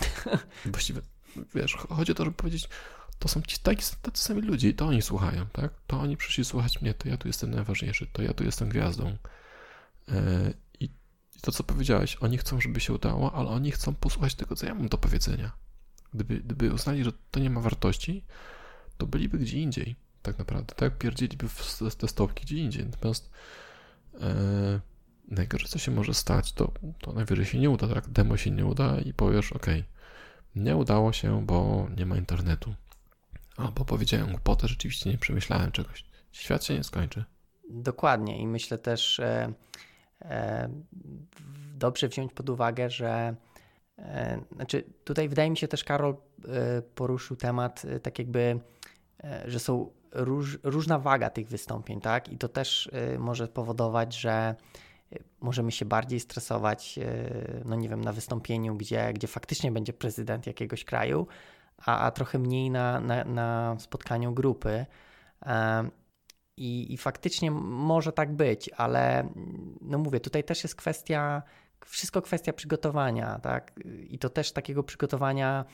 Właściwie, 0.66 1.00
wiesz, 1.54 1.74
chodzi 1.74 2.12
o 2.12 2.14
to, 2.14 2.24
żeby 2.24 2.36
powiedzieć, 2.36 2.68
to 3.18 3.28
są 3.28 3.42
ci 3.42 3.58
taki, 3.58 3.84
tacy 4.02 4.24
sami 4.24 4.42
ludzie 4.42 4.68
i 4.68 4.74
to 4.74 4.86
oni 4.86 5.02
słuchają, 5.02 5.46
tak? 5.46 5.72
To 5.86 6.00
oni 6.00 6.16
przyszli 6.16 6.44
słuchać 6.44 6.82
mnie, 6.82 6.94
to 6.94 7.08
ja 7.08 7.16
tu 7.16 7.28
jestem 7.28 7.50
najważniejszy, 7.50 8.06
to 8.12 8.22
ja 8.22 8.34
tu 8.34 8.44
jestem 8.44 8.68
gwiazdą. 8.68 9.16
E, 10.08 10.52
I, 10.80 10.90
to, 11.40 11.52
co 11.52 11.64
powiedziałeś, 11.64 12.16
oni 12.16 12.38
chcą, 12.38 12.60
żeby 12.60 12.80
się 12.80 12.92
udało, 12.92 13.32
ale 13.34 13.48
oni 13.48 13.70
chcą 13.70 13.94
posłuchać 13.94 14.34
tego, 14.34 14.56
co 14.56 14.66
ja 14.66 14.74
mam 14.74 14.88
do 14.88 14.98
powiedzenia. 14.98 15.52
Gdyby, 16.14 16.40
gdyby 16.40 16.72
uznali, 16.72 17.04
że 17.04 17.12
to 17.30 17.40
nie 17.40 17.50
ma 17.50 17.60
wartości, 17.60 18.24
to 18.98 19.06
byliby 19.06 19.38
gdzie 19.38 19.58
indziej, 19.58 19.96
tak 20.22 20.38
naprawdę. 20.38 20.74
Tak, 20.74 20.98
pierdzieliby 20.98 21.48
w 21.48 21.96
te 21.98 22.08
stołki 22.08 22.44
gdzie 22.44 22.56
indziej. 22.56 22.86
Natomiast 22.86 23.30
e, 24.20 24.80
najgorsze, 25.28 25.68
co 25.68 25.78
się 25.78 25.90
może 25.90 26.14
stać, 26.14 26.52
to, 26.52 26.72
to 27.00 27.12
najwyżej 27.12 27.44
się 27.44 27.58
nie 27.58 27.70
uda, 27.70 27.88
tak? 27.88 28.08
Demo 28.08 28.36
się 28.36 28.50
nie 28.50 28.66
uda 28.66 29.00
i 29.00 29.12
powiesz, 29.14 29.52
ok, 29.52 29.66
nie 30.56 30.76
udało 30.76 31.12
się, 31.12 31.46
bo 31.46 31.88
nie 31.96 32.06
ma 32.06 32.16
internetu. 32.16 32.74
Albo 33.56 33.84
powiedziałem 33.84 34.30
głupotę, 34.30 34.68
rzeczywiście 34.68 35.10
nie 35.10 35.18
przemyślałem 35.18 35.72
czegoś. 35.72 36.04
Świat 36.32 36.64
się 36.64 36.74
nie 36.74 36.84
skończy. 36.84 37.24
Dokładnie 37.70 38.40
i 38.40 38.46
myślę 38.46 38.78
też 38.78 39.20
e, 39.20 39.52
e, 40.22 40.68
dobrze 41.76 42.08
wziąć 42.08 42.32
pod 42.32 42.50
uwagę, 42.50 42.90
że 42.90 43.36
e, 43.98 44.40
znaczy 44.54 44.84
tutaj 45.04 45.28
wydaje 45.28 45.50
mi 45.50 45.56
się 45.56 45.68
też 45.68 45.84
Karol 45.84 46.16
e, 46.48 46.82
poruszył 46.82 47.36
temat 47.36 47.82
e, 47.84 48.00
tak 48.00 48.18
jakby, 48.18 48.60
e, 49.24 49.50
że 49.50 49.58
są 49.58 49.90
róż, 50.12 50.58
różna 50.62 50.98
waga 50.98 51.30
tych 51.30 51.48
wystąpień, 51.48 52.00
tak? 52.00 52.28
I 52.28 52.38
to 52.38 52.48
też 52.48 52.90
może 53.18 53.48
powodować, 53.48 54.14
że 54.14 54.54
możemy 55.40 55.72
się 55.72 55.84
bardziej 55.84 56.20
stresować, 56.20 56.98
y, 56.98 57.62
no 57.64 57.76
nie 57.76 57.88
wiem, 57.88 58.00
na 58.00 58.12
wystąpieniu, 58.12 58.76
gdzie, 58.76 59.12
gdzie 59.12 59.26
faktycznie 59.26 59.72
będzie 59.72 59.92
prezydent 59.92 60.46
jakiegoś 60.46 60.84
kraju, 60.84 61.26
a, 61.78 61.98
a 62.00 62.10
trochę 62.10 62.38
mniej 62.38 62.70
na, 62.70 63.00
na, 63.00 63.24
na 63.24 63.76
spotkaniu 63.78 64.34
grupy. 64.34 64.86
I, 66.56 66.92
I 66.92 66.96
faktycznie 66.96 67.50
może 67.50 68.12
tak 68.12 68.32
być, 68.32 68.70
ale 68.76 69.28
no 69.80 69.98
mówię, 69.98 70.20
tutaj 70.20 70.44
też 70.44 70.62
jest 70.62 70.74
kwestia, 70.74 71.42
wszystko 71.84 72.22
kwestia 72.22 72.52
przygotowania, 72.52 73.38
tak? 73.38 73.72
I 74.08 74.18
to 74.18 74.30
też 74.30 74.52
takiego 74.52 74.82
przygotowania 74.82 75.64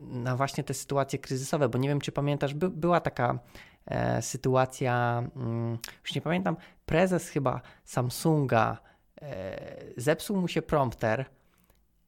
na 0.00 0.36
właśnie 0.36 0.64
te 0.64 0.74
sytuacje 0.74 1.18
kryzysowe, 1.18 1.68
bo 1.68 1.78
nie 1.78 1.88
wiem, 1.88 2.00
czy 2.00 2.12
pamiętasz, 2.12 2.54
by, 2.54 2.70
była 2.70 3.00
taka 3.00 3.38
e, 3.86 4.22
sytuacja, 4.22 5.24
mm, 5.36 5.78
już 6.02 6.14
nie 6.14 6.20
pamiętam, 6.20 6.56
prezes 6.86 7.28
chyba 7.28 7.60
Samsunga 7.84 8.78
e, 9.22 9.84
zepsuł 9.96 10.36
mu 10.40 10.48
się 10.48 10.62
prompter 10.62 11.20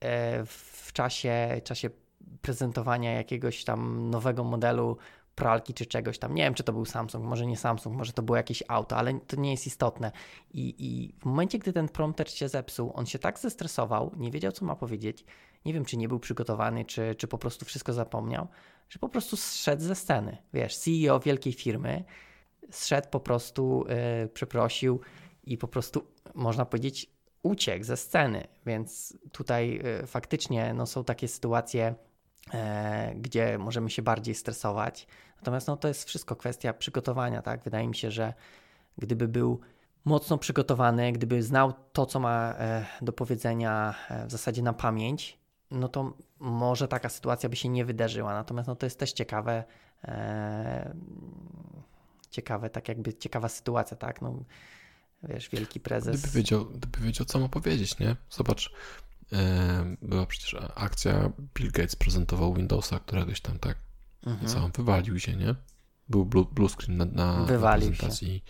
e, 0.00 0.44
w 0.46 0.90
czasie, 0.92 1.60
czasie 1.64 1.90
prezentowania 2.42 3.12
jakiegoś 3.12 3.64
tam 3.64 4.10
nowego 4.10 4.44
modelu 4.44 4.96
pralki 5.34 5.74
czy 5.74 5.86
czegoś 5.86 6.18
tam. 6.18 6.34
Nie 6.34 6.42
wiem, 6.42 6.54
czy 6.54 6.62
to 6.62 6.72
był 6.72 6.84
Samsung, 6.84 7.24
może 7.24 7.46
nie 7.46 7.56
Samsung, 7.56 7.96
może 7.96 8.12
to 8.12 8.22
było 8.22 8.36
jakieś 8.36 8.62
auto, 8.68 8.96
ale 8.96 9.20
to 9.20 9.36
nie 9.36 9.50
jest 9.50 9.66
istotne. 9.66 10.12
I, 10.50 10.74
i 10.78 11.14
w 11.20 11.24
momencie, 11.24 11.58
gdy 11.58 11.72
ten 11.72 11.88
prompter 11.88 12.30
się 12.30 12.48
zepsuł, 12.48 12.92
on 12.94 13.06
się 13.06 13.18
tak 13.18 13.38
zestresował, 13.38 14.12
nie 14.16 14.30
wiedział, 14.30 14.52
co 14.52 14.64
ma 14.64 14.76
powiedzieć. 14.76 15.24
Nie 15.64 15.72
wiem, 15.72 15.84
czy 15.84 15.96
nie 15.96 16.08
był 16.08 16.20
przygotowany, 16.20 16.84
czy, 16.84 17.14
czy 17.14 17.28
po 17.28 17.38
prostu 17.38 17.64
wszystko 17.64 17.92
zapomniał, 17.92 18.48
że 18.88 18.98
po 18.98 19.08
prostu 19.08 19.36
zszedł 19.36 19.82
ze 19.82 19.94
sceny. 19.94 20.36
Wiesz, 20.52 20.76
CEO 20.76 21.20
wielkiej 21.20 21.52
firmy 21.52 22.04
zszedł 22.70 23.08
po 23.10 23.20
prostu, 23.20 23.84
yy, 24.22 24.28
przeprosił 24.28 25.00
i 25.44 25.58
po 25.58 25.68
prostu, 25.68 26.06
można 26.34 26.64
powiedzieć, 26.64 27.10
uciekł 27.42 27.84
ze 27.84 27.96
sceny. 27.96 28.46
Więc 28.66 29.18
tutaj 29.32 29.80
yy, 30.00 30.06
faktycznie 30.06 30.74
no, 30.74 30.86
są 30.86 31.04
takie 31.04 31.28
sytuacje, 31.28 31.94
E, 32.54 33.14
gdzie 33.14 33.58
możemy 33.58 33.90
się 33.90 34.02
bardziej 34.02 34.34
stresować. 34.34 35.06
Natomiast 35.36 35.68
no, 35.68 35.76
to 35.76 35.88
jest 35.88 36.04
wszystko 36.04 36.36
kwestia 36.36 36.72
przygotowania. 36.72 37.42
Tak? 37.42 37.62
Wydaje 37.62 37.88
mi 37.88 37.94
się, 37.94 38.10
że 38.10 38.34
gdyby 38.98 39.28
był 39.28 39.60
mocno 40.04 40.38
przygotowany, 40.38 41.12
gdyby 41.12 41.42
znał 41.42 41.72
to, 41.92 42.06
co 42.06 42.20
ma 42.20 42.54
e, 42.58 42.86
do 43.02 43.12
powiedzenia 43.12 43.94
e, 44.10 44.26
w 44.26 44.30
zasadzie 44.30 44.62
na 44.62 44.72
pamięć, 44.72 45.38
no 45.70 45.88
to 45.88 46.12
może 46.38 46.88
taka 46.88 47.08
sytuacja 47.08 47.48
by 47.48 47.56
się 47.56 47.68
nie 47.68 47.84
wydarzyła. 47.84 48.32
Natomiast 48.34 48.68
no, 48.68 48.76
to 48.76 48.86
jest 48.86 48.98
też 48.98 49.12
ciekawe, 49.12 49.64
ciekawe, 52.38 52.70
tak 52.70 52.88
jakby 52.88 53.14
ciekawa 53.14 53.48
sytuacja, 53.48 53.96
tak? 53.96 54.22
No, 54.22 54.44
wiesz, 55.22 55.48
wielki 55.48 55.80
prezes. 55.80 56.20
Gdyby 56.20 56.34
wiedział, 56.38 56.64
gdyby 56.64 56.98
wiedział, 57.00 57.26
co 57.26 57.38
ma 57.38 57.48
powiedzieć, 57.48 57.98
nie? 57.98 58.16
Zobacz, 58.30 58.72
E, 59.32 59.96
była 60.02 60.26
przecież 60.26 60.56
akcja, 60.74 61.32
Bill 61.54 61.70
Gates 61.72 61.96
prezentował 61.96 62.54
Windowsa 62.54 62.98
któregoś 62.98 63.40
tam, 63.40 63.58
tak? 63.58 63.76
Mhm. 64.26 64.48
Co, 64.48 64.68
wywalił 64.68 65.20
się, 65.20 65.36
nie? 65.36 65.54
Był 66.08 66.24
blue, 66.24 66.44
blue 66.52 66.68
screen 66.68 66.96
na, 66.96 67.04
na, 67.04 67.44
wywalił 67.44 67.88
prezentacji. 67.88 68.34
Się. 68.34 68.40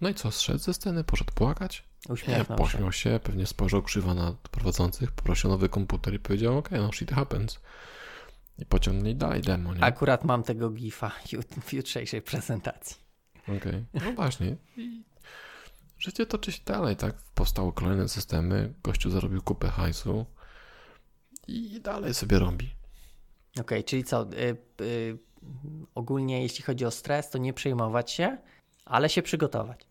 No 0.00 0.08
i 0.08 0.14
co, 0.14 0.30
zszedł 0.30 0.58
ze 0.58 0.74
sceny, 0.74 1.04
poszedł 1.04 1.32
płakać? 1.34 1.84
Uśmiechnął 2.08 2.58
nie, 2.58 2.64
pośmiał 2.64 2.92
się. 2.92 3.10
się, 3.10 3.20
pewnie 3.22 3.46
spojrzał 3.46 3.82
krzywo 3.82 4.14
na 4.14 4.32
prowadzących, 4.50 5.12
poprosił 5.12 5.50
nowy 5.50 5.68
komputer 5.68 6.14
i 6.14 6.18
powiedział, 6.18 6.58
ok, 6.58 6.70
no 6.70 6.92
shit 6.92 7.10
happens. 7.10 7.60
I 8.58 8.66
pociągnęli 8.66 9.14
dalej 9.14 9.42
demo, 9.42 9.74
nie? 9.74 9.84
Akurat 9.84 10.24
mam 10.24 10.42
tego 10.42 10.70
gifa 10.70 11.12
w 11.66 11.72
jutrzejszej 11.72 12.22
prezentacji. 12.22 12.96
Okej, 13.56 13.84
okay. 13.94 14.06
no 14.06 14.12
właśnie. 14.12 14.56
Życie 15.98 16.26
toczy 16.26 16.52
się 16.52 16.60
dalej, 16.66 16.96
tak? 16.96 17.22
Powstały 17.34 17.72
kolejne 17.72 18.08
systemy, 18.08 18.74
gościu 18.82 19.10
zarobił 19.10 19.42
kupę 19.42 19.68
hajsu 19.68 20.26
i 21.48 21.80
dalej 21.80 22.14
sobie 22.14 22.38
robi. 22.38 22.70
Okej, 23.52 23.60
okay, 23.60 23.84
czyli 23.84 24.04
co? 24.04 24.26
Y, 24.32 24.56
y, 24.80 25.18
ogólnie 25.94 26.42
jeśli 26.42 26.64
chodzi 26.64 26.84
o 26.84 26.90
stres, 26.90 27.30
to 27.30 27.38
nie 27.38 27.52
przejmować 27.52 28.10
się, 28.10 28.38
ale 28.84 29.08
się 29.08 29.22
przygotować. 29.22 29.86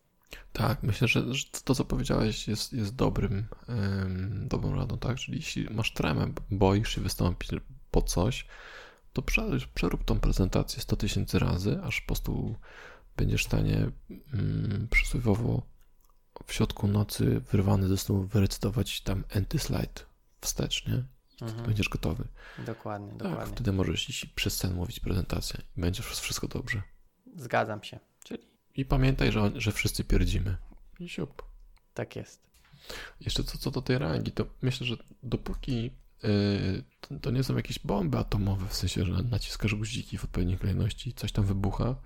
Tak, 0.52 0.82
myślę, 0.82 1.08
że, 1.08 1.34
że 1.34 1.44
to, 1.64 1.74
co 1.74 1.84
powiedziałeś, 1.84 2.48
jest, 2.48 2.72
jest 2.72 2.96
dobrym, 2.96 3.46
ym, 3.68 4.48
dobrą 4.48 4.74
radą, 4.74 4.98
tak? 4.98 5.16
Czyli 5.16 5.36
jeśli 5.36 5.70
masz 5.70 5.92
tremę, 5.92 6.32
boisz 6.50 6.94
się 6.94 7.00
wystąpić 7.00 7.50
po 7.90 8.02
coś, 8.02 8.46
to 9.12 9.22
przerób 9.74 10.04
tą 10.04 10.20
prezentację 10.20 10.82
100 10.82 10.96
tysięcy 10.96 11.38
razy, 11.38 11.80
aż 11.82 12.00
po 12.00 12.06
prostu 12.06 12.56
będziesz 13.20 13.44
w 13.44 13.46
stanie 13.46 13.90
ym, 14.34 14.88
przysłowiowo 14.90 15.62
w 16.46 16.52
środku 16.52 16.88
nocy 16.88 17.40
wyrwany 17.40 17.88
ze 17.88 17.96
snu 17.96 18.22
wyrecytować 18.22 19.00
tam 19.00 19.24
anti-slide 19.34 20.04
wstecz, 20.40 20.86
nie? 20.86 21.04
I 21.40 21.44
mhm. 21.44 21.66
będziesz 21.66 21.88
gotowy. 21.88 22.24
Dokładnie, 22.66 23.08
tak, 23.08 23.18
dokładnie. 23.18 23.54
Wtedy 23.54 23.72
możesz 23.72 24.08
iść 24.08 24.26
przez 24.26 24.56
sen 24.56 24.74
mówić 24.74 25.00
prezentację 25.00 25.60
i 25.76 25.80
będzie 25.80 26.02
wszystko 26.02 26.48
dobrze. 26.48 26.82
Zgadzam 27.36 27.82
się. 27.82 27.98
Czyli... 28.24 28.42
I 28.74 28.84
pamiętaj, 28.84 29.32
że, 29.32 29.50
że 29.54 29.72
wszyscy 29.72 30.04
pierdzimy. 30.04 30.56
I 31.00 31.08
siup. 31.08 31.42
Tak 31.94 32.16
jest. 32.16 32.50
Jeszcze 33.20 33.44
co, 33.44 33.58
co 33.58 33.70
do 33.70 33.82
tej 33.82 33.98
rangi, 33.98 34.32
to 34.32 34.46
myślę, 34.62 34.86
że 34.86 34.96
dopóki 35.22 35.82
yy, 36.22 36.82
to, 37.00 37.18
to, 37.20 37.30
nie 37.30 37.44
są 37.44 37.56
jakieś 37.56 37.78
bomby 37.78 38.18
atomowe, 38.18 38.68
w 38.68 38.74
sensie, 38.74 39.04
że 39.04 39.12
naciskasz 39.12 39.74
guziki 39.74 40.18
w 40.18 40.24
odpowiedniej 40.24 40.58
kolejności 40.58 41.10
i 41.10 41.14
coś 41.14 41.32
tam 41.32 41.44
wybucha, 41.44 41.96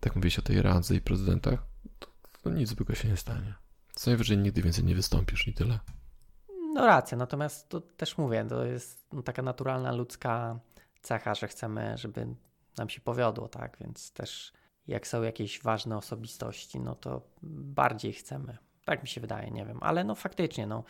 tak 0.00 0.16
mówię 0.16 0.30
się 0.30 0.42
o 0.42 0.44
tej 0.44 0.62
randze 0.62 0.94
i 0.94 1.00
prezydentach, 1.00 1.66
to 1.98 2.08
to 2.42 2.50
nic 2.50 2.68
złego 2.68 2.94
się 2.94 3.08
nie 3.08 3.16
stanie. 3.16 3.54
Co 3.94 4.10
najwyżej 4.10 4.38
nigdy 4.38 4.62
więcej 4.62 4.84
nie 4.84 4.94
wystąpisz 4.94 5.48
i 5.48 5.54
tyle. 5.54 5.78
No 6.74 6.86
racja, 6.86 7.18
natomiast 7.18 7.68
to 7.68 7.80
też 7.80 8.18
mówię, 8.18 8.46
to 8.48 8.64
jest 8.64 9.06
no, 9.12 9.22
taka 9.22 9.42
naturalna 9.42 9.92
ludzka 9.92 10.60
cecha, 11.02 11.34
że 11.34 11.48
chcemy, 11.48 11.98
żeby 11.98 12.26
nam 12.78 12.88
się 12.88 13.00
powiodło, 13.00 13.48
tak? 13.48 13.76
Więc 13.80 14.12
też 14.12 14.52
jak 14.86 15.06
są 15.06 15.22
jakieś 15.22 15.62
ważne 15.62 15.96
osobistości, 15.96 16.80
no 16.80 16.94
to 16.94 17.22
bardziej 17.42 18.12
chcemy. 18.12 18.58
Tak 18.84 19.02
mi 19.02 19.08
się 19.08 19.20
wydaje, 19.20 19.50
nie 19.50 19.66
wiem, 19.66 19.78
ale 19.80 20.04
no 20.04 20.14
faktycznie, 20.14 20.66
no 20.66 20.84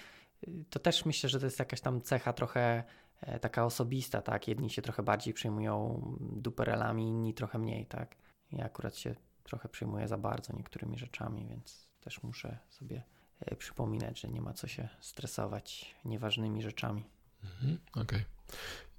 to 0.70 0.78
też 0.78 1.04
myślę, 1.04 1.28
że 1.28 1.40
to 1.40 1.46
jest 1.46 1.58
jakaś 1.58 1.80
tam 1.80 2.00
cecha 2.00 2.32
trochę 2.32 2.84
e, 3.20 3.38
taka 3.38 3.64
osobista, 3.64 4.22
tak? 4.22 4.48
Jedni 4.48 4.70
się 4.70 4.82
trochę 4.82 5.02
bardziej 5.02 5.34
przejmują 5.34 6.02
duperelami, 6.20 7.08
inni 7.08 7.34
trochę 7.34 7.58
mniej, 7.58 7.86
tak? 7.86 8.16
Ja 8.56 8.64
akurat 8.64 8.96
się 8.96 9.14
trochę 9.42 9.68
przejmuję 9.68 10.08
za 10.08 10.18
bardzo 10.18 10.52
niektórymi 10.56 10.98
rzeczami, 10.98 11.46
więc 11.46 11.88
też 12.00 12.22
muszę 12.22 12.58
sobie 12.70 13.02
e, 13.40 13.56
przypominać, 13.56 14.20
że 14.20 14.28
nie 14.28 14.40
ma 14.40 14.52
co 14.52 14.66
się 14.66 14.88
stresować 15.00 15.94
nieważnymi 16.04 16.62
rzeczami. 16.62 17.04
Mhm, 17.44 17.78
Okej. 17.92 18.02
Okay. 18.02 18.24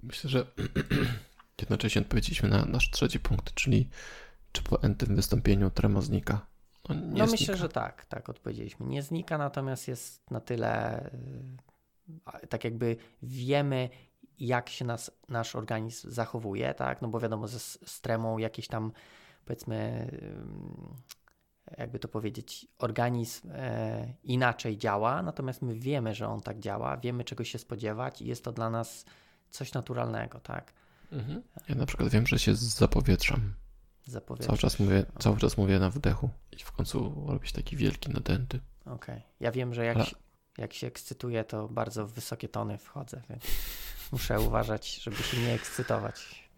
Myślę, 0.02 0.30
że 0.30 0.46
jednocześnie 1.60 2.00
odpowiedzieliśmy 2.02 2.48
na 2.48 2.64
nasz 2.64 2.90
trzeci 2.90 3.20
punkt, 3.20 3.54
czyli 3.54 3.88
czy 4.52 4.62
po 4.62 4.82
entym 4.82 5.16
wystąpieniu 5.16 5.70
trema 5.70 6.00
znika? 6.00 6.46
No, 6.88 6.94
no 6.94 7.26
myślę, 7.26 7.56
że 7.56 7.68
tak, 7.68 8.04
tak 8.04 8.28
odpowiedzieliśmy. 8.28 8.86
Nie 8.86 9.02
znika, 9.02 9.38
natomiast 9.38 9.88
jest 9.88 10.30
na 10.30 10.40
tyle 10.40 11.00
e, 12.32 12.46
tak 12.48 12.64
jakby 12.64 12.96
wiemy, 13.22 13.90
jak 14.38 14.68
się 14.70 14.84
nas, 14.84 15.10
nasz 15.28 15.56
organizm 15.56 16.10
zachowuje, 16.10 16.74
tak? 16.74 17.02
No 17.02 17.08
bo 17.08 17.20
wiadomo, 17.20 17.48
ze 17.48 17.58
stremą 17.58 18.38
jakieś 18.38 18.68
tam 18.68 18.92
powiedzmy, 19.48 20.10
jakby 21.78 21.98
to 21.98 22.08
powiedzieć, 22.08 22.66
organizm 22.78 23.50
e, 23.52 24.14
inaczej 24.24 24.78
działa, 24.78 25.22
natomiast 25.22 25.62
my 25.62 25.74
wiemy, 25.74 26.14
że 26.14 26.28
on 26.28 26.40
tak 26.40 26.58
działa, 26.58 26.96
wiemy 26.96 27.24
czego 27.24 27.44
się 27.44 27.58
spodziewać 27.58 28.22
i 28.22 28.26
jest 28.26 28.44
to 28.44 28.52
dla 28.52 28.70
nas 28.70 29.04
coś 29.50 29.72
naturalnego, 29.72 30.40
tak? 30.40 30.72
Mhm. 31.12 31.42
Ja 31.68 31.74
na 31.74 31.86
przykład 31.86 32.08
wiem, 32.08 32.26
że 32.26 32.38
się 32.38 32.54
zapowietrzam. 32.54 33.54
Cały 34.46 34.58
czas 34.58 34.78
mówię, 34.78 34.98
okay. 35.08 35.22
cały 35.22 35.36
czas 35.36 35.56
mówię 35.56 35.78
na 35.78 35.90
wdechu 35.90 36.30
i 36.52 36.56
w 36.56 36.72
końcu 36.72 37.26
robić 37.28 37.52
taki 37.52 37.76
wielki 37.76 38.10
nadęty. 38.10 38.60
Okej. 38.80 38.94
Okay. 38.94 39.22
Ja 39.40 39.52
wiem, 39.52 39.74
że 39.74 39.84
jak, 39.84 39.96
Ale... 39.96 40.06
się, 40.06 40.16
jak 40.58 40.72
się 40.72 40.86
ekscytuję, 40.86 41.44
to 41.44 41.68
bardzo 41.68 42.06
w 42.06 42.12
wysokie 42.12 42.48
tony 42.48 42.78
wchodzę, 42.78 43.22
więc 43.30 43.44
muszę 44.12 44.40
uważać, 44.40 44.96
żeby 45.02 45.16
się 45.16 45.40
nie 45.40 45.52
ekscytować. 45.52 46.48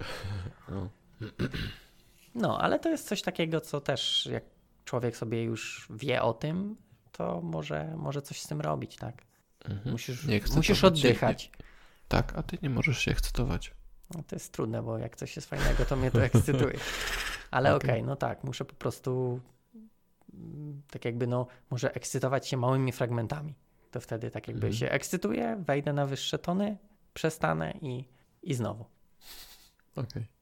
No. 0.68 0.88
No, 2.34 2.58
ale 2.60 2.78
to 2.78 2.88
jest 2.88 3.08
coś 3.08 3.22
takiego, 3.22 3.60
co 3.60 3.80
też 3.80 4.28
jak 4.32 4.44
człowiek 4.84 5.16
sobie 5.16 5.42
już 5.42 5.88
wie 5.90 6.22
o 6.22 6.34
tym, 6.34 6.76
to 7.12 7.40
może, 7.40 7.94
może 7.96 8.22
coś 8.22 8.40
z 8.40 8.46
tym 8.46 8.60
robić, 8.60 8.96
tak? 8.96 9.22
Mhm. 9.64 9.90
Musisz, 9.90 10.26
musisz 10.56 10.84
oddychać. 10.84 11.50
Tak, 12.08 12.32
a 12.36 12.42
ty 12.42 12.58
nie 12.62 12.70
możesz 12.70 12.98
się 12.98 13.10
ekscytować. 13.10 13.74
No, 14.14 14.22
to 14.26 14.36
jest 14.36 14.52
trudne, 14.52 14.82
bo 14.82 14.98
jak 14.98 15.16
coś 15.16 15.36
jest 15.36 15.48
fajnego, 15.48 15.84
to 15.84 15.96
mnie 15.96 16.10
to 16.10 16.22
ekscytuje. 16.22 16.78
Ale 17.50 17.74
okej, 17.76 17.90
okay, 17.90 18.02
no 18.02 18.16
tak, 18.16 18.44
muszę 18.44 18.64
po 18.64 18.74
prostu 18.74 19.40
tak 20.90 21.04
jakby, 21.04 21.26
no, 21.26 21.46
może 21.70 21.94
ekscytować 21.94 22.48
się 22.48 22.56
małymi 22.56 22.92
fragmentami. 22.92 23.54
To 23.90 24.00
wtedy 24.00 24.30
tak 24.30 24.48
jakby 24.48 24.66
mhm. 24.66 24.78
się 24.80 24.90
ekscytuję, 24.90 25.62
wejdę 25.66 25.92
na 25.92 26.06
wyższe 26.06 26.38
tony, 26.38 26.76
przestanę 27.14 27.74
i, 27.82 28.04
i 28.42 28.54
znowu. 28.54 28.84
Okej. 29.96 30.04
Okay. 30.06 30.39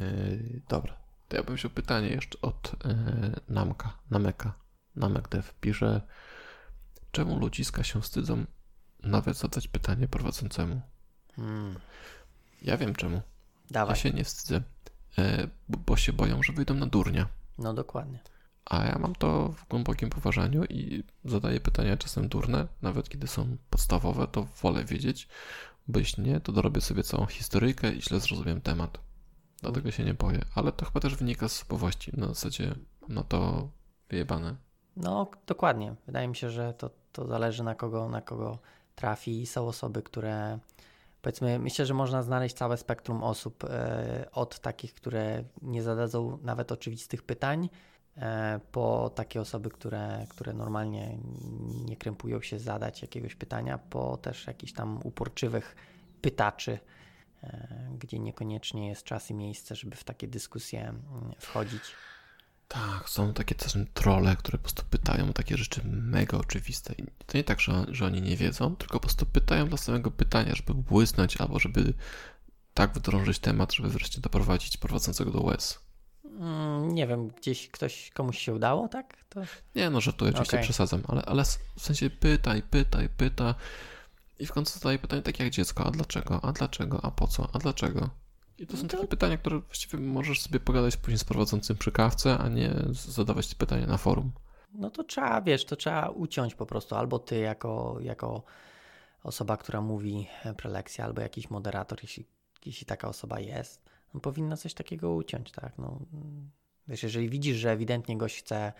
Yy, 0.00 0.60
dobra. 0.68 0.96
To 1.28 1.36
ja 1.36 1.42
bym 1.42 1.56
wziął 1.56 1.70
pytanie 1.70 2.08
jeszcze 2.08 2.40
od 2.40 2.72
e, 2.84 3.40
Namka, 3.48 3.98
Nameka. 4.10 4.62
Namek 4.96 5.28
Dev 5.28 5.48
pisze, 5.60 6.00
czemu 7.12 7.38
ludziska 7.38 7.84
się 7.84 8.00
wstydzą 8.00 8.44
nawet 9.02 9.36
zadać 9.36 9.68
pytanie 9.68 10.08
prowadzącemu? 10.08 10.80
Hmm. 11.36 11.74
Ja 12.62 12.76
wiem 12.76 12.94
czemu. 12.94 13.20
Dawaj. 13.70 13.92
Ja 13.92 13.96
się 13.96 14.10
nie 14.10 14.24
wstydzę, 14.24 14.62
e, 15.18 15.48
bo, 15.68 15.78
bo 15.86 15.96
się 15.96 16.12
boją, 16.12 16.42
że 16.42 16.52
wyjdą 16.52 16.74
na 16.74 16.86
durnia. 16.86 17.28
No 17.58 17.74
dokładnie. 17.74 18.18
A 18.64 18.84
ja 18.84 18.98
mam 18.98 19.14
to 19.14 19.48
w 19.48 19.68
głębokim 19.68 20.10
poważaniu 20.10 20.64
i 20.64 21.04
zadaję 21.24 21.60
pytania 21.60 21.96
czasem 21.96 22.28
durne, 22.28 22.68
nawet 22.82 23.08
kiedy 23.08 23.26
są 23.26 23.56
podstawowe, 23.70 24.26
to 24.26 24.42
wolę 24.62 24.84
wiedzieć, 24.84 25.28
bo 25.88 25.98
jeśli 25.98 26.22
nie, 26.22 26.40
to 26.40 26.52
dorobię 26.52 26.80
sobie 26.80 27.02
całą 27.02 27.26
historyjkę 27.26 27.92
i 27.92 28.02
źle 28.02 28.20
zrozumiem 28.20 28.60
temat. 28.60 28.98
Dlatego 29.62 29.90
się 29.90 30.04
nie 30.04 30.14
boję, 30.14 30.40
ale 30.54 30.72
to 30.72 30.86
chyba 30.86 31.00
też 31.00 31.16
wynika 31.16 31.48
z 31.48 31.62
osobowości. 31.62 32.12
Na 32.16 32.26
zasadzie, 32.26 32.74
no 33.08 33.24
to 33.24 33.68
wyjebane. 34.08 34.56
No, 34.96 35.30
dokładnie. 35.46 35.94
Wydaje 36.06 36.28
mi 36.28 36.36
się, 36.36 36.50
że 36.50 36.74
to, 36.74 36.90
to 37.12 37.26
zależy 37.26 37.62
na 37.62 37.74
kogo, 37.74 38.08
na 38.08 38.20
kogo 38.20 38.58
trafi. 38.94 39.46
Są 39.46 39.68
osoby, 39.68 40.02
które 40.02 40.58
powiedzmy, 41.22 41.58
myślę, 41.58 41.86
że 41.86 41.94
można 41.94 42.22
znaleźć 42.22 42.56
całe 42.56 42.76
spektrum 42.76 43.22
osób 43.22 43.64
e, 43.64 44.26
od 44.32 44.60
takich, 44.60 44.94
które 44.94 45.44
nie 45.62 45.82
zadadzą 45.82 46.38
nawet 46.42 46.72
oczywistych 46.72 47.22
pytań, 47.22 47.68
e, 48.16 48.60
po 48.72 49.10
takie 49.14 49.40
osoby, 49.40 49.70
które, 49.70 50.26
które 50.28 50.52
normalnie 50.52 51.18
nie 51.84 51.96
krępują 51.96 52.40
się 52.40 52.58
zadać 52.58 53.02
jakiegoś 53.02 53.34
pytania, 53.34 53.78
po 53.78 54.16
też 54.16 54.46
jakichś 54.46 54.72
tam 54.72 55.00
uporczywych 55.04 55.76
pytaczy, 56.22 56.78
gdzie 57.98 58.18
niekoniecznie 58.18 58.88
jest 58.88 59.04
czas 59.04 59.30
i 59.30 59.34
miejsce, 59.34 59.76
żeby 59.76 59.96
w 59.96 60.04
takie 60.04 60.28
dyskusje 60.28 60.80
mm, 60.80 61.32
wchodzić. 61.38 61.82
Tak, 62.68 63.08
są 63.08 63.34
takie 63.34 63.54
czasem 63.54 63.86
trole, 63.94 64.36
które 64.36 64.58
po 64.58 64.62
prostu 64.62 64.82
pytają 64.90 65.30
o 65.30 65.32
takie 65.32 65.56
rzeczy 65.56 65.80
mega 65.84 66.38
oczywiste. 66.38 66.94
I 66.98 67.04
to 67.26 67.38
nie 67.38 67.44
tak, 67.44 67.60
że, 67.60 67.84
że 67.88 68.06
oni 68.06 68.22
nie 68.22 68.36
wiedzą, 68.36 68.76
tylko 68.76 68.92
po 68.92 69.00
prostu 69.00 69.26
pytają 69.26 69.68
dla 69.68 69.78
samego 69.78 70.10
pytania, 70.10 70.54
żeby 70.54 70.74
błysnąć 70.74 71.36
albo 71.36 71.58
żeby 71.58 71.94
tak 72.74 72.94
wdrążyć 72.94 73.38
temat, 73.38 73.72
żeby 73.72 73.88
wreszcie 73.88 74.20
doprowadzić 74.20 74.76
prowadzącego 74.76 75.30
do 75.30 75.40
łez. 75.40 75.80
Mm, 76.24 76.94
nie 76.94 77.06
wiem, 77.06 77.28
gdzieś 77.28 77.68
ktoś, 77.68 78.10
komuś 78.10 78.38
się 78.38 78.54
udało, 78.54 78.88
tak? 78.88 79.24
To... 79.28 79.40
Nie, 79.74 79.90
no 79.90 80.00
żartuję, 80.00 80.30
oczywiście 80.30 80.56
okay. 80.56 80.64
przesadzam, 80.64 81.02
ale, 81.08 81.22
ale 81.22 81.44
w 81.44 81.82
sensie 81.82 82.10
pytaj, 82.10 82.62
pytaj, 82.62 83.08
pyta 83.08 83.54
i 84.42 84.46
w 84.46 84.52
końcu 84.52 84.78
zadaje 84.78 84.98
pytanie 84.98 85.22
takie 85.22 85.44
jak 85.44 85.52
dziecko, 85.52 85.86
a 85.86 85.90
dlaczego, 85.90 86.40
a 86.44 86.52
dlaczego, 86.52 87.04
a 87.04 87.10
po 87.10 87.26
co, 87.26 87.48
a 87.52 87.58
dlaczego? 87.58 88.10
I 88.58 88.66
to 88.66 88.76
są 88.76 88.88
takie 88.88 89.06
pytania, 89.06 89.36
które 89.36 89.58
właściwie 89.58 89.98
możesz 89.98 90.40
sobie 90.40 90.60
pogadać 90.60 90.96
później 90.96 91.18
z 91.18 91.24
prowadzącym 91.24 91.76
przy 91.76 91.92
kawce, 91.92 92.38
a 92.38 92.48
nie 92.48 92.74
zadawać 92.90 93.48
te 93.48 93.54
pytania 93.54 93.86
na 93.86 93.96
forum. 93.96 94.32
No 94.74 94.90
to 94.90 95.04
trzeba, 95.04 95.42
wiesz, 95.42 95.64
to 95.64 95.76
trzeba 95.76 96.08
uciąć 96.08 96.54
po 96.54 96.66
prostu. 96.66 96.94
Albo 96.94 97.18
ty 97.18 97.38
jako, 97.38 97.96
jako 98.00 98.42
osoba, 99.22 99.56
która 99.56 99.80
mówi 99.80 100.26
prelekcję, 100.56 101.04
albo 101.04 101.22
jakiś 101.22 101.50
moderator, 101.50 101.98
jeśli, 102.02 102.26
jeśli 102.66 102.86
taka 102.86 103.08
osoba 103.08 103.40
jest, 103.40 103.82
no 104.14 104.20
powinna 104.20 104.56
coś 104.56 104.74
takiego 104.74 105.14
uciąć, 105.14 105.52
tak? 105.52 105.72
No, 105.78 105.98
wiesz, 106.88 107.02
jeżeli 107.02 107.28
widzisz, 107.28 107.56
że 107.56 107.70
ewidentnie 107.70 108.18
gość 108.18 108.38
chce, 108.38 108.72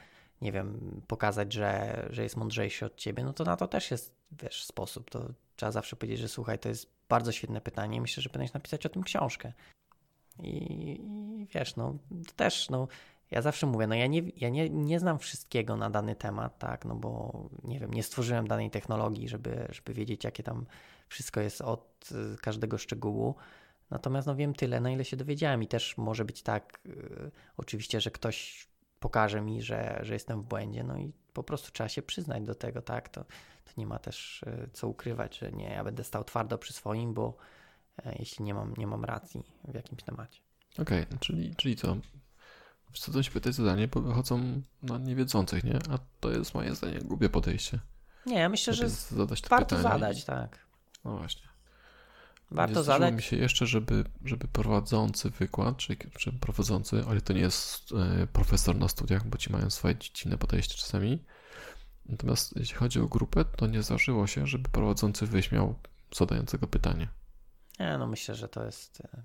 nie 0.42 0.52
wiem, 0.52 1.00
pokazać, 1.06 1.52
że, 1.52 2.02
że 2.10 2.22
jest 2.22 2.36
mądrzejszy 2.36 2.86
od 2.86 2.96
ciebie, 2.96 3.24
no 3.24 3.32
to 3.32 3.44
na 3.44 3.56
to 3.56 3.68
też 3.68 3.90
jest, 3.90 4.14
wiesz, 4.42 4.64
sposób. 4.64 5.10
To 5.10 5.28
trzeba 5.56 5.72
zawsze 5.72 5.96
powiedzieć, 5.96 6.18
że 6.20 6.28
słuchaj, 6.28 6.58
to 6.58 6.68
jest 6.68 6.90
bardzo 7.08 7.32
świetne 7.32 7.60
pytanie. 7.60 8.00
Myślę, 8.00 8.22
że 8.22 8.28
powinieneś 8.28 8.52
napisać 8.52 8.86
o 8.86 8.88
tym 8.88 9.02
książkę. 9.02 9.52
I, 10.38 10.48
I, 11.40 11.46
wiesz, 11.54 11.76
no 11.76 11.98
też, 12.36 12.70
no 12.70 12.88
ja 13.30 13.42
zawsze 13.42 13.66
mówię, 13.66 13.86
no 13.86 13.94
ja, 13.94 14.06
nie, 14.06 14.22
ja 14.36 14.48
nie, 14.48 14.70
nie 14.70 15.00
znam 15.00 15.18
wszystkiego 15.18 15.76
na 15.76 15.90
dany 15.90 16.16
temat, 16.16 16.58
tak, 16.58 16.84
no 16.84 16.94
bo 16.94 17.32
nie 17.64 17.80
wiem, 17.80 17.90
nie 17.90 18.02
stworzyłem 18.02 18.48
danej 18.48 18.70
technologii, 18.70 19.28
żeby, 19.28 19.68
żeby 19.70 19.94
wiedzieć, 19.94 20.24
jakie 20.24 20.42
tam 20.42 20.66
wszystko 21.08 21.40
jest 21.40 21.60
od 21.60 22.08
y, 22.34 22.36
każdego 22.36 22.78
szczegółu. 22.78 23.34
Natomiast 23.90 24.26
no 24.26 24.36
wiem 24.36 24.54
tyle, 24.54 24.80
na 24.80 24.90
ile 24.90 25.04
się 25.04 25.16
dowiedziałem 25.16 25.62
i 25.62 25.68
też 25.68 25.98
może 25.98 26.24
być 26.24 26.42
tak, 26.42 26.80
y, 26.86 27.30
oczywiście, 27.56 28.00
że 28.00 28.10
ktoś 28.10 28.68
pokaże 29.02 29.40
mi, 29.40 29.62
że, 29.62 29.98
że 30.02 30.14
jestem 30.14 30.42
w 30.42 30.44
błędzie, 30.44 30.84
no 30.84 30.98
i 30.98 31.12
po 31.32 31.42
prostu 31.42 31.72
trzeba 31.72 31.88
się 31.88 32.02
przyznać 32.02 32.44
do 32.44 32.54
tego, 32.54 32.82
tak, 32.82 33.08
to, 33.08 33.24
to 33.64 33.72
nie 33.76 33.86
ma 33.86 33.98
też 33.98 34.42
e, 34.46 34.68
co 34.72 34.88
ukrywać, 34.88 35.38
że 35.38 35.52
nie, 35.52 35.68
ja 35.68 35.84
będę 35.84 36.04
stał 36.04 36.24
twardo 36.24 36.58
przy 36.58 36.72
swoim, 36.72 37.14
bo 37.14 37.36
e, 38.06 38.16
jeśli 38.18 38.44
nie 38.44 38.54
mam, 38.54 38.74
nie 38.78 38.86
mam 38.86 39.04
racji 39.04 39.42
w 39.68 39.74
jakimś 39.74 40.02
temacie. 40.02 40.40
Okej, 40.78 41.02
okay, 41.02 41.18
czyli, 41.18 41.56
czyli 41.56 41.76
co? 41.76 41.96
Wsadzą 42.92 43.22
się 43.22 43.30
pytać 43.30 43.54
zadanie, 43.54 43.88
bo 43.88 44.00
wychodzą 44.00 44.62
na 44.82 44.98
niewiedzących, 44.98 45.64
nie? 45.64 45.78
A 45.90 45.98
to 46.20 46.30
jest 46.30 46.54
moje 46.54 46.74
zdanie 46.74 46.98
głupie 46.98 47.28
podejście. 47.28 47.78
Nie, 48.26 48.38
ja 48.38 48.48
myślę, 48.48 48.74
że 48.74 48.88
zadać 48.88 49.42
warto 49.48 49.78
zadać, 49.78 50.22
i... 50.22 50.26
tak. 50.26 50.58
No 51.04 51.16
właśnie. 51.16 51.51
Warto 52.50 52.78
nie 52.78 52.84
zadać. 52.84 53.14
mi 53.14 53.22
się 53.22 53.36
jeszcze, 53.36 53.66
żeby, 53.66 54.04
żeby 54.24 54.48
prowadzący 54.48 55.30
wykład, 55.30 55.76
czy, 55.76 55.96
czy 55.96 56.32
prowadzący, 56.32 57.04
ale 57.08 57.20
to 57.20 57.32
nie 57.32 57.40
jest 57.40 57.92
e, 57.92 58.26
profesor 58.26 58.76
na 58.76 58.88
studiach, 58.88 59.26
bo 59.26 59.38
ci 59.38 59.52
mają 59.52 59.70
swoje 59.70 59.94
dziwne 60.14 60.38
podejście 60.38 60.74
czasami, 60.74 61.24
Natomiast 62.06 62.56
jeśli 62.56 62.76
chodzi 62.76 63.00
o 63.00 63.06
grupę, 63.06 63.44
to 63.44 63.66
nie 63.66 63.82
zdarzyło 63.82 64.26
się, 64.26 64.46
żeby 64.46 64.68
prowadzący 64.68 65.26
wyśmiał 65.26 65.74
zadającego 66.14 66.66
pytanie. 66.66 67.08
Nie, 67.80 67.98
no 67.98 68.06
myślę, 68.06 68.34
że 68.34 68.48
to 68.48 68.64
jest. 68.64 69.00
E, 69.00 69.22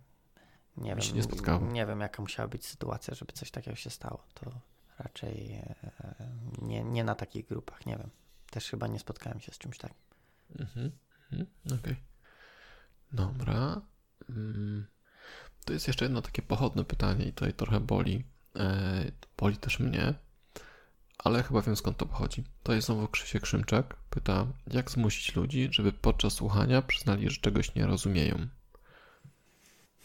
nie 0.78 0.95
Mi 0.95 1.01
wiem, 1.01 1.15
nie 1.15 1.24
spotkało. 1.24 1.68
Nie 1.68 1.86
wiem, 1.86 2.01
jaka 2.01 2.22
musiała 2.22 2.47
być 2.47 2.65
sytuacja, 2.65 3.13
żeby 3.13 3.34
coś 3.34 3.51
takiego 3.51 3.76
się 3.76 3.89
stało. 3.89 4.24
To 4.34 4.51
raczej 4.99 5.51
e, 5.53 5.76
nie, 6.61 6.84
nie 6.84 7.03
na 7.03 7.15
takich 7.15 7.47
grupach, 7.47 7.86
nie 7.86 7.97
wiem. 7.97 8.09
Też 8.49 8.70
chyba 8.70 8.88
nie 8.88 8.99
spotkałem 8.99 9.39
się 9.39 9.51
z 9.51 9.57
czymś 9.57 9.78
takim. 9.78 9.97
Mhm, 10.59 10.91
mhm 11.32 11.49
okej. 11.65 11.78
Okay. 11.80 11.95
Dobra. 13.12 13.82
Mm, 14.30 14.86
to 15.66 15.74
jest 15.74 15.88
jeszcze 15.88 16.05
jedno 16.05 16.22
takie 16.22 16.41
pochodne 16.41 16.86
pytanie 16.86 17.26
i 17.26 17.34
tutaj 17.34 17.53
trochę 17.53 17.80
boli. 17.80 18.24
E, 18.55 19.12
boli 19.38 19.58
też 19.58 19.80
mnie 19.80 20.14
ale 21.18 21.43
chyba 21.43 21.62
wiem 21.62 21.76
skąd 21.76 21.97
to 21.97 22.05
pochodzi. 22.05 22.43
To 22.64 22.74
jest 22.74 22.88
znowu 22.88 23.08
Krzysiek 23.08 23.45
Szymczak. 23.45 23.97
Pyta, 24.10 24.47
jak 24.68 24.91
zmusić 24.91 25.36
ludzi, 25.36 25.70
żeby 25.72 25.91
podczas 25.91 26.34
słuchania 26.34 26.82
przyznali, 26.82 27.30
że 27.30 27.38
czegoś 27.38 27.76
nie 27.76 27.86
rozumieją. 27.86 28.47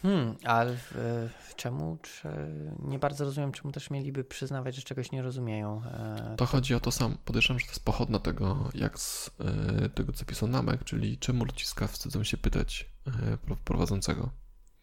Hmm, 0.02 0.36
ale 0.44 0.76
czemu? 1.56 1.98
Czy, 2.02 2.28
nie 2.78 2.98
bardzo 2.98 3.24
rozumiem, 3.24 3.52
czemu 3.52 3.72
też 3.72 3.90
mieliby 3.90 4.24
przyznawać, 4.24 4.76
że 4.76 4.82
czegoś 4.82 5.12
nie 5.12 5.22
rozumieją. 5.22 5.82
E, 5.84 6.34
to 6.38 6.46
chodzi 6.46 6.74
o 6.74 6.80
to 6.80 6.90
sam. 6.90 7.16
Podejrzewam, 7.24 7.58
że 7.58 7.66
to 7.66 7.72
jest 7.72 7.84
pochodna 7.84 8.18
tego, 8.18 8.70
jak 8.74 8.98
z 8.98 9.30
e, 9.84 9.88
tego, 9.88 10.12
co 10.12 10.24
pisał 10.24 10.48
Namek, 10.48 10.84
czyli 10.84 11.18
czemu 11.18 11.44
ludziska 11.44 11.86
wstydzą 11.86 12.24
się 12.24 12.36
pytać 12.36 12.91
prowadzącego. 13.64 14.30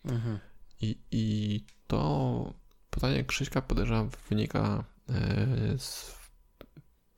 Mhm. 0.05 0.39
I, 0.81 0.97
I 1.11 1.65
to 1.87 2.53
pytanie 2.89 3.23
Krzyśka 3.23 3.61
podejrzewam 3.61 4.09
wynika 4.29 4.83
z 5.77 6.19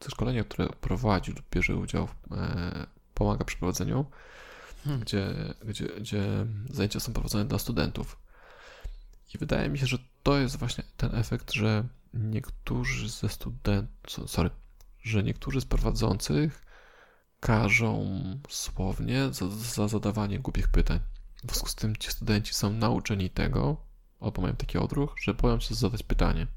ze 0.04 0.10
szkolenia, 0.10 0.44
które 0.44 0.70
prowadził 0.70 1.36
lub 1.36 1.46
bierze 1.52 1.76
udział, 1.76 2.08
e, 2.32 2.88
pomaga 3.14 3.46
przy 3.46 3.58
prowadzeniu, 3.58 4.06
hmm. 4.84 5.02
gdzie, 5.02 5.34
gdzie, 5.66 5.88
gdzie 5.88 6.24
zajęcia 6.70 7.00
są 7.00 7.14
prowadzone 7.14 7.46
dla 7.46 7.60
studentów. 7.60 8.20
I 9.34 9.38
wydaje 9.38 9.70
mi 9.70 9.80
się, 9.80 9.86
że 9.86 9.98
to 10.24 10.38
jest 10.38 10.58
właśnie 10.58 10.84
ten 10.98 11.16
efekt, 11.16 11.52
że 11.52 11.84
niektórzy 12.14 13.10
ze 13.10 13.30
studentów, 13.30 14.32
sorry, 14.32 14.50
że 15.04 15.24
niektórzy 15.24 15.62
z 15.62 15.66
prowadzących 15.66 16.66
każą 17.42 18.06
słownie 18.50 19.34
za, 19.34 19.48
za 19.50 19.88
zadawanie 19.88 20.40
głupich 20.40 20.68
pytań. 20.68 21.00
W 21.36 21.42
związku 21.42 21.70
z 21.70 21.76
tym 21.76 21.96
ci 21.96 22.12
studenci 22.12 22.54
są 22.54 22.74
nauczeni 22.74 23.30
tego, 23.30 23.78
albo 24.20 24.42
mają 24.42 24.56
taki 24.56 24.78
odruch, 24.78 25.16
że 25.22 25.34
boją 25.34 25.60
się 25.60 25.76
zadać 25.76 26.04
pytanie. 26.04 26.48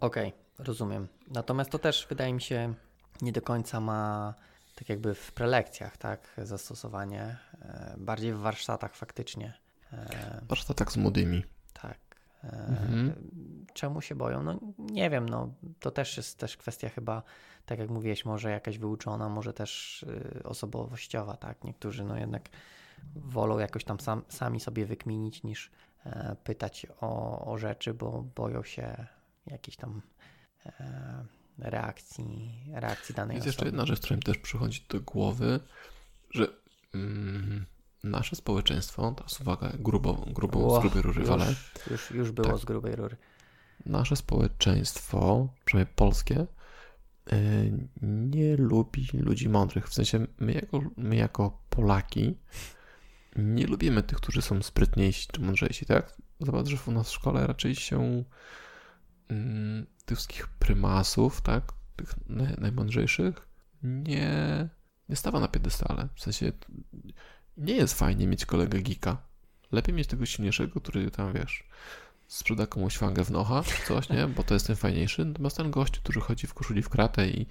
Okej. 0.00 0.28
Okay. 0.28 0.42
Rozumiem. 0.66 1.08
Natomiast 1.28 1.70
to 1.70 1.78
też 1.78 2.06
wydaje 2.08 2.32
mi 2.32 2.40
się 2.40 2.74
nie 3.22 3.32
do 3.32 3.42
końca 3.42 3.80
ma 3.80 4.34
tak 4.74 4.88
jakby 4.88 5.14
w 5.14 5.32
prelekcjach, 5.32 5.96
tak, 5.96 6.40
zastosowanie. 6.42 7.38
E, 7.62 7.94
bardziej 7.98 8.34
w 8.34 8.38
warsztatach 8.38 8.94
faktycznie. 8.94 9.54
E, 9.92 10.40
w 10.42 10.46
warsztatach 10.46 10.92
z 10.92 10.96
młodymi. 10.96 11.44
Tak. 12.42 12.52
E, 12.52 12.56
mhm. 12.56 13.12
Czemu 13.74 14.00
się 14.00 14.14
boją? 14.14 14.42
No 14.42 14.60
nie 14.78 15.10
wiem, 15.10 15.28
no 15.28 15.54
to 15.80 15.90
też 15.90 16.16
jest 16.16 16.38
też 16.38 16.56
kwestia 16.56 16.88
chyba, 16.88 17.22
tak 17.66 17.78
jak 17.78 17.90
mówiłeś, 17.90 18.24
może 18.24 18.50
jakaś 18.50 18.78
wyuczona, 18.78 19.28
może 19.28 19.52
też 19.52 20.04
osobowościowa, 20.44 21.36
tak. 21.36 21.64
Niektórzy 21.64 22.04
no 22.04 22.18
jednak 22.18 22.48
wolą 23.14 23.58
jakoś 23.58 23.84
tam 23.84 24.00
sam, 24.00 24.22
sami 24.28 24.60
sobie 24.60 24.86
wykminić 24.86 25.42
niż 25.42 25.70
pytać 26.44 26.86
o, 27.00 27.44
o 27.52 27.58
rzeczy, 27.58 27.94
bo 27.94 28.22
boją 28.34 28.62
się 28.62 29.06
jakichś 29.46 29.76
tam 29.76 30.02
E, 30.66 31.24
reakcji, 31.58 32.50
reakcji 32.74 33.14
danej 33.14 33.34
Jest 33.34 33.46
osoby. 33.46 33.50
jeszcze 33.50 33.66
jedna 33.66 33.86
rzecz, 33.86 34.00
która 34.00 34.16
mi 34.16 34.22
też 34.22 34.38
przychodzi 34.38 34.84
do 34.88 35.00
głowy, 35.00 35.60
że 36.30 36.46
mm, 36.94 37.66
nasze 38.04 38.36
społeczeństwo, 38.36 39.14
teraz 39.16 39.40
uwaga, 39.40 39.72
grubo, 39.78 40.14
grubo 40.26 40.78
z 40.78 40.80
grubej 40.80 41.02
rury 41.02 41.20
już, 41.20 41.90
już, 41.90 42.10
już 42.10 42.30
było 42.30 42.48
tak. 42.48 42.58
z 42.58 42.64
grubej 42.64 42.96
rury. 42.96 43.16
nasze 43.86 44.16
społeczeństwo, 44.16 45.48
przynajmniej 45.64 45.94
polskie, 45.96 46.46
e, 47.32 47.36
nie 48.02 48.56
lubi 48.56 49.08
ludzi 49.12 49.48
mądrych. 49.48 49.88
W 49.88 49.94
sensie 49.94 50.26
my 50.38 50.52
jako, 50.52 50.82
my 50.96 51.16
jako 51.16 51.62
Polaki 51.70 52.38
nie 53.36 53.66
lubimy 53.66 54.02
tych, 54.02 54.18
którzy 54.18 54.42
są 54.42 54.62
sprytniejsi 54.62 55.28
czy 55.32 55.40
mądrzejsi, 55.40 55.86
tak? 55.86 56.16
Zobacz, 56.40 56.68
że 56.68 56.76
u 56.86 56.92
nas 56.92 57.08
w 57.08 57.14
szkole 57.14 57.46
raczej 57.46 57.74
się 57.74 58.24
mm, 59.28 59.86
tych 60.04 60.18
wszystkich 60.18 60.48
prymasów, 60.48 61.40
tak? 61.40 61.72
Tych 61.96 62.14
naj, 62.28 62.54
najmądrzejszych 62.58 63.48
nie, 63.82 64.68
nie 65.08 65.16
stawa 65.16 65.40
na 65.40 65.48
piedestale. 65.48 66.08
W 66.14 66.20
sensie 66.20 66.52
nie 67.56 67.74
jest 67.74 67.98
fajnie 67.98 68.26
mieć 68.26 68.46
kolegę 68.46 68.78
geeka. 68.78 69.16
Lepiej 69.72 69.94
mieć 69.94 70.08
tego 70.08 70.26
silniejszego, 70.26 70.80
który 70.80 71.10
tam, 71.10 71.32
wiesz, 71.32 71.64
sprzeda 72.26 72.66
komuś 72.66 72.96
fangę 72.96 73.24
w 73.24 73.30
nocha, 73.30 73.62
czy 73.62 73.86
coś, 73.86 74.08
nie? 74.08 74.26
Bo 74.26 74.42
to 74.42 74.54
jest 74.54 74.66
ten 74.66 74.76
fajniejszy. 74.76 75.24
Natomiast 75.24 75.56
ten 75.56 75.70
gość, 75.70 75.98
który 75.98 76.20
chodzi 76.20 76.46
w 76.46 76.54
koszuli 76.54 76.82
w 76.82 76.88
kratę 76.88 77.28
i 77.28 77.46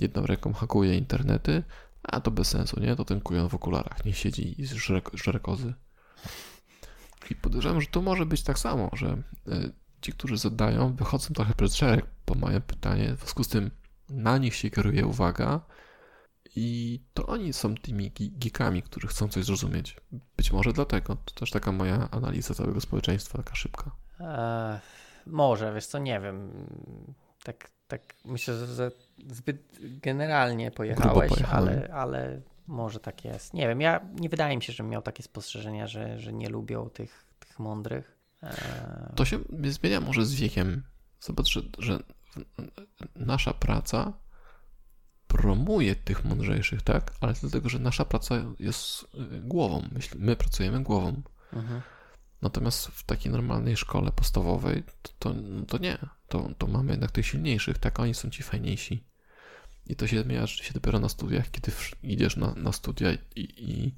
jedną 0.00 0.26
ręką 0.26 0.52
hakuje 0.52 0.98
internety, 0.98 1.62
a 2.02 2.20
to 2.20 2.30
bez 2.30 2.48
sensu, 2.48 2.80
nie? 2.80 2.96
To 2.96 3.04
ten 3.04 3.20
kujon 3.20 3.48
w 3.48 3.54
okularach 3.54 4.04
nie 4.04 4.12
siedzi 4.12 4.60
i 4.60 4.66
żre, 5.14 5.40
kozy. 5.42 5.74
I 7.30 7.34
podejrzewam, 7.34 7.80
że 7.80 7.86
to 7.86 8.02
może 8.02 8.26
być 8.26 8.42
tak 8.42 8.58
samo, 8.58 8.90
że 8.92 9.06
e, 9.08 9.70
ci, 10.00 10.12
którzy 10.12 10.36
zadają, 10.36 10.94
wychodzą 10.96 11.34
trochę 11.34 11.54
przed 11.54 11.74
szereg, 11.74 12.06
bo 12.26 12.34
mają 12.34 12.60
pytanie, 12.60 13.14
w 13.14 13.18
związku 13.18 13.44
z 13.44 13.48
tym 13.48 13.70
na 14.08 14.38
nich 14.38 14.54
się 14.54 14.70
kieruje 14.70 15.06
uwaga 15.06 15.60
i 16.56 17.00
to 17.14 17.26
oni 17.26 17.52
są 17.52 17.74
tymi 17.74 18.12
geekami, 18.16 18.82
którzy 18.82 19.06
chcą 19.06 19.28
coś 19.28 19.44
zrozumieć. 19.44 19.96
Być 20.36 20.52
może 20.52 20.72
dlatego. 20.72 21.16
To 21.16 21.34
też 21.34 21.50
taka 21.50 21.72
moja 21.72 22.08
analiza 22.10 22.54
całego 22.54 22.80
społeczeństwa, 22.80 23.38
taka 23.38 23.54
szybka. 23.54 23.90
Eee, 24.20 24.78
może, 25.26 25.74
wiesz 25.74 25.86
co, 25.86 25.98
nie 25.98 26.20
wiem. 26.20 26.66
Tak, 27.44 27.70
tak 27.88 28.14
myślę, 28.24 28.66
że 28.66 28.90
zbyt 29.26 29.78
generalnie 29.80 30.70
pojechałeś, 30.70 31.32
ale, 31.42 31.88
ale 31.92 32.40
może 32.66 33.00
tak 33.00 33.24
jest. 33.24 33.54
Nie 33.54 33.68
wiem, 33.68 33.80
ja 33.80 34.00
nie 34.14 34.28
wydaje 34.28 34.56
mi 34.56 34.62
się, 34.62 34.72
że 34.72 34.82
miał 34.82 35.02
takie 35.02 35.22
spostrzeżenia, 35.22 35.86
że, 35.86 36.18
że 36.18 36.32
nie 36.32 36.48
lubią 36.48 36.90
tych, 36.90 37.24
tych 37.38 37.58
mądrych. 37.58 38.18
Eee... 38.42 38.50
To 39.16 39.24
się 39.24 39.38
zmienia 39.64 40.00
może 40.00 40.24
z 40.24 40.34
wiekiem. 40.34 40.82
Zobacz, 41.20 41.48
że, 41.48 41.62
że 41.78 41.98
nasza 43.16 43.54
praca 43.54 44.12
promuje 45.32 45.94
tych 45.94 46.24
mądrzejszych, 46.24 46.82
tak? 46.82 47.12
Ale 47.20 47.32
dlatego, 47.40 47.68
że 47.68 47.78
nasza 47.78 48.04
praca 48.04 48.34
jest 48.58 49.02
y, 49.02 49.40
głową. 49.40 49.88
My 50.18 50.36
pracujemy 50.36 50.82
głową. 50.82 51.22
Mhm. 51.52 51.82
Natomiast 52.42 52.86
w 52.86 53.04
takiej 53.04 53.32
normalnej 53.32 53.76
szkole 53.76 54.12
podstawowej 54.12 54.82
to, 55.02 55.10
to, 55.18 55.34
no 55.34 55.66
to, 55.66 55.78
nie. 55.78 55.98
To, 56.28 56.50
to 56.58 56.66
mamy 56.66 56.90
jednak 56.90 57.10
tych 57.10 57.26
silniejszych, 57.26 57.78
tak? 57.78 58.00
Oni 58.00 58.14
są 58.14 58.30
ci 58.30 58.42
fajniejsi. 58.42 59.04
I 59.86 59.96
to 59.96 60.06
się 60.06 60.22
zmienia 60.22 60.46
rzeczywiście 60.46 60.74
dopiero 60.74 61.00
na 61.00 61.08
studiach, 61.08 61.50
kiedy 61.50 61.72
idziesz 62.02 62.36
na, 62.36 62.54
na 62.54 62.72
studia 62.72 63.12
i, 63.12 63.16
i 63.36 63.94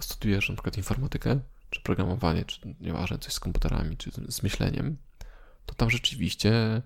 studiujesz 0.00 0.48
na 0.48 0.54
przykład 0.54 0.76
informatykę, 0.76 1.40
czy 1.70 1.80
programowanie, 1.80 2.44
czy 2.44 2.76
nieważne, 2.80 3.18
coś 3.18 3.32
z 3.32 3.40
komputerami, 3.40 3.96
czy 3.96 4.10
z 4.28 4.42
myśleniem, 4.42 4.96
to 5.66 5.74
tam 5.74 5.90
rzeczywiście 5.90 6.82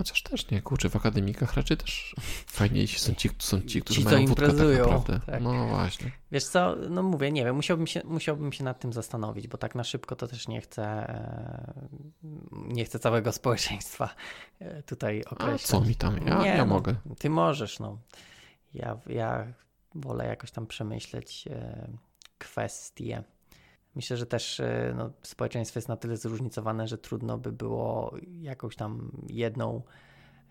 Chociaż 0.00 0.22
też 0.22 0.50
nie, 0.50 0.62
kurczę, 0.62 0.90
w 0.90 0.96
akademikach 0.96 1.54
raczej 1.54 1.76
też 1.76 2.14
fajniejsi 2.58 2.98
są 2.98 3.14
ci, 3.14 3.30
są 3.38 3.60
ci 3.60 3.82
którzy 3.82 4.00
ci, 4.00 4.04
mają 4.04 4.26
wódkę 4.26 4.46
tak 4.46 4.56
naprawdę. 4.56 5.20
Tak. 5.26 5.42
No 5.42 5.66
właśnie. 5.66 6.10
Wiesz 6.32 6.44
co, 6.44 6.76
no 6.90 7.02
mówię, 7.02 7.32
nie 7.32 7.44
wiem, 7.44 7.56
musiałbym 7.56 7.86
się, 7.86 8.00
musiałbym 8.04 8.52
się 8.52 8.64
nad 8.64 8.80
tym 8.80 8.92
zastanowić, 8.92 9.48
bo 9.48 9.58
tak 9.58 9.74
na 9.74 9.84
szybko 9.84 10.16
to 10.16 10.26
też 10.26 10.48
nie 10.48 10.60
chcę 10.60 10.84
e, 10.84 11.88
nie 12.52 12.84
chcę 12.84 12.98
całego 12.98 13.32
społeczeństwa 13.40 14.14
e, 14.58 14.82
tutaj 14.82 15.24
określać. 15.24 15.64
A 15.64 15.66
co 15.66 15.80
mi 15.80 15.94
tam? 15.94 16.26
Ja, 16.26 16.42
nie, 16.42 16.48
ja 16.48 16.56
no, 16.56 16.66
mogę. 16.66 16.94
Ty 17.18 17.30
możesz, 17.30 17.78
no. 17.78 17.98
Ja, 18.74 18.98
ja 19.06 19.46
wolę 19.94 20.26
jakoś 20.26 20.50
tam 20.50 20.66
przemyśleć 20.66 21.48
e, 21.50 21.88
kwestie. 22.38 23.24
Myślę, 23.94 24.16
że 24.16 24.26
też 24.26 24.60
e, 24.60 24.94
no, 24.96 25.10
społeczeństwo 25.22 25.78
jest 25.78 25.88
na 25.88 25.96
tyle 25.96 26.16
zróżnicowane, 26.16 26.88
że 26.88 26.98
trudno 26.98 27.38
by 27.38 27.52
było 27.52 28.14
jakąś 28.40 28.76
tam 28.76 29.12
jedną 29.28 29.82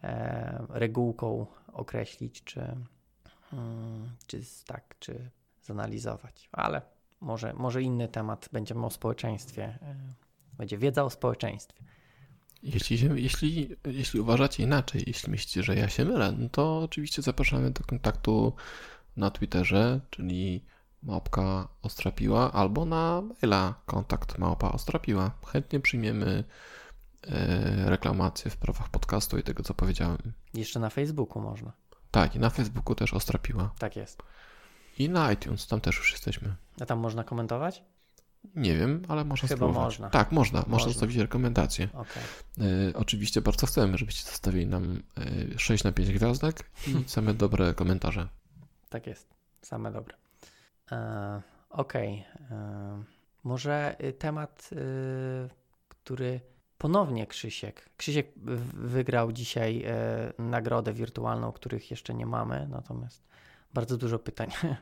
e, 0.03 0.65
regułką 0.69 1.45
określić, 1.73 2.43
czy, 2.43 2.75
hmm, 3.51 4.09
czy 4.27 4.41
tak, 4.65 4.95
czy 4.99 5.29
zanalizować. 5.61 6.49
Ale 6.51 6.81
może, 7.21 7.53
może 7.53 7.81
inny 7.83 8.07
temat 8.07 8.49
będziemy 8.51 8.85
o 8.85 8.89
społeczeństwie. 8.89 9.63
E, 9.63 9.95
będzie 10.57 10.77
wiedza 10.77 11.03
o 11.03 11.09
społeczeństwie. 11.09 11.83
Jeśli, 12.63 13.09
jeśli, 13.15 13.75
jeśli 13.85 14.19
uważacie 14.19 14.63
inaczej, 14.63 15.03
jeśli 15.07 15.31
myślicie, 15.31 15.63
że 15.63 15.75
ja 15.75 15.89
się 15.89 16.05
mylę, 16.05 16.31
no 16.31 16.49
to 16.49 16.79
oczywiście 16.79 17.21
zapraszamy 17.21 17.71
do 17.71 17.83
kontaktu 17.83 18.53
na 19.17 19.31
Twitterze, 19.31 19.99
czyli 20.09 20.65
małpka 21.03 21.67
ostrapiła, 21.81 22.51
albo 22.51 22.85
na 22.85 23.21
maila 23.21 23.73
kontakt 23.85 24.37
małpa 24.37 24.71
ostrapiła. 24.71 25.31
Chętnie 25.45 25.79
przyjmiemy 25.79 26.43
e, 27.27 27.89
reklamację 27.89 28.51
w 28.51 28.57
prawach 28.57 28.89
podcastu 28.89 29.37
i 29.37 29.43
tego, 29.43 29.63
co 29.63 29.73
powiedziałem. 29.73 30.33
Jeszcze 30.53 30.79
na 30.79 30.89
Facebooku 30.89 31.41
można. 31.41 31.71
Tak, 32.11 32.35
i 32.35 32.39
na 32.39 32.49
Facebooku 32.49 32.95
też 32.95 33.13
ostrapiła. 33.13 33.73
Tak 33.79 33.95
jest. 33.95 34.23
I 34.99 35.09
na 35.09 35.31
iTunes, 35.31 35.67
tam 35.67 35.81
też 35.81 35.97
już 35.97 36.11
jesteśmy. 36.11 36.55
A 36.81 36.85
tam 36.85 36.99
można 36.99 37.23
komentować? 37.23 37.83
Nie 38.55 38.77
wiem, 38.77 39.01
ale 39.07 39.25
można 39.25 39.47
Chyba 39.47 39.57
spróbować. 39.57 39.83
można. 39.83 40.09
Tak, 40.09 40.31
można. 40.31 40.59
Można, 40.59 40.71
można 40.71 40.87
zostawić 40.87 41.17
rekomendacje. 41.17 41.89
Okay. 41.93 42.23
E, 42.89 42.93
oczywiście 42.93 43.41
bardzo 43.41 43.67
chcemy, 43.67 43.97
żebyście 43.97 44.31
zostawili 44.31 44.67
nam 44.67 45.03
e, 45.55 45.59
6 45.59 45.83
na 45.83 45.91
5 45.91 46.11
gwiazdek 46.11 46.69
i 46.87 47.03
same 47.09 47.33
dobre 47.33 47.73
komentarze. 47.73 48.27
Tak 48.89 49.07
jest. 49.07 49.27
Same 49.61 49.91
dobre. 49.91 50.28
E, 50.91 51.41
okej. 51.69 52.25
Okay. 52.35 52.57
E, 52.57 53.03
może 53.43 53.95
y, 54.03 54.13
temat, 54.13 54.69
y, 54.71 55.49
który 55.89 56.41
ponownie 56.77 57.27
Krzysiek. 57.27 57.89
Krzysiek 57.97 58.31
wygrał 58.73 59.31
dzisiaj 59.31 59.83
e, 59.87 60.33
nagrodę 60.37 60.93
wirtualną, 60.93 61.51
których 61.51 61.91
jeszcze 61.91 62.13
nie 62.13 62.25
mamy, 62.25 62.67
natomiast 62.71 63.27
bardzo 63.73 63.97
dużo 63.97 64.19
pytań 64.19 64.49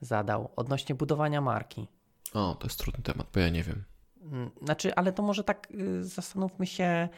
zadał 0.00 0.50
odnośnie 0.56 0.94
budowania 0.94 1.40
marki. 1.40 1.88
O, 2.34 2.54
to 2.54 2.66
jest 2.66 2.78
trudny 2.78 3.02
temat, 3.02 3.26
bo 3.34 3.40
ja 3.40 3.48
nie 3.48 3.62
wiem. 3.62 3.84
Mm, 4.22 4.50
znaczy, 4.62 4.94
ale 4.94 5.12
to 5.12 5.22
może 5.22 5.44
tak 5.44 5.68
y, 5.70 6.04
zastanówmy 6.04 6.66
się, 6.66 7.08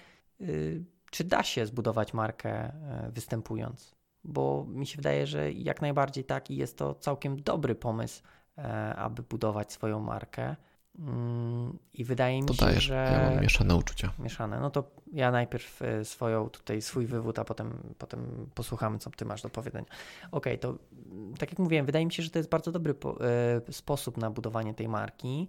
czy 1.11 1.25
da 1.25 1.43
się 1.43 1.67
zbudować 1.67 2.15
markę 2.15 2.73
występując 3.13 4.00
bo 4.25 4.67
mi 4.69 4.87
się 4.87 4.97
wydaje, 4.97 5.27
że 5.27 5.53
jak 5.53 5.83
najbardziej 5.83 6.25
tak 6.25 6.51
i 6.51 6.57
jest 6.57 6.79
to 6.79 6.95
całkiem 6.95 7.43
dobry 7.43 7.75
pomysł, 7.75 8.23
e, 8.59 8.95
aby 8.97 9.23
budować 9.23 9.73
swoją 9.73 10.01
markę. 10.01 10.57
Mm, 10.99 11.79
I 11.93 12.05
wydaje 12.05 12.43
mi 12.43 12.49
się, 12.49 12.65
dajesz. 12.67 12.85
że. 12.85 13.11
Ja 13.13 13.31
mam 13.31 13.41
mieszane 13.43 13.77
uczucia. 13.77 14.13
Mieszane. 14.19 14.61
No 14.61 14.71
to 14.71 14.91
ja 15.13 15.31
najpierw 15.31 15.83
e, 15.83 16.05
swoją 16.05 16.49
tutaj 16.51 16.83
swój 16.83 17.07
wywód, 17.07 17.39
a 17.39 17.45
potem, 17.45 17.95
potem 17.99 18.51
posłuchamy, 18.55 18.99
co 18.99 19.11
ty 19.11 19.25
masz 19.25 19.43
do 19.43 19.49
powiedzenia. 19.49 19.87
Okej, 20.31 20.31
okay, 20.31 20.59
to 20.59 20.79
mm, 21.13 21.35
tak 21.35 21.51
jak 21.51 21.59
mówiłem, 21.59 21.87
wydaje 21.87 22.07
mi 22.07 22.13
się, 22.13 22.23
że 22.23 22.31
to 22.31 22.39
jest 22.39 22.49
bardzo 22.49 22.73
dobry 22.73 22.95
po, 22.95 23.25
e, 23.69 23.73
sposób 23.73 24.17
na 24.17 24.31
budowanie 24.31 24.75
tej 24.75 24.89
marki. 24.89 25.49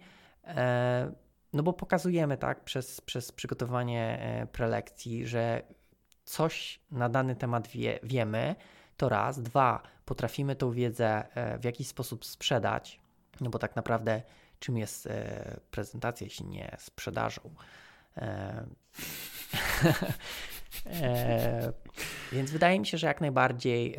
No 1.53 1.63
bo 1.63 1.73
pokazujemy 1.73 2.37
tak 2.37 2.63
przez, 2.63 3.01
przez 3.01 3.31
przygotowanie 3.31 4.19
prelekcji, 4.51 5.27
że 5.27 5.61
coś 6.31 6.79
na 6.91 7.09
dany 7.09 7.35
temat 7.35 7.67
wie, 7.67 7.99
wiemy, 8.03 8.55
to 8.97 9.09
raz. 9.09 9.41
Dwa, 9.41 9.81
potrafimy 10.05 10.55
tą 10.55 10.71
wiedzę 10.71 11.35
e, 11.35 11.57
w 11.57 11.63
jakiś 11.63 11.87
sposób 11.87 12.25
sprzedać, 12.25 12.99
no 13.41 13.49
bo 13.49 13.59
tak 13.59 13.75
naprawdę 13.75 14.21
czym 14.59 14.77
jest 14.77 15.07
e, 15.07 15.59
prezentacja, 15.71 16.25
jeśli 16.25 16.45
nie 16.45 16.77
sprzedażą. 16.79 17.41
E, 18.17 18.65
więc 22.31 22.51
wydaje 22.51 22.79
mi 22.79 22.85
się, 22.87 22.97
że 22.97 23.07
jak 23.07 23.21
najbardziej 23.21 23.95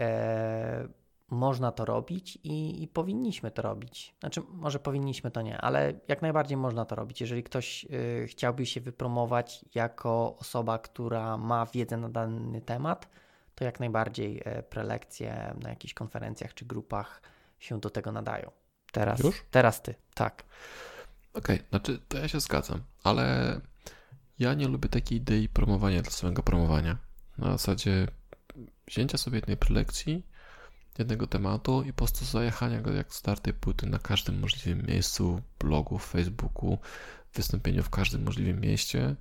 można 1.33 1.73
to 1.73 1.85
robić 1.85 2.39
i, 2.45 2.83
i, 2.83 2.89
powinniśmy 2.89 3.51
to 3.51 3.63
robić. 3.63 4.15
Znaczy, 4.21 4.43
może 4.49 4.79
powinniśmy 4.79 5.31
to 5.31 5.43
nie, 5.43 5.59
ale 5.59 5.93
jak 6.09 6.23
najbardziej 6.23 6.57
można 6.57 6.85
to 6.85 6.95
robić. 6.95 7.21
Jeżeli 7.21 7.43
ktoś 7.43 7.85
y, 7.85 8.27
chciałby 8.29 8.67
się 8.67 8.81
wypromować 8.81 9.65
jako 9.75 10.37
osoba, 10.39 10.79
która 10.79 11.37
ma 11.37 11.67
wiedzę 11.67 11.97
na 11.97 12.09
dany 12.09 12.61
temat, 12.61 13.09
to 13.55 13.65
jak 13.65 13.81
najbardziej 13.81 14.39
y, 14.39 14.63
prelekcje 14.63 15.55
na 15.63 15.71
jakichś 15.71 15.95
konferencjach 15.95 16.55
czy 16.55 16.65
grupach 16.65 17.23
się 17.59 17.81
do 17.81 17.91
tego 17.91 18.13
nadają. 18.13 18.51
Teraz, 18.93 19.21
Już? 19.21 19.45
teraz 19.51 19.83
ty, 19.83 19.95
tak. 20.15 20.45
Okej, 21.35 21.57
okay, 21.57 21.69
znaczy 21.69 22.01
to 22.09 22.19
ja 22.19 22.29
się 22.29 22.41
zgadzam, 22.41 22.81
ale 23.05 23.61
ja 24.39 24.55
nie 24.55 24.69
lubię 24.69 24.89
takiej 24.89 25.19
idei 25.19 25.49
promowania 25.49 26.03
dla 26.03 26.11
samego 26.11 26.43
promowania. 26.43 26.97
Na 27.39 27.53
zasadzie 27.53 28.07
wzięcia 28.87 29.19
sobie 29.19 29.37
jednej 29.39 29.57
prelekcji 29.57 30.27
jednego 30.99 31.27
tematu 31.27 31.83
i 31.83 31.93
po 31.93 31.97
prostu 31.97 32.25
zajechania 32.25 32.81
go 32.81 32.93
jak 32.93 33.15
startej 33.15 33.55
płyty 33.55 33.87
na 33.87 33.99
każdym 33.99 34.41
możliwym 34.41 34.87
miejscu, 34.87 35.43
blogu, 35.59 35.99
Facebooku, 35.99 36.79
wystąpieniu 37.35 37.83
w 37.83 37.91
każdym 37.91 38.23
możliwym 38.23 38.61
mieście 38.61 39.17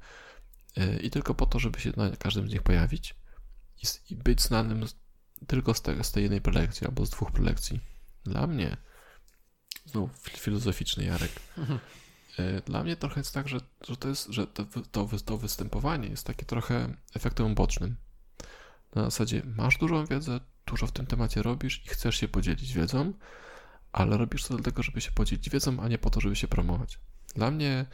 i 1.01 1.09
tylko 1.09 1.35
po 1.35 1.45
to, 1.45 1.59
żeby 1.59 1.79
się 1.79 1.91
na 1.97 2.09
każdym 2.09 2.49
z 2.49 2.53
nich 2.53 2.63
pojawić 2.63 3.15
i, 4.09 4.15
być 4.15 4.41
znanym 4.41 4.85
tylko 5.47 5.73
z, 5.73 5.83
z 6.01 6.11
tej 6.11 6.23
jednej 6.23 6.41
prelekcji 6.41 6.87
albo 6.87 7.05
z 7.05 7.09
dwóch 7.09 7.31
prelekcji. 7.31 7.79
Dla 8.23 8.47
mnie, 8.47 8.77
znów 9.85 10.09
filozoficzny 10.29 11.03
Jarek, 11.03 11.31
mhm. 11.57 11.79
dla 12.65 12.83
mnie 12.83 12.95
trochę 12.95 13.19
jest 13.19 13.33
tak, 13.33 13.47
że, 13.47 13.59
że 13.87 13.97
to 13.97 14.07
jest, 14.09 14.27
że 14.29 14.47
to, 14.47 14.65
to, 14.91 15.09
to 15.25 15.37
występowanie 15.37 16.07
jest 16.07 16.27
takie 16.27 16.45
trochę 16.45 16.97
efektem 17.13 17.55
bocznym. 17.55 17.95
Na 18.95 19.03
zasadzie 19.03 19.41
masz 19.45 19.77
dużą 19.77 20.05
wiedzę, 20.05 20.39
dużo 20.71 20.87
w 20.87 20.91
tym 20.91 21.05
temacie 21.05 21.41
robisz 21.41 21.85
i 21.85 21.89
chcesz 21.89 22.15
się 22.15 22.27
podzielić 22.27 22.73
wiedzą, 22.73 23.13
ale 23.91 24.17
robisz 24.17 24.43
to 24.43 24.53
dlatego, 24.53 24.83
żeby 24.83 25.01
się 25.01 25.11
podzielić 25.11 25.49
wiedzą, 25.49 25.79
a 25.79 25.87
nie 25.87 25.97
po 25.97 26.09
to, 26.09 26.21
żeby 26.21 26.35
się 26.35 26.47
promować. 26.47 26.99
Dla 27.35 27.51
mnie 27.51 27.85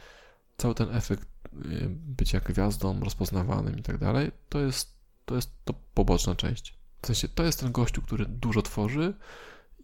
cały 0.56 0.74
ten 0.74 0.96
efekt 0.96 1.28
y, 1.54 1.88
bycia 1.90 2.40
gwiazdą, 2.40 3.00
rozpoznawanym 3.00 3.78
i 3.78 3.82
tak 3.82 3.98
dalej, 3.98 4.30
to 4.48 4.60
jest 4.60 4.98
to 5.24 5.34
jest 5.34 5.64
to 5.64 5.74
poboczna 5.94 6.34
część. 6.34 6.78
W 7.02 7.06
sensie 7.06 7.28
to 7.28 7.42
jest 7.44 7.60
ten 7.60 7.72
gościu, 7.72 8.02
który 8.02 8.26
dużo 8.26 8.62
tworzy 8.62 9.14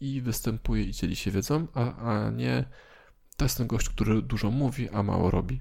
i 0.01 0.20
występuje 0.20 0.84
i 0.84 0.92
dzieli 0.92 1.16
się 1.16 1.30
wiedzą, 1.30 1.66
a, 1.74 1.97
a 1.97 2.30
nie 2.30 2.64
to 3.36 3.45
jest 3.45 3.59
ten 3.59 3.66
gościu, 3.66 3.90
który 3.90 4.22
dużo 4.22 4.51
mówi, 4.51 4.88
a 4.88 5.03
mało 5.03 5.30
robi. 5.30 5.61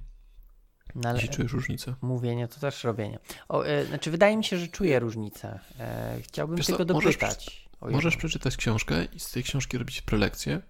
No 0.96 1.10
ale 1.10 1.28
czujesz 1.28 1.52
różnicę? 1.52 1.96
Mówienie 2.02 2.48
to 2.48 2.60
też 2.60 2.84
robienie. 2.84 3.20
O, 3.50 3.66
e, 3.66 3.86
znaczy, 3.86 4.12
wydaje 4.12 4.38
mi 4.38 4.44
się, 4.44 4.58
że 4.58 4.68
czuję 4.68 5.00
różnicę. 5.00 5.60
E, 5.80 6.18
chciałbym 6.22 6.58
Wiesz 6.58 6.66
tylko 6.66 6.86
co, 6.86 6.86
dopytać. 6.86 7.70
Możesz, 7.82 7.96
możesz 7.96 8.18
przeczytać 8.18 8.58
książkę 8.58 9.06
i 9.06 9.20
z 9.20 9.32
tej 9.32 9.44
książki 9.44 9.78
robić 9.78 10.02
prelekcję 10.02 10.62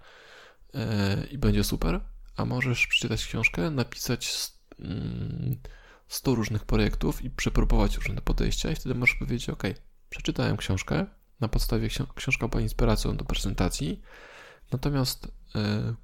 e, 0.74 1.24
i 1.32 1.38
będzie 1.38 1.64
super, 1.64 2.00
a 2.38 2.46
możesz 2.46 2.88
przeczytać 2.88 3.26
książkę, 3.26 3.72
napisać 3.72 4.52
mm, 4.80 5.58
100 6.08 6.36
różnych 6.36 6.66
projektów 6.66 7.22
i 7.22 7.30
przepróbować 7.30 7.96
różne 7.96 8.22
podejścia 8.22 8.72
i 8.72 8.76
wtedy 8.76 8.96
możesz 8.96 9.16
powiedzieć, 9.16 9.50
ok, 9.50 9.64
przeczytałem 10.10 10.58
książkę, 10.58 11.06
na 11.40 11.48
podstawie 11.48 11.90
książka 12.16 12.48
była 12.48 12.62
inspiracją 12.62 13.18
do 13.18 13.26
prezentacji, 13.26 14.02
natomiast 14.72 15.26
y, 15.26 15.30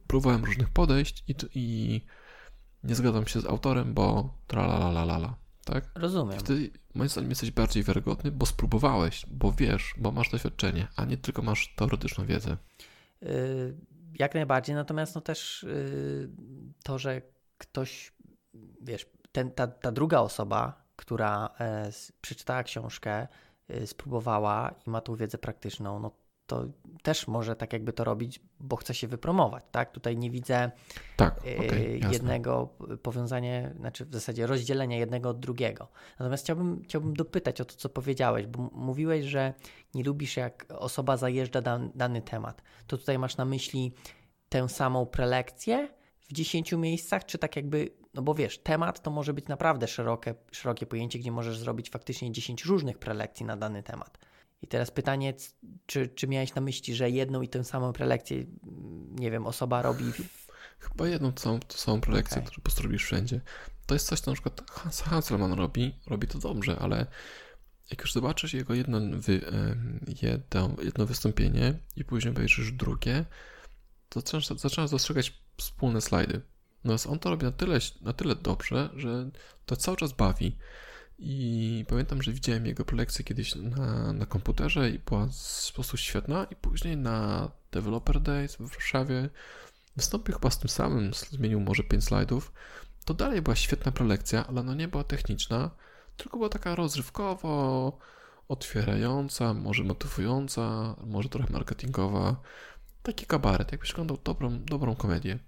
próbowałem 0.07 0.45
różnych 0.45 0.69
podejść 0.69 1.23
i, 1.27 1.35
i 1.55 2.01
nie 2.83 2.95
zgadzam 2.95 3.27
się 3.27 3.41
z 3.41 3.45
autorem, 3.45 3.93
bo 3.93 4.33
tralalalala, 4.47 5.35
tak? 5.65 5.89
Rozumiem. 5.95 6.39
Wtedy 6.39 6.71
moim 6.95 7.09
zdaniem 7.09 7.29
jesteś 7.29 7.51
bardziej 7.51 7.83
wiarygodny, 7.83 8.31
bo 8.31 8.45
spróbowałeś, 8.45 9.25
bo 9.31 9.51
wiesz, 9.51 9.93
bo 9.97 10.11
masz 10.11 10.29
doświadczenie, 10.29 10.87
a 10.95 11.05
nie 11.05 11.17
tylko 11.17 11.41
masz 11.41 11.73
teoretyczną 11.75 12.25
wiedzę. 12.25 12.57
Yy, 13.21 13.77
jak 14.19 14.33
najbardziej, 14.33 14.75
natomiast 14.75 15.15
no 15.15 15.21
też 15.21 15.65
yy, 15.67 16.29
to, 16.83 16.99
że 16.99 17.21
ktoś, 17.57 18.13
wiesz, 18.81 19.05
ten, 19.31 19.51
ta, 19.51 19.67
ta 19.67 19.91
druga 19.91 20.19
osoba, 20.19 20.83
która 20.95 21.49
e, 21.59 21.91
przeczytała 22.21 22.63
książkę, 22.63 23.27
e, 23.67 23.87
spróbowała 23.87 24.75
i 24.87 24.89
ma 24.89 25.01
tą 25.01 25.15
wiedzę 25.15 25.37
praktyczną, 25.37 25.99
no 25.99 26.11
to 26.49 26.65
też 27.03 27.27
może 27.27 27.55
tak 27.55 27.73
jakby 27.73 27.93
to 27.93 28.03
robić, 28.03 28.39
bo 28.59 28.75
chce 28.75 28.93
się 28.93 29.07
wypromować, 29.07 29.63
tak? 29.71 29.91
Tutaj 29.91 30.17
nie 30.17 30.31
widzę 30.31 30.71
tak, 31.15 31.41
e, 31.47 31.65
okay, 31.65 31.99
jednego 32.11 32.69
powiązania, 33.03 33.73
znaczy 33.73 34.05
w 34.05 34.13
zasadzie 34.13 34.47
rozdzielenia 34.47 34.97
jednego 34.97 35.29
od 35.29 35.39
drugiego. 35.39 35.87
Natomiast 36.19 36.43
chciałbym, 36.43 36.81
chciałbym 36.83 37.13
dopytać 37.13 37.61
o 37.61 37.65
to, 37.65 37.75
co 37.75 37.89
powiedziałeś, 37.89 38.47
bo 38.47 38.69
mówiłeś, 38.73 39.25
że 39.25 39.53
nie 39.93 40.03
lubisz, 40.03 40.37
jak 40.37 40.65
osoba 40.69 41.17
zajeżdża 41.17 41.61
dan, 41.61 41.91
dany 41.95 42.21
temat. 42.21 42.61
To 42.87 42.97
tutaj 42.97 43.19
masz 43.19 43.37
na 43.37 43.45
myśli 43.45 43.93
tę 44.49 44.69
samą 44.69 45.05
prelekcję 45.05 45.89
w 46.19 46.33
10 46.33 46.71
miejscach, 46.71 47.25
czy 47.25 47.37
tak 47.37 47.55
jakby 47.55 47.99
no 48.13 48.21
bo 48.21 48.33
wiesz, 48.33 48.57
temat 48.57 49.01
to 49.01 49.11
może 49.11 49.33
być 49.33 49.47
naprawdę 49.47 49.87
szerokie, 49.87 50.35
szerokie 50.51 50.85
pojęcie, 50.85 51.19
gdzie 51.19 51.31
możesz 51.31 51.57
zrobić 51.57 51.89
faktycznie 51.89 52.31
10 52.31 52.65
różnych 52.65 52.97
prelekcji 52.97 53.45
na 53.45 53.57
dany 53.57 53.83
temat. 53.83 54.17
I 54.61 54.67
teraz 54.67 54.91
pytanie, 54.91 55.33
czy, 55.85 56.07
czy 56.07 56.27
miałeś 56.27 56.55
na 56.55 56.61
myśli, 56.61 56.95
że 56.95 57.09
jedną 57.09 57.41
i 57.41 57.47
tę 57.47 57.63
samą 57.63 57.93
prelekcję, 57.93 58.45
nie 59.11 59.31
wiem, 59.31 59.47
osoba 59.47 59.81
robi. 59.81 60.03
W... 60.11 60.49
Chyba 60.79 61.07
jedną 61.07 61.31
tą, 61.31 61.59
tą 61.59 61.77
samą 61.77 62.01
prelekcję, 62.01 62.37
okay. 62.37 62.45
którą 62.45 62.55
po 62.55 62.61
prostu 62.61 62.83
robisz 62.83 63.03
wszędzie. 63.03 63.41
To 63.85 63.95
jest 63.95 64.07
coś, 64.07 64.19
co 64.19 64.31
na 64.31 64.35
przykład 64.35 64.71
Hans 64.71 65.01
Hanselman 65.01 65.53
robi, 65.53 65.95
robi 66.07 66.27
to 66.27 66.39
dobrze, 66.39 66.79
ale 66.79 67.05
jak 67.89 68.01
już 68.01 68.13
zobaczysz 68.13 68.53
jego 68.53 68.73
jedno, 68.73 68.99
wy, 69.13 69.41
jedno, 70.21 70.75
jedno 70.83 71.05
wystąpienie 71.05 71.79
i 71.95 72.05
później 72.05 72.31
obejrzysz 72.31 72.71
drugie, 72.71 73.25
to 74.09 74.19
zaczynasz, 74.19 74.47
zaczynasz 74.47 74.91
dostrzegać 74.91 75.41
wspólne 75.57 76.01
slajdy. 76.01 76.41
Natomiast 76.83 77.07
on 77.07 77.19
to 77.19 77.29
robi 77.29 77.45
na 77.45 77.51
tyle, 77.51 77.79
na 78.01 78.13
tyle 78.13 78.35
dobrze, 78.35 78.89
że 78.95 79.29
to 79.65 79.75
cały 79.75 79.97
czas 79.97 80.13
bawi. 80.13 80.57
I 81.21 81.85
pamiętam, 81.89 82.21
że 82.21 82.31
widziałem 82.31 82.65
jego 82.65 82.85
prelekcję 82.85 83.25
kiedyś 83.25 83.55
na, 83.55 84.13
na 84.13 84.25
komputerze 84.25 84.89
i 84.89 84.99
była 84.99 85.27
po 85.67 85.73
prostu 85.73 85.97
świetna. 85.97 86.43
I 86.51 86.55
później 86.55 86.97
na 86.97 87.51
Developer 87.71 88.21
Days 88.21 88.55
w 88.55 88.69
Warszawie 88.69 89.29
wystąpił 89.95 90.35
chyba 90.35 90.49
z 90.49 90.59
tym 90.59 90.69
samym, 90.69 91.13
zmienił 91.13 91.59
może 91.59 91.83
5 91.83 92.03
slajdów. 92.03 92.53
To 93.05 93.13
dalej 93.13 93.41
była 93.41 93.55
świetna 93.55 93.91
prelekcja, 93.91 94.47
ale 94.47 94.63
no 94.63 94.73
nie 94.73 94.87
była 94.87 95.03
techniczna, 95.03 95.71
tylko 96.17 96.37
była 96.37 96.49
taka 96.49 96.75
rozrywkowo 96.75 97.97
otwierająca, 98.47 99.53
może 99.53 99.83
motywująca, 99.83 100.95
może 101.05 101.29
trochę 101.29 101.53
marketingowa. 101.53 102.35
Taki 103.03 103.25
kabaret, 103.25 103.71
jakbyś 103.71 103.91
oglądał 103.91 104.17
dobrą, 104.23 104.63
dobrą 104.63 104.95
komedię. 104.95 105.39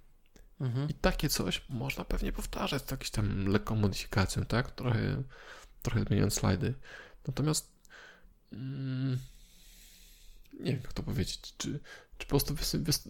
Mhm. 0.61 0.89
I 0.89 0.93
takie 0.93 1.29
coś 1.29 1.61
można 1.69 2.05
pewnie 2.05 2.31
powtarzać 2.31 2.87
z 2.87 2.91
jakąś 2.91 3.09
tam 3.09 3.47
lekką 3.47 3.75
modyfikacją, 3.75 4.45
tak? 4.45 4.71
Trochę, 4.71 5.23
trochę 5.81 6.03
zmieniając 6.03 6.33
slajdy. 6.33 6.73
Natomiast 7.27 7.71
mm, 8.53 9.19
nie 10.59 10.71
wiem, 10.71 10.81
jak 10.81 10.93
to 10.93 11.03
powiedzieć. 11.03 11.39
Czy, 11.57 11.79
czy 12.17 12.27
po 12.27 12.29
prostu 12.29 12.55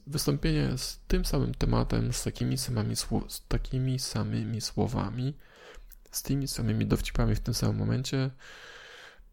wystąpienie 0.07 0.77
z 0.77 0.99
tym 1.07 1.25
samym 1.25 1.53
tematem, 1.53 2.13
z 2.13 2.23
takimi 2.23 2.57
samymi, 2.57 2.95
z 3.27 3.47
takimi 3.47 3.99
samymi 3.99 4.61
słowami, 4.61 5.37
z 6.11 6.23
tymi 6.23 6.47
samymi 6.47 6.85
dowcipami 6.85 7.35
w 7.35 7.39
tym 7.39 7.53
samym 7.53 7.77
momencie, 7.77 8.31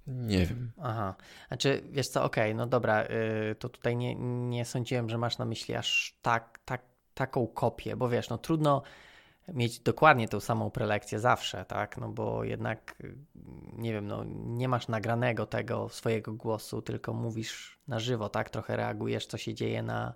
nie 0.07 0.47
wiem. 0.47 0.73
Aha. 0.83 1.15
Znaczy, 1.49 1.83
wiesz 1.91 2.09
co, 2.09 2.25
okej, 2.25 2.45
okay, 2.45 2.55
no 2.55 2.67
dobra, 2.67 3.03
yy, 3.03 3.55
to 3.59 3.69
tutaj 3.69 3.97
nie, 3.97 4.15
nie 4.49 4.65
sądziłem, 4.65 5.09
że 5.09 5.19
masz 5.19 5.39
na 5.39 5.45
myśli 5.45 5.75
aż 5.75 6.19
tak, 6.23 6.59
tak 6.65 6.83
taką 7.15 7.47
kopię, 7.47 7.97
bo 7.97 8.09
wiesz, 8.09 8.29
no 8.29 8.39
trudno 8.39 8.83
mieć 9.55 9.81
dokładnie 9.81 10.29
tą 10.29 10.41
samą 10.41 10.71
prelekcję 10.71 11.21
zawsze, 11.21 11.65
tak? 11.65 11.99
No 11.99 12.09
bo 12.09 12.45
jednak, 12.45 13.03
nie 13.73 13.93
wiem, 13.93 14.07
no 14.07 14.25
nie 14.47 14.69
masz 14.69 14.89
nagranego 14.89 15.47
tego 15.47 15.89
swojego 15.89 16.33
głosu, 16.35 16.83
tylko 16.83 17.13
mówisz 17.13 17.79
na 17.89 17.99
żywo, 17.99 18.29
tak? 18.29 18.51
Trochę 18.51 18.77
reagujesz, 18.77 19.27
co 19.27 19.39
się 19.39 19.55
dzieje 19.55 19.83
na, 19.83 20.15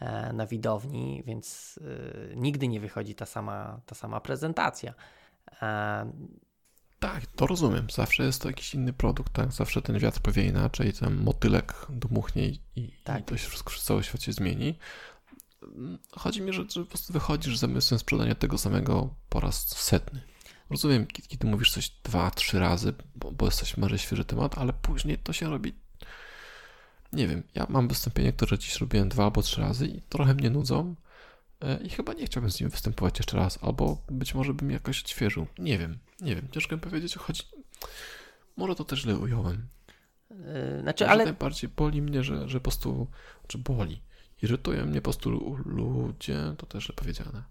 e, 0.00 0.32
na 0.32 0.46
widowni, 0.46 1.22
więc 1.26 1.78
y, 1.82 2.34
nigdy 2.36 2.68
nie 2.68 2.80
wychodzi 2.80 3.14
ta 3.14 3.26
sama, 3.26 3.80
ta 3.86 3.94
sama 3.94 4.20
prezentacja. 4.20 4.94
E, 5.62 6.12
tak, 6.98 7.26
to 7.26 7.46
rozumiem. 7.46 7.86
Zawsze 7.90 8.24
jest 8.24 8.42
to 8.42 8.48
jakiś 8.48 8.74
inny 8.74 8.92
produkt, 8.92 9.32
tak? 9.32 9.52
Zawsze 9.52 9.82
ten 9.82 9.98
wiatr 9.98 10.20
powie 10.20 10.44
inaczej, 10.44 10.92
ten 10.92 11.14
motylek 11.14 11.86
dmuchnie 11.88 12.48
i, 12.76 12.92
tak. 13.04 13.20
i 13.20 13.24
to 13.24 13.36
się 13.36 13.48
wszystko 13.48 13.70
w 13.70 13.78
całym 13.78 14.02
świecie 14.02 14.32
zmieni. 14.32 14.78
Chodzi 16.12 16.42
mi, 16.42 16.52
że, 16.52 16.64
że 16.68 16.80
po 16.80 16.86
prostu 16.86 17.12
wychodzisz 17.12 17.56
z 17.56 17.60
zamysłem 17.60 18.00
sprzedania 18.00 18.34
tego 18.34 18.58
samego 18.58 19.14
po 19.28 19.40
raz 19.40 19.68
setny. 19.68 20.22
Rozumiem, 20.70 21.06
kiedy 21.06 21.46
mówisz 21.46 21.70
coś 21.70 21.90
dwa, 22.04 22.30
trzy 22.30 22.58
razy, 22.58 22.94
bo, 23.16 23.32
bo 23.32 23.46
jesteś 23.46 23.76
może 23.76 23.98
świeży 23.98 24.24
temat, 24.24 24.58
ale 24.58 24.72
później 24.72 25.18
to 25.18 25.32
się 25.32 25.50
robi. 25.50 25.74
Nie 27.12 27.28
wiem, 27.28 27.42
ja 27.54 27.66
mam 27.68 27.88
wystąpienie, 27.88 28.32
które 28.32 28.58
dziś 28.58 28.76
robiłem 28.76 29.08
dwa 29.08 29.24
albo 29.24 29.42
trzy 29.42 29.60
razy 29.60 29.86
i 29.86 30.02
trochę 30.02 30.34
mnie 30.34 30.50
nudzą 30.50 30.94
e, 31.60 31.82
i 31.82 31.90
chyba 31.90 32.12
nie 32.12 32.26
chciałbym 32.26 32.50
z 32.50 32.60
nim 32.60 32.70
występować 32.70 33.18
jeszcze 33.18 33.36
raz, 33.36 33.58
albo 33.62 34.02
być 34.10 34.34
może 34.34 34.54
bym 34.54 34.70
jakoś 34.70 35.00
odświeżył. 35.00 35.46
Nie 35.58 35.78
wiem, 35.78 35.98
nie 36.20 36.36
wiem, 36.36 36.48
ciężko 36.50 36.74
mi 36.76 36.80
powiedzieć, 36.80 37.16
chodzi... 37.16 37.42
Może 38.56 38.74
to 38.74 38.84
też 38.84 39.00
źle 39.00 39.16
ująłem. 39.16 39.68
Yy, 40.30 40.36
znaczy, 40.82 41.08
ale... 41.08 41.24
Najbardziej 41.24 41.70
boli 41.70 42.02
mnie, 42.02 42.24
że, 42.24 42.48
że 42.48 42.60
po 42.60 42.64
prostu, 42.64 43.06
czy 43.46 43.58
boli, 43.58 44.02
Irytują 44.42 44.86
mnie 44.86 45.00
po 45.00 45.04
prostu 45.04 45.56
ludzie, 45.64 46.54
to 46.58 46.66
też 46.66 46.92
powiedziane. 46.96 47.42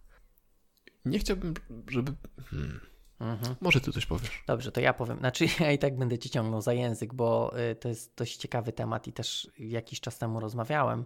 Nie 1.06 1.20
chciałbym, 1.20 1.54
żeby. 1.88 2.14
Hmm. 2.46 2.80
Mhm. 3.20 3.56
Może 3.62 3.82
ty 3.82 3.92
coś 3.92 4.06
powiesz. 4.06 4.44
Dobrze, 4.48 4.72
to 4.72 4.82
ja 4.82 4.94
powiem. 4.94 5.20
Znaczy, 5.20 5.46
ja 5.60 5.72
i 5.72 5.78
tak 5.78 5.98
będę 5.98 6.20
ci 6.20 6.30
ciągnął 6.30 6.62
za 6.62 6.74
język, 6.74 7.14
bo 7.14 7.60
y, 7.72 7.76
to 7.76 7.90
jest 7.90 8.16
dość 8.16 8.38
ciekawy 8.38 8.74
temat 8.74 9.08
i 9.08 9.14
też 9.14 9.52
jakiś 9.60 10.00
czas 10.00 10.18
temu 10.18 10.40
rozmawiałem 10.40 11.06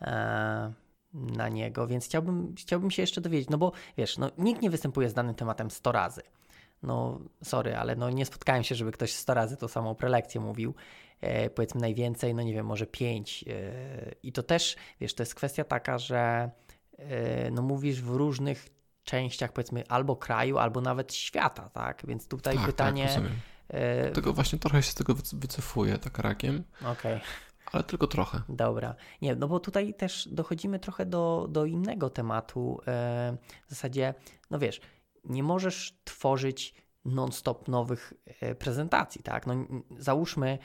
e, 0.00 0.72
na 1.14 1.48
niego, 1.48 1.86
więc 1.86 2.04
chciałbym, 2.04 2.54
chciałbym 2.58 2.90
się 2.90 3.02
jeszcze 3.02 3.20
dowiedzieć, 3.20 3.50
no 3.50 3.58
bo 3.58 3.72
wiesz, 3.96 4.18
no, 4.18 4.30
nikt 4.38 4.62
nie 4.62 4.70
występuje 4.70 5.08
z 5.08 5.14
danym 5.14 5.34
tematem 5.34 5.70
100 5.70 5.92
razy. 5.92 6.22
No, 6.82 7.20
sorry, 7.42 7.76
ale 7.76 7.96
no, 7.96 8.10
nie 8.10 8.26
spotkałem 8.26 8.64
się, 8.64 8.74
żeby 8.74 8.92
ktoś 8.92 9.12
100 9.12 9.34
razy 9.34 9.56
tą 9.56 9.68
samą 9.68 9.94
prelekcję 9.94 10.40
mówił. 10.40 10.74
E, 11.22 11.50
powiedzmy 11.50 11.80
najwięcej, 11.80 12.34
no 12.34 12.42
nie 12.42 12.54
wiem, 12.54 12.66
może 12.66 12.86
pięć. 12.86 13.44
E, 13.48 14.14
I 14.22 14.32
to 14.32 14.42
też, 14.42 14.76
wiesz, 15.00 15.14
to 15.14 15.22
jest 15.22 15.34
kwestia 15.34 15.64
taka, 15.64 15.98
że 15.98 16.50
e, 16.98 17.50
no 17.50 17.62
mówisz 17.62 18.02
w 18.02 18.08
różnych 18.08 18.68
częściach 19.04 19.52
powiedzmy 19.52 19.84
albo 19.88 20.16
kraju, 20.16 20.58
albo 20.58 20.80
nawet 20.80 21.14
świata, 21.14 21.68
tak? 21.68 22.02
Więc 22.06 22.28
tutaj 22.28 22.56
tak, 22.56 22.66
pytanie... 22.66 23.08
Tak. 23.14 23.22
Tego 24.14 24.32
właśnie 24.32 24.58
trochę 24.58 24.82
się 24.82 24.90
z 24.90 24.94
tego 24.94 25.14
wycofuję 25.32 25.98
tak 25.98 26.18
rakiem. 26.18 26.64
Okej. 26.80 26.90
Okay. 26.92 27.20
Ale 27.72 27.84
tylko 27.84 28.06
trochę. 28.06 28.40
Dobra. 28.48 28.94
Nie, 29.22 29.36
no 29.36 29.48
bo 29.48 29.60
tutaj 29.60 29.94
też 29.94 30.28
dochodzimy 30.32 30.78
trochę 30.78 31.06
do, 31.06 31.46
do 31.50 31.64
innego 31.64 32.10
tematu. 32.10 32.80
W 33.66 33.70
zasadzie, 33.70 34.14
no 34.50 34.58
wiesz, 34.58 34.80
nie 35.24 35.42
możesz 35.42 35.98
tworzyć 36.04 36.74
non-stop 37.04 37.68
nowych 37.68 38.12
prezentacji, 38.58 39.22
tak? 39.22 39.46
No, 39.46 39.54
załóżmy, 39.98 40.58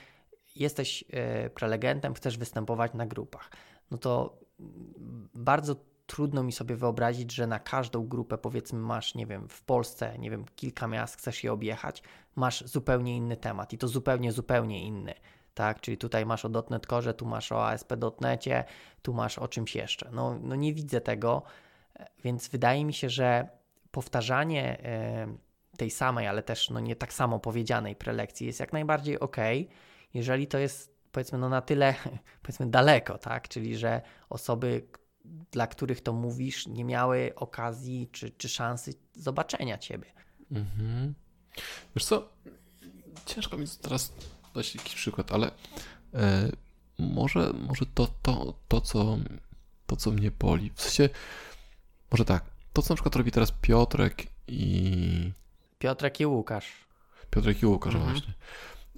jesteś 0.60 1.04
e, 1.10 1.50
prelegentem, 1.50 2.14
chcesz 2.14 2.38
występować 2.38 2.94
na 2.94 3.06
grupach. 3.06 3.52
No 3.92 3.98
to 3.98 4.40
bardzo 5.36 5.76
trudno 6.08 6.44
mi 6.44 6.52
sobie 6.52 6.76
wyobrazić, 6.76 7.32
że 7.32 7.48
na 7.48 7.60
każdą 7.60 8.08
grupę, 8.08 8.38
powiedzmy, 8.38 8.80
masz, 8.80 9.16
nie 9.16 9.26
wiem, 9.26 9.50
w 9.50 9.64
Polsce, 9.64 10.18
nie 10.18 10.32
wiem, 10.32 10.46
kilka 10.56 10.88
miast, 10.88 11.18
chcesz 11.18 11.44
je 11.44 11.54
objechać, 11.54 12.04
masz 12.36 12.66
zupełnie 12.66 13.18
inny 13.18 13.38
temat 13.38 13.74
i 13.74 13.78
to 13.78 13.88
zupełnie, 13.88 14.32
zupełnie 14.32 14.84
inny. 14.84 15.14
Tak, 15.54 15.82
czyli 15.82 15.98
tutaj 15.98 16.26
masz 16.26 16.46
o 16.46 16.50
.NET 16.70 16.86
Core, 16.86 17.14
tu 17.14 17.26
masz 17.26 17.52
o 17.52 17.68
ASP.NETie, 17.68 18.64
tu 19.02 19.14
masz 19.14 19.38
o 19.40 19.48
czymś 19.48 19.76
jeszcze. 19.76 20.10
No, 20.12 20.40
no 20.42 20.56
nie 20.56 20.74
widzę 20.74 21.02
tego, 21.02 21.44
więc 22.24 22.48
wydaje 22.48 22.86
mi 22.86 22.94
się, 22.94 23.10
że 23.10 23.48
powtarzanie 23.92 24.82
tej 25.78 25.90
samej, 25.90 26.28
ale 26.28 26.44
też 26.44 26.70
no 26.70 26.80
nie 26.80 26.96
tak 26.96 27.14
samo 27.14 27.40
powiedzianej 27.40 27.96
prelekcji 27.96 28.48
jest 28.48 28.60
jak 28.60 28.74
najbardziej 28.74 29.20
ok, 29.20 29.38
jeżeli 30.14 30.48
to 30.48 30.58
jest 30.58 30.98
powiedzmy 31.12 31.38
no 31.38 31.50
na 31.50 31.62
tyle 31.62 31.96
powiedzmy 32.42 32.70
daleko, 32.70 33.18
tak? 33.18 33.48
Czyli 33.48 33.78
że 33.78 34.02
osoby, 34.30 34.88
dla 35.52 35.68
których 35.68 36.02
to 36.02 36.14
mówisz, 36.14 36.68
nie 36.68 36.86
miały 36.86 37.32
okazji 37.36 38.10
czy, 38.12 38.30
czy 38.30 38.50
szansy 38.50 38.94
zobaczenia 39.14 39.78
ciebie. 39.78 40.14
Mhm. 40.52 41.14
Wiesz 41.96 42.06
co, 42.06 42.30
ciężko 43.26 43.58
mi 43.58 43.66
teraz 43.82 44.14
dać 44.56 44.76
jakiś 44.76 44.96
przykład, 44.96 45.32
ale 45.32 45.52
e, 46.14 46.50
może, 47.00 47.54
może 47.54 47.86
to, 47.94 48.08
to, 48.22 48.54
to, 48.68 48.82
co, 48.82 49.18
to, 49.86 49.96
co 49.96 50.12
mnie 50.12 50.32
boli, 50.32 50.72
w 50.76 50.82
sensie, 50.82 51.10
może 52.12 52.26
tak, 52.26 52.44
to, 52.74 52.82
co 52.82 52.94
na 52.94 52.96
przykład 52.96 53.16
robi 53.16 53.32
teraz 53.32 53.52
Piotrek 53.62 54.28
i... 54.48 55.32
Piotrek 55.80 56.20
i 56.20 56.26
Łukasz. 56.26 56.88
Piotrek 57.30 57.62
i 57.62 57.66
Łukasz, 57.66 57.96
mhm. 57.96 58.14
właśnie. 58.14 58.34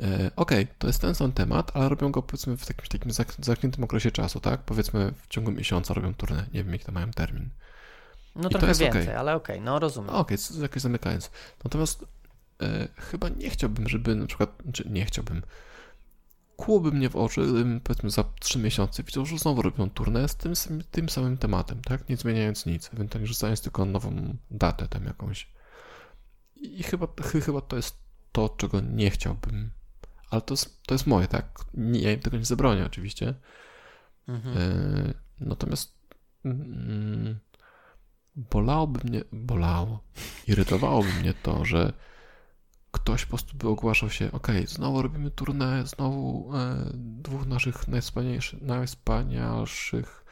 E, 0.01 0.31
okej, 0.35 0.63
okay, 0.63 0.75
to 0.77 0.87
jest 0.87 1.01
ten 1.01 1.15
sam 1.15 1.31
temat, 1.31 1.71
ale 1.73 1.89
robią 1.89 2.11
go 2.11 2.21
powiedzmy 2.23 2.57
w 2.57 2.69
jakimś 2.69 2.89
takim 2.89 3.11
zamkniętym 3.39 3.83
okresie 3.83 4.11
czasu, 4.11 4.39
tak? 4.39 4.61
Powiedzmy 4.61 5.11
w 5.11 5.27
ciągu 5.27 5.51
miesiąca 5.51 5.93
robią 5.93 6.13
turnę, 6.13 6.45
nie 6.53 6.63
wiem 6.63 6.73
jaki 6.73 6.85
to 6.85 6.91
mają 6.91 7.11
termin. 7.11 7.49
No 8.35 8.49
I 8.49 8.51
trochę 8.51 8.67
więcej, 8.67 8.89
okay. 8.89 9.19
ale 9.19 9.35
okej, 9.35 9.55
okay, 9.55 9.65
no 9.65 9.79
rozumiem. 9.79 10.09
Okej, 10.09 10.37
okay, 10.49 10.61
jakoś 10.61 10.81
zamykając. 10.81 11.31
Natomiast 11.63 12.05
e, 12.61 12.87
chyba 12.95 13.29
nie 13.29 13.49
chciałbym, 13.49 13.89
żeby 13.89 14.15
na 14.15 14.27
przykład, 14.27 14.57
czy 14.57 14.63
znaczy 14.63 14.83
nie 14.89 15.05
chciałbym, 15.05 15.41
kłułoby 16.57 16.91
mnie 16.91 17.09
w 17.09 17.15
oczy, 17.15 17.41
gdybym 17.41 17.79
powiedzmy 17.79 18.09
za 18.09 18.23
trzy 18.39 18.59
miesiące 18.59 19.03
widział, 19.03 19.25
że 19.25 19.37
znowu 19.37 19.61
robią 19.61 19.89
turnę 19.89 20.27
z 20.27 20.35
tym, 20.35 20.53
tym 20.91 21.09
samym 21.09 21.37
tematem, 21.37 21.81
tak? 21.81 22.09
Nie 22.09 22.17
zmieniając 22.17 22.65
nic, 22.65 22.89
ewentualnie 22.93 23.27
rzucając 23.27 23.61
tylko 23.61 23.85
nową 23.85 24.35
datę 24.51 24.87
tam 24.87 25.05
jakąś. 25.05 25.47
I 26.55 26.83
chyba, 26.83 27.07
chyba 27.45 27.61
to 27.61 27.75
jest 27.75 27.97
to, 28.31 28.49
czego 28.49 28.81
nie 28.81 29.09
chciałbym 29.09 29.71
ale 30.29 30.41
to 30.41 30.53
jest, 30.53 30.83
to 30.83 30.93
jest 30.93 31.07
moje, 31.07 31.27
tak? 31.27 31.65
Nie, 31.73 32.01
ja 32.01 32.11
im 32.11 32.19
tego 32.19 32.37
nie 32.37 32.45
zabronię 32.45 32.85
oczywiście. 32.85 33.33
Mhm. 34.27 34.57
E, 34.57 35.13
natomiast 35.39 35.99
mm, 36.45 37.39
bolałoby 38.35 38.99
mnie, 39.03 39.23
bolało, 39.31 40.03
irytowałoby 40.47 41.13
mnie 41.13 41.33
to, 41.33 41.65
że 41.65 41.93
ktoś 42.91 43.25
po 43.25 43.29
prostu 43.29 43.57
by 43.57 43.67
ogłaszał 43.67 44.09
się, 44.09 44.31
ok, 44.31 44.47
znowu 44.65 45.01
robimy 45.01 45.31
turnę, 45.31 45.83
znowu 45.87 46.51
e, 46.55 46.91
dwóch 46.95 47.45
naszych 47.45 47.87
najwspanialszych, 47.87 48.61
najwspanialszych 48.61 50.25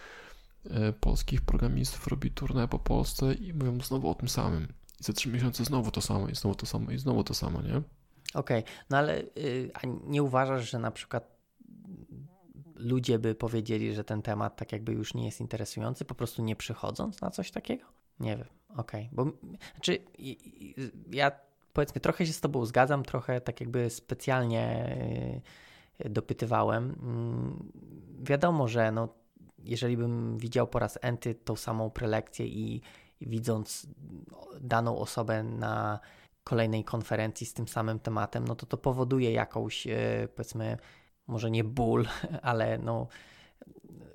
e, 0.69 0.93
polskich 0.93 1.41
programistów 1.41 2.07
robi 2.07 2.31
turnę 2.31 2.67
po 2.67 2.79
Polsce 2.79 3.33
i 3.33 3.53
mówią 3.53 3.81
znowu 3.81 4.09
o 4.09 4.15
tym 4.15 4.29
samym. 4.29 4.67
I 4.99 5.03
za 5.03 5.13
trzy 5.13 5.29
miesiące 5.29 5.65
znowu 5.65 5.91
to 5.91 6.01
samo, 6.01 6.29
i 6.29 6.35
znowu 6.35 6.55
to 6.55 6.65
samo, 6.65 6.91
i 6.91 6.97
znowu 6.97 7.23
to 7.23 7.33
samo, 7.33 7.61
nie? 7.61 7.81
Okej, 8.33 8.59
okay. 8.59 8.73
no 8.89 8.97
ale 8.97 9.21
y, 9.21 9.71
nie 10.03 10.23
uważasz, 10.23 10.71
że 10.71 10.79
na 10.79 10.91
przykład 10.91 11.37
ludzie 12.75 13.19
by 13.19 13.35
powiedzieli, 13.35 13.93
że 13.93 14.03
ten 14.03 14.21
temat 14.21 14.55
tak 14.55 14.71
jakby 14.71 14.91
już 14.91 15.13
nie 15.13 15.25
jest 15.25 15.41
interesujący, 15.41 16.05
po 16.05 16.15
prostu 16.15 16.43
nie 16.43 16.55
przychodząc 16.55 17.21
na 17.21 17.31
coś 17.31 17.51
takiego? 17.51 17.85
Nie 18.19 18.37
wiem, 18.37 18.47
okej, 18.69 19.09
okay. 19.13 19.15
bo 19.15 19.31
znaczy 19.73 19.99
ja 21.11 21.31
powiedzmy 21.73 22.01
trochę 22.01 22.25
się 22.25 22.33
z 22.33 22.41
tobą 22.41 22.65
zgadzam, 22.65 23.03
trochę 23.03 23.41
tak 23.41 23.61
jakby 23.61 23.89
specjalnie 23.89 24.97
y, 26.05 26.09
dopytywałem. 26.09 26.95
Mm, 27.01 27.71
wiadomo, 28.19 28.67
że 28.67 28.91
no, 28.91 29.09
jeżeli 29.63 29.97
bym 29.97 30.37
widział 30.37 30.67
po 30.67 30.79
raz 30.79 30.99
enty 31.01 31.35
tą 31.35 31.55
samą 31.55 31.89
prelekcję 31.89 32.47
i, 32.47 32.81
i 33.19 33.27
widząc 33.27 33.87
daną 34.61 34.97
osobę 34.97 35.43
na 35.43 35.99
kolejnej 36.47 36.83
konferencji 36.83 37.47
z 37.47 37.53
tym 37.53 37.67
samym 37.67 37.99
tematem, 37.99 38.47
no 38.47 38.55
to 38.55 38.65
to 38.65 38.77
powoduje 38.77 39.31
jakąś, 39.31 39.87
e, 39.87 40.27
powiedzmy, 40.35 40.77
może 41.27 41.51
nie 41.51 41.63
ból, 41.63 42.07
ale 42.41 42.77
no 42.77 43.07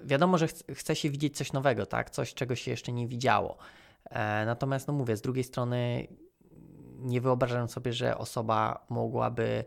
wiadomo, 0.04 0.38
że 0.38 0.48
ch 0.48 0.52
chce 0.74 0.96
się 0.96 1.10
widzieć 1.10 1.36
coś 1.36 1.52
nowego, 1.52 1.86
tak? 1.86 2.10
Coś, 2.10 2.34
czego 2.34 2.56
się 2.56 2.70
jeszcze 2.70 2.92
nie 2.92 3.08
widziało. 3.08 3.56
E, 4.10 4.46
natomiast, 4.46 4.88
no 4.88 4.94
mówię, 4.94 5.16
z 5.16 5.20
drugiej 5.20 5.44
strony 5.44 6.08
nie 6.98 7.20
wyobrażam 7.20 7.68
sobie, 7.68 7.92
że 7.92 8.18
osoba 8.18 8.86
mogłaby, 8.88 9.64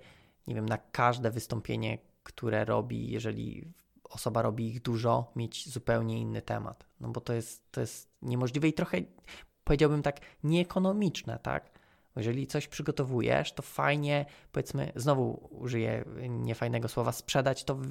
nie 0.47 0.55
wiem, 0.55 0.70
na 0.70 0.78
każde 0.78 1.32
wystąpienie, 1.32 1.97
które 2.24 2.66
robi, 2.66 3.11
jeżeli 3.11 3.74
osoba 4.03 4.41
robi 4.41 4.68
ich 4.68 4.82
dużo, 4.82 5.32
mieć 5.36 5.70
zupełnie 5.70 6.20
inny 6.20 6.41
temat. 6.41 6.86
No 6.99 7.09
bo 7.09 7.22
to 7.22 7.34
jest, 7.34 7.72
to 7.72 7.82
jest 7.82 8.09
niemożliwe 8.22 8.68
i 8.68 8.74
trochę, 8.74 8.97
powiedziałbym 9.63 10.01
tak, 10.01 10.20
nieekonomiczne, 10.43 11.39
tak? 11.43 11.74
Jeżeli 12.16 12.47
coś 12.47 12.68
przygotowujesz, 12.68 13.53
to 13.53 13.61
fajnie, 13.61 14.26
powiedzmy, 14.51 14.91
znowu 14.95 15.47
użyję 15.51 16.05
niefajnego 16.30 16.88
słowa, 16.88 17.11
sprzedać 17.11 17.63
to 17.63 17.76
w, 17.76 17.88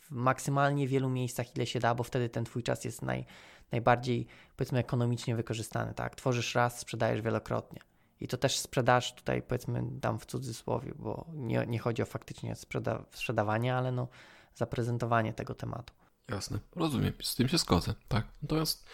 w 0.00 0.10
maksymalnie 0.10 0.88
wielu 0.88 1.10
miejscach, 1.10 1.56
ile 1.56 1.66
się 1.66 1.80
da, 1.80 1.94
bo 1.94 2.04
wtedy 2.04 2.28
ten 2.28 2.44
twój 2.44 2.62
czas 2.62 2.84
jest 2.84 3.02
naj, 3.02 3.24
najbardziej, 3.72 4.26
powiedzmy, 4.56 4.78
ekonomicznie 4.78 5.36
wykorzystany, 5.36 5.94
tak? 5.94 6.14
Tworzysz 6.14 6.54
raz, 6.54 6.78
sprzedajesz 6.80 7.22
wielokrotnie. 7.22 7.80
I 8.20 8.28
to 8.28 8.36
też 8.36 8.58
sprzedaż 8.58 9.14
tutaj, 9.14 9.42
powiedzmy, 9.42 9.82
dam 9.90 10.18
w 10.18 10.26
cudzysłowie, 10.26 10.92
bo 10.98 11.26
nie, 11.34 11.66
nie 11.66 11.78
chodzi 11.78 12.02
o 12.02 12.06
faktycznie 12.06 12.56
sprzeda 12.56 13.04
sprzedawanie, 13.12 13.74
ale 13.74 13.92
no 13.92 14.08
zaprezentowanie 14.54 15.32
tego 15.32 15.54
tematu. 15.54 15.94
Jasne, 16.28 16.58
rozumiem, 16.76 17.12
z 17.22 17.34
tym 17.34 17.48
się 17.48 17.58
zgodzę, 17.58 17.94
tak. 18.08 18.26
Natomiast 18.42 18.88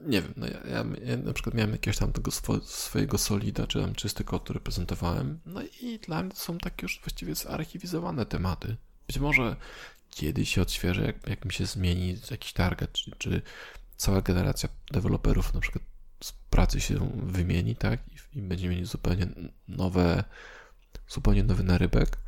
nie 0.00 0.22
wiem, 0.22 0.34
no 0.36 0.46
ja, 0.46 0.60
ja, 0.66 0.84
ja, 1.04 1.16
na 1.16 1.32
przykład 1.32 1.54
miałem 1.54 1.72
jakiegoś 1.72 1.98
tam 1.98 2.12
tego 2.12 2.30
swo, 2.30 2.60
swojego 2.60 3.18
solida, 3.18 3.66
czy 3.66 3.80
tam 3.80 3.94
czysty 3.94 4.24
kod, 4.24 4.44
który 4.44 4.60
prezentowałem, 4.60 5.40
no 5.46 5.62
i 5.80 5.98
dla 5.98 6.22
mnie 6.22 6.32
to 6.32 6.36
są 6.36 6.58
takie 6.58 6.84
już 6.84 7.00
właściwie 7.00 7.34
zarchiwizowane 7.34 8.26
tematy. 8.26 8.76
Być 9.06 9.18
może 9.18 9.56
kiedyś 10.10 10.54
się 10.54 10.62
odświeży, 10.62 11.02
jak, 11.02 11.28
jak 11.28 11.44
mi 11.44 11.52
się 11.52 11.66
zmieni 11.66 12.16
jakiś 12.30 12.52
target, 12.52 12.92
czy, 12.92 13.10
czy 13.18 13.42
cała 13.96 14.22
generacja 14.22 14.68
deweloperów 14.90 15.54
na 15.54 15.60
przykład 15.60 15.84
z 16.24 16.32
pracy 16.32 16.80
się 16.80 17.10
wymieni, 17.14 17.76
tak, 17.76 18.00
i, 18.08 18.38
i 18.38 18.42
będziemy 18.42 18.74
mieli 18.74 18.86
zupełnie 18.86 19.26
nowe, 19.68 20.24
zupełnie 21.08 21.44
nowy 21.44 21.62
narybek. 21.62 22.18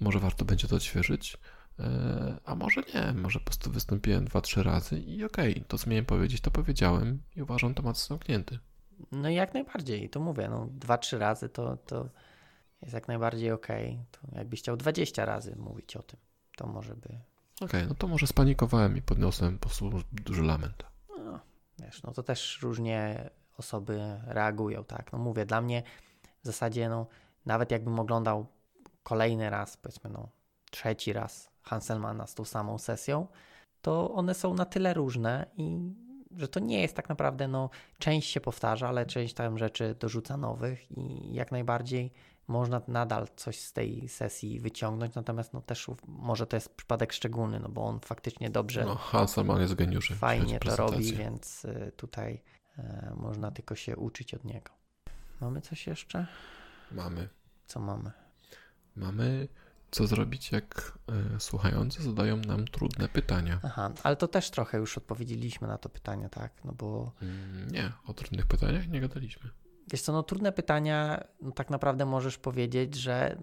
Może 0.00 0.18
warto 0.18 0.44
będzie 0.44 0.68
to 0.68 0.76
odświeżyć. 0.76 1.36
E, 1.80 2.36
a 2.44 2.54
może 2.54 2.82
nie, 2.94 3.12
może 3.12 3.38
po 3.38 3.44
prostu 3.44 3.70
wystąpiłem 3.70 4.24
dwa, 4.24 4.40
trzy 4.40 4.62
razy 4.62 4.98
i 4.98 5.24
okej, 5.24 5.52
okay, 5.52 5.64
to 5.68 5.78
co 5.78 5.90
miałem 5.90 6.04
powiedzieć, 6.04 6.40
to 6.40 6.50
powiedziałem 6.50 7.22
i 7.36 7.42
uważam 7.42 7.74
temat 7.74 7.98
zamknięty. 7.98 8.58
No 9.12 9.30
jak 9.30 9.54
najbardziej, 9.54 10.10
to 10.10 10.20
mówię, 10.20 10.48
no 10.48 10.68
dwa, 10.70 10.98
trzy 10.98 11.18
razy 11.18 11.48
to, 11.48 11.76
to 11.76 12.08
jest 12.82 12.94
jak 12.94 13.08
najbardziej 13.08 13.52
okej. 13.52 13.86
Okay. 13.86 14.04
To 14.10 14.38
jakbyś 14.38 14.60
chciał 14.60 14.76
20 14.76 15.24
razy 15.24 15.56
mówić 15.56 15.96
o 15.96 16.02
tym, 16.02 16.20
to 16.56 16.66
może 16.66 16.94
by... 16.94 17.08
Okej, 17.08 17.66
okay, 17.66 17.86
no 17.86 17.94
to 17.94 18.08
może 18.08 18.26
spanikowałem 18.26 18.96
i 18.96 19.02
podniosłem 19.02 19.58
po 19.58 19.68
prostu 19.68 19.90
duży 20.12 20.42
lament. 20.42 20.84
No, 21.24 21.40
wiesz, 21.78 22.02
no 22.02 22.12
to 22.12 22.22
też 22.22 22.58
różnie 22.62 23.30
osoby 23.58 24.00
reagują, 24.26 24.84
tak. 24.84 25.12
No 25.12 25.18
mówię, 25.18 25.46
dla 25.46 25.60
mnie 25.60 25.82
w 26.42 26.46
zasadzie, 26.46 26.88
no 26.88 27.06
nawet 27.46 27.70
jakbym 27.70 27.98
oglądał 27.98 28.46
kolejny 29.02 29.50
raz, 29.50 29.76
powiedzmy, 29.76 30.10
no 30.10 30.28
trzeci 30.70 31.12
raz 31.12 31.55
Hanselmana 31.68 32.26
z 32.26 32.34
tą 32.34 32.44
samą 32.44 32.78
sesją, 32.78 33.26
to 33.82 34.14
one 34.14 34.34
są 34.34 34.54
na 34.54 34.64
tyle 34.64 34.94
różne 34.94 35.46
i 35.56 35.78
że 36.36 36.48
to 36.48 36.60
nie 36.60 36.82
jest 36.82 36.96
tak 36.96 37.08
naprawdę, 37.08 37.48
no, 37.48 37.70
część 37.98 38.30
się 38.30 38.40
powtarza, 38.40 38.88
ale 38.88 39.06
część 39.06 39.34
tam 39.34 39.58
rzeczy 39.58 39.96
dorzuca 40.00 40.36
nowych 40.36 40.90
i 40.90 41.34
jak 41.34 41.52
najbardziej 41.52 42.12
można 42.48 42.80
nadal 42.88 43.26
coś 43.36 43.60
z 43.60 43.72
tej 43.72 44.08
sesji 44.08 44.60
wyciągnąć, 44.60 45.14
natomiast 45.14 45.52
no 45.52 45.60
też 45.60 45.86
może 46.06 46.46
to 46.46 46.56
jest 46.56 46.74
przypadek 46.74 47.12
szczególny, 47.12 47.60
no 47.60 47.68
bo 47.68 47.84
on 47.84 48.00
faktycznie 48.00 48.50
dobrze 48.50 48.84
no, 48.84 48.94
Hanselman 48.94 49.60
jest 49.60 49.74
geniuszem. 49.74 50.16
Fajnie 50.16 50.58
to 50.58 50.76
robi, 50.76 51.12
więc 51.12 51.64
y, 51.64 51.92
tutaj 51.96 52.42
E, 52.78 53.12
można 53.16 53.50
tylko 53.50 53.74
się 53.74 53.96
uczyć 53.96 54.34
od 54.34 54.44
niego. 54.44 54.70
Mamy 55.40 55.60
coś 55.60 55.86
jeszcze? 55.86 56.26
Mamy. 56.92 57.28
Co 57.66 57.80
mamy? 57.80 58.12
Mamy 58.96 59.48
co 59.90 60.06
zrobić, 60.06 60.52
jak 60.52 60.98
y, 61.36 61.40
słuchający 61.40 62.02
zadają 62.02 62.36
nam 62.36 62.64
trudne 62.68 63.08
pytania. 63.08 63.60
Aha, 63.62 63.92
ale 64.02 64.16
to 64.16 64.28
też 64.28 64.50
trochę 64.50 64.78
już 64.78 64.98
odpowiedzieliśmy 64.98 65.68
na 65.68 65.78
to 65.78 65.88
pytanie, 65.88 66.28
tak? 66.28 66.52
No 66.64 66.72
bo. 66.72 67.12
Mm, 67.22 67.70
nie, 67.70 67.92
o 68.06 68.14
trudnych 68.14 68.46
pytaniach 68.46 68.88
nie 68.88 69.00
gadaliśmy. 69.00 69.50
Wiesz 69.92 70.02
co, 70.02 70.12
no 70.12 70.22
trudne 70.22 70.52
pytania, 70.52 71.24
no 71.40 71.52
tak 71.52 71.70
naprawdę 71.70 72.06
możesz 72.06 72.38
powiedzieć, 72.38 72.94
że 72.94 73.36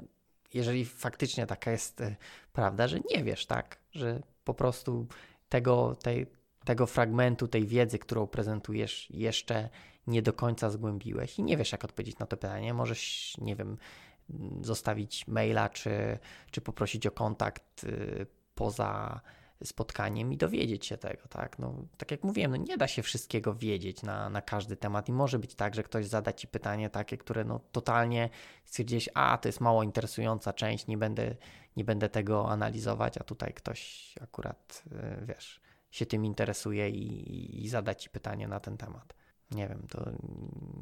jeżeli 0.54 0.86
faktycznie 0.86 1.48
taka 1.48 1.72
jest 1.72 2.02
y, 2.02 2.16
prawda, 2.54 2.88
że 2.88 3.00
nie 3.12 3.24
wiesz, 3.24 3.46
tak? 3.46 3.80
Że 3.92 4.22
po 4.44 4.54
prostu 4.54 5.08
tego, 5.50 5.96
tej, 5.96 6.28
tego 6.66 6.86
fragmentu, 6.86 7.48
tej 7.48 7.68
wiedzy, 7.68 8.00
którą 8.00 8.28
prezentujesz, 8.28 9.10
jeszcze 9.10 9.70
nie 10.08 10.22
do 10.22 10.34
końca 10.34 10.70
zgłębiłeś 10.70 11.40
i 11.40 11.44
nie 11.44 11.58
wiesz, 11.58 11.72
jak 11.72 11.84
odpowiedzieć 11.84 12.20
na 12.20 12.26
to 12.26 12.38
pytanie. 12.38 12.74
Możesz, 12.74 13.36
nie 13.38 13.56
wiem, 13.56 13.78
zostawić 14.62 15.28
maila, 15.28 15.70
czy, 15.70 16.20
czy 16.52 16.62
poprosić 16.62 17.08
o 17.08 17.12
kontakt 17.12 17.84
y, 17.84 18.26
poza 18.56 19.22
spotkaniem 19.64 20.34
i 20.34 20.38
dowiedzieć 20.38 20.86
się 20.86 20.98
tego, 20.98 21.28
tak? 21.30 21.60
No, 21.60 21.86
tak 21.98 22.12
jak 22.12 22.24
mówiłem, 22.24 22.52
no 22.52 22.58
nie 22.58 22.78
da 22.78 22.88
się 22.88 23.02
wszystkiego 23.04 23.54
wiedzieć 23.54 24.04
na, 24.04 24.30
na 24.30 24.42
każdy 24.42 24.78
temat 24.78 25.10
i 25.10 25.12
może 25.12 25.40
być 25.40 25.56
tak, 25.56 25.76
że 25.76 25.84
ktoś 25.84 26.08
zada 26.08 26.34
Ci 26.34 26.48
pytanie 26.48 26.90
takie, 26.90 27.18
które 27.18 27.44
no 27.44 27.60
totalnie 27.72 28.30
stwierdziłeś, 28.66 29.10
a 29.14 29.38
to 29.38 29.50
jest 29.50 29.62
mało 29.62 29.84
interesująca 29.84 30.54
część, 30.54 30.88
nie 30.88 30.98
będę, 30.98 31.36
nie 31.78 31.84
będę 31.84 32.10
tego 32.10 32.50
analizować, 32.50 33.18
a 33.18 33.24
tutaj 33.24 33.54
ktoś 33.54 34.14
akurat, 34.22 34.84
y, 35.22 35.26
wiesz, 35.26 35.62
się 35.92 36.06
tym 36.06 36.26
interesuje 36.26 36.90
i, 36.90 37.64
i 37.64 37.70
zada 37.70 37.96
Ci 37.96 38.10
pytanie 38.10 38.48
na 38.48 38.60
ten 38.60 38.78
temat 38.78 39.14
nie 39.54 39.68
wiem, 39.68 39.88
to 39.90 40.10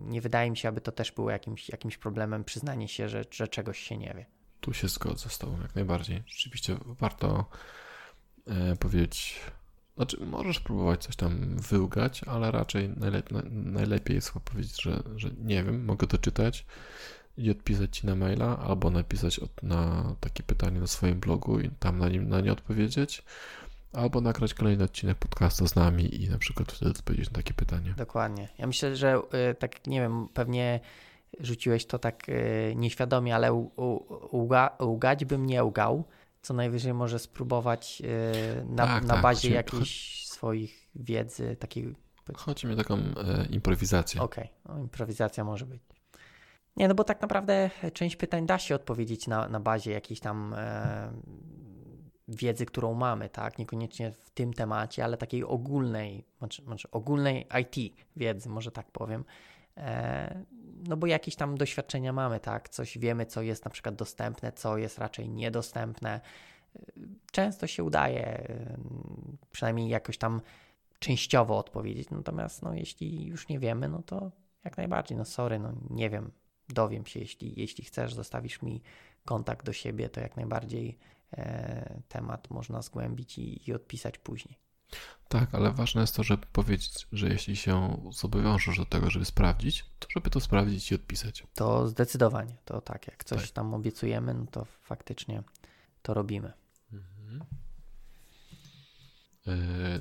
nie 0.05 0.21
wydaje 0.21 0.51
mi 0.51 0.57
się, 0.57 0.69
aby 0.69 0.81
to 0.81 0.91
też 0.91 1.11
było 1.11 1.31
jakimś, 1.31 1.69
jakimś 1.69 1.97
problemem 1.97 2.43
przyznanie 2.43 2.87
się, 2.87 3.09
że, 3.09 3.25
że 3.31 3.47
czegoś 3.47 3.79
się 3.79 3.97
nie 3.97 4.13
wie. 4.13 4.25
Tu 4.61 4.73
się 4.73 4.87
zgodzę 4.87 5.29
z 5.29 5.37
Tobą 5.37 5.61
jak 5.61 5.75
najbardziej. 5.75 6.23
Rzeczywiście 6.27 6.77
warto 6.85 7.45
e, 8.47 8.75
powiedzieć, 8.75 9.39
znaczy 9.95 10.25
możesz 10.25 10.59
próbować 10.59 11.03
coś 11.03 11.15
tam 11.15 11.57
wyłgać, 11.57 12.23
ale 12.23 12.51
raczej 12.51 12.89
najle- 12.89 13.51
najlepiej 13.51 14.15
jest 14.15 14.27
chyba 14.33 14.45
powiedzieć, 14.45 14.81
że, 14.81 15.03
że 15.15 15.29
nie 15.37 15.63
wiem, 15.63 15.85
mogę 15.85 16.07
to 16.07 16.17
czytać 16.17 16.65
i 17.37 17.51
odpisać 17.51 17.97
Ci 17.97 18.07
na 18.07 18.15
maila, 18.15 18.59
albo 18.59 18.89
napisać 18.89 19.39
od, 19.39 19.63
na 19.63 20.15
takie 20.19 20.43
pytanie 20.43 20.79
na 20.79 20.87
swoim 20.87 21.19
blogu 21.19 21.59
i 21.59 21.69
tam 21.69 21.97
na 21.97 22.09
nim 22.09 22.29
na 22.29 22.41
nie 22.41 22.51
odpowiedzieć 22.51 23.23
Albo 23.93 24.21
nagrać 24.21 24.53
kolejny 24.53 24.83
odcinek 24.83 25.17
podcastu 25.17 25.67
z 25.67 25.75
nami 25.75 26.23
i 26.23 26.29
na 26.29 26.37
przykład 26.37 26.71
wtedy 26.71 26.91
odpowiedzieć 26.91 27.29
na 27.29 27.35
takie 27.35 27.53
pytanie. 27.53 27.93
Dokładnie. 27.97 28.49
Ja 28.57 28.67
myślę, 28.67 28.95
że 28.95 29.21
y, 29.51 29.55
tak, 29.55 29.87
nie 29.87 30.01
wiem, 30.01 30.27
pewnie 30.33 30.79
rzuciłeś 31.39 31.85
to 31.85 31.99
tak 31.99 32.29
y, 32.29 32.73
nieświadomie, 32.75 33.35
ale 33.35 33.67
ugać 34.79 35.25
bym 35.25 35.45
nie 35.45 35.63
ugał. 35.63 36.03
Co 36.41 36.53
najwyżej 36.53 36.93
może 36.93 37.19
spróbować 37.19 38.01
y, 38.05 38.65
na, 38.65 38.87
tak, 38.87 39.03
na 39.03 39.13
tak, 39.13 39.23
bazie 39.23 39.47
chodzi, 39.47 39.55
jakiejś 39.55 39.79
chodzi... 39.79 40.27
swoich 40.27 40.89
wiedzy, 40.95 41.55
takiej. 41.55 41.95
Chodzi 42.35 42.67
mi 42.67 42.73
o 42.73 42.75
taką 42.75 42.97
e, 42.97 43.45
improwizację. 43.49 44.21
Okej, 44.21 44.49
okay. 44.63 44.75
no, 44.75 44.81
improwizacja 44.81 45.43
może 45.43 45.65
być. 45.65 45.81
Nie, 46.77 46.87
no 46.87 46.95
bo 46.95 47.03
tak 47.03 47.21
naprawdę 47.21 47.69
część 47.93 48.15
pytań 48.15 48.45
da 48.45 48.59
się 48.59 48.75
odpowiedzieć 48.75 49.27
na, 49.27 49.49
na 49.49 49.59
bazie 49.59 49.91
jakiejś 49.91 50.19
tam 50.19 50.53
e, 50.57 51.11
wiedzy, 52.35 52.65
którą 52.65 52.93
mamy, 52.93 53.29
tak? 53.29 53.59
Niekoniecznie 53.59 54.11
w 54.11 54.29
tym 54.29 54.53
temacie, 54.53 55.03
ale 55.03 55.17
takiej 55.17 55.43
ogólnej, 55.43 56.25
znaczy, 56.37 56.63
znaczy 56.63 56.91
ogólnej 56.91 57.47
IT 57.61 57.95
wiedzy, 58.15 58.49
może 58.49 58.71
tak 58.71 58.91
powiem. 58.91 59.25
E, 59.77 60.43
no 60.87 60.97
bo 60.97 61.07
jakieś 61.07 61.35
tam 61.35 61.57
doświadczenia 61.57 62.13
mamy, 62.13 62.39
tak? 62.39 62.69
Coś 62.69 62.97
wiemy, 62.97 63.25
co 63.25 63.41
jest 63.41 63.65
na 63.65 63.71
przykład 63.71 63.95
dostępne, 63.95 64.51
co 64.51 64.77
jest 64.77 64.97
raczej 64.97 65.29
niedostępne. 65.29 66.21
Często 67.31 67.67
się 67.67 67.83
udaje 67.83 68.47
przynajmniej 69.51 69.89
jakoś 69.89 70.17
tam 70.17 70.41
częściowo 70.99 71.57
odpowiedzieć, 71.57 72.09
natomiast 72.09 72.61
no, 72.61 72.73
jeśli 72.73 73.25
już 73.25 73.47
nie 73.47 73.59
wiemy, 73.59 73.89
no 73.89 74.01
to 74.05 74.31
jak 74.63 74.77
najbardziej, 74.77 75.17
no 75.17 75.25
sorry, 75.25 75.59
no 75.59 75.73
nie 75.89 76.09
wiem, 76.09 76.31
dowiem 76.69 77.05
się, 77.05 77.19
jeśli, 77.19 77.59
jeśli 77.59 77.83
chcesz, 77.83 78.13
zostawisz 78.13 78.61
mi 78.61 78.81
kontakt 79.25 79.65
do 79.65 79.73
siebie, 79.73 80.09
to 80.09 80.19
jak 80.21 80.35
najbardziej 80.35 80.97
temat 82.07 82.49
można 82.49 82.81
zgłębić 82.81 83.37
i, 83.37 83.69
i 83.69 83.73
odpisać 83.73 84.17
później. 84.17 84.57
Tak, 85.27 85.55
ale 85.55 85.71
ważne 85.71 86.01
jest 86.01 86.15
to, 86.15 86.23
żeby 86.23 86.45
powiedzieć, 86.53 87.07
że 87.11 87.29
jeśli 87.29 87.55
się 87.55 88.01
zobowiążesz 88.11 88.77
do 88.77 88.85
tego, 88.85 89.09
żeby 89.09 89.25
sprawdzić, 89.25 89.85
to 89.99 90.07
żeby 90.15 90.29
to 90.29 90.39
sprawdzić 90.39 90.91
i 90.91 90.95
odpisać. 90.95 91.43
To 91.53 91.87
zdecydowanie, 91.87 92.57
to 92.65 92.81
tak, 92.81 93.07
jak 93.07 93.23
coś 93.23 93.41
tak. 93.41 93.51
tam 93.51 93.73
obiecujemy, 93.73 94.33
no 94.33 94.45
to 94.51 94.65
faktycznie 94.65 95.43
to 96.01 96.13
robimy. 96.13 96.53
Mhm. 96.93 97.43
E, 99.47 99.55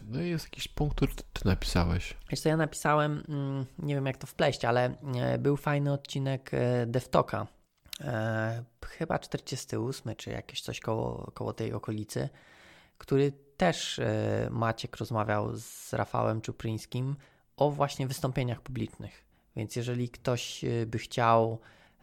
no 0.04 0.22
i 0.22 0.28
jest 0.28 0.44
jakiś 0.44 0.68
punkt, 0.68 0.96
który 0.96 1.12
ty 1.14 1.48
napisałeś. 1.48 2.16
Wiesz 2.30 2.40
co, 2.40 2.48
ja 2.48 2.56
napisałem, 2.56 3.22
mm, 3.28 3.66
nie 3.78 3.94
wiem 3.94 4.06
jak 4.06 4.16
to 4.16 4.26
wpleść, 4.26 4.64
ale 4.64 4.96
e, 5.16 5.38
był 5.38 5.56
fajny 5.56 5.92
odcinek 5.92 6.50
DevToka 6.86 7.46
e, 8.00 8.64
chyba 8.86 9.18
48 9.18 10.16
czy 10.16 10.30
jakieś 10.30 10.62
coś 10.62 10.80
koło, 10.80 11.30
koło 11.34 11.52
tej 11.52 11.72
okolicy, 11.72 12.28
który 12.98 13.32
też 13.56 13.98
e, 13.98 14.48
Maciek 14.50 14.96
rozmawiał 14.96 15.56
z 15.56 15.92
Rafałem 15.92 16.40
Czupryńskim 16.40 17.16
o 17.56 17.70
właśnie 17.70 18.06
wystąpieniach 18.06 18.60
publicznych. 18.60 19.24
Więc 19.56 19.76
jeżeli 19.76 20.08
ktoś 20.08 20.64
e, 20.64 20.86
by 20.86 20.98
chciał 20.98 21.58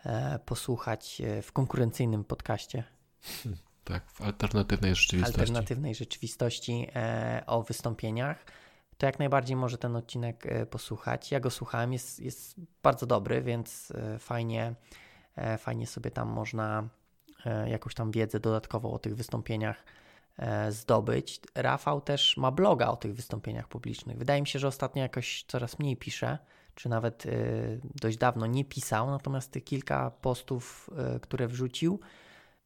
e, 0.05 0.39
posłuchać 0.39 1.21
e, 1.21 1.41
w 1.41 1.51
konkurencyjnym 1.51 2.23
podcaście, 2.23 2.83
tak, 3.83 4.11
w 4.11 4.21
alternatywnej 4.21 4.95
rzeczywistości. 4.95 5.39
Alternatywnej 5.39 5.95
rzeczywistości 5.95 6.87
e, 6.95 7.43
o 7.47 7.63
wystąpieniach, 7.63 8.45
to 8.97 9.05
jak 9.05 9.19
najbardziej 9.19 9.55
może 9.55 9.77
ten 9.77 9.95
odcinek 9.95 10.47
posłuchać. 10.69 11.31
Ja 11.31 11.39
go 11.39 11.49
słuchałem, 11.49 11.93
jest, 11.93 12.19
jest 12.19 12.55
bardzo 12.83 13.05
dobry, 13.05 13.41
więc 13.41 13.93
fajnie 14.19 14.75
fajnie 15.57 15.87
sobie 15.87 16.11
tam 16.11 16.29
można 16.29 16.89
e, 17.45 17.69
jakąś 17.69 17.93
tam 17.93 18.11
wiedzę 18.11 18.39
dodatkową 18.39 18.91
o 18.91 18.99
tych 18.99 19.15
wystąpieniach 19.15 19.85
e, 20.37 20.71
zdobyć. 20.71 21.41
Rafał 21.55 22.01
też 22.01 22.37
ma 22.37 22.51
bloga 22.51 22.87
o 22.87 22.95
tych 22.95 23.15
wystąpieniach 23.15 23.67
publicznych. 23.67 24.17
Wydaje 24.17 24.41
mi 24.41 24.47
się, 24.47 24.59
że 24.59 24.67
ostatnio 24.67 25.01
jakoś 25.01 25.45
coraz 25.47 25.79
mniej 25.79 25.97
pisze, 25.97 26.37
czy 26.75 26.89
nawet 26.89 27.23
dość 27.95 28.17
dawno 28.17 28.45
nie 28.45 28.65
pisał, 28.65 29.09
natomiast 29.09 29.51
tych 29.51 29.63
kilka 29.63 30.11
postów, 30.11 30.89
które 31.21 31.47
wrzucił, 31.47 31.99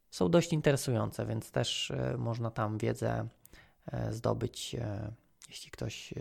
są 0.10 0.30
dość 0.30 0.54
interesujące, 0.54 1.26
więc 1.26 1.52
też 1.52 1.92
można 2.18 2.52
tam 2.52 2.78
wiedzę 2.78 3.28
zdobyć, 4.10 4.76
jeśli 5.50 5.72
ktoś 5.72 6.14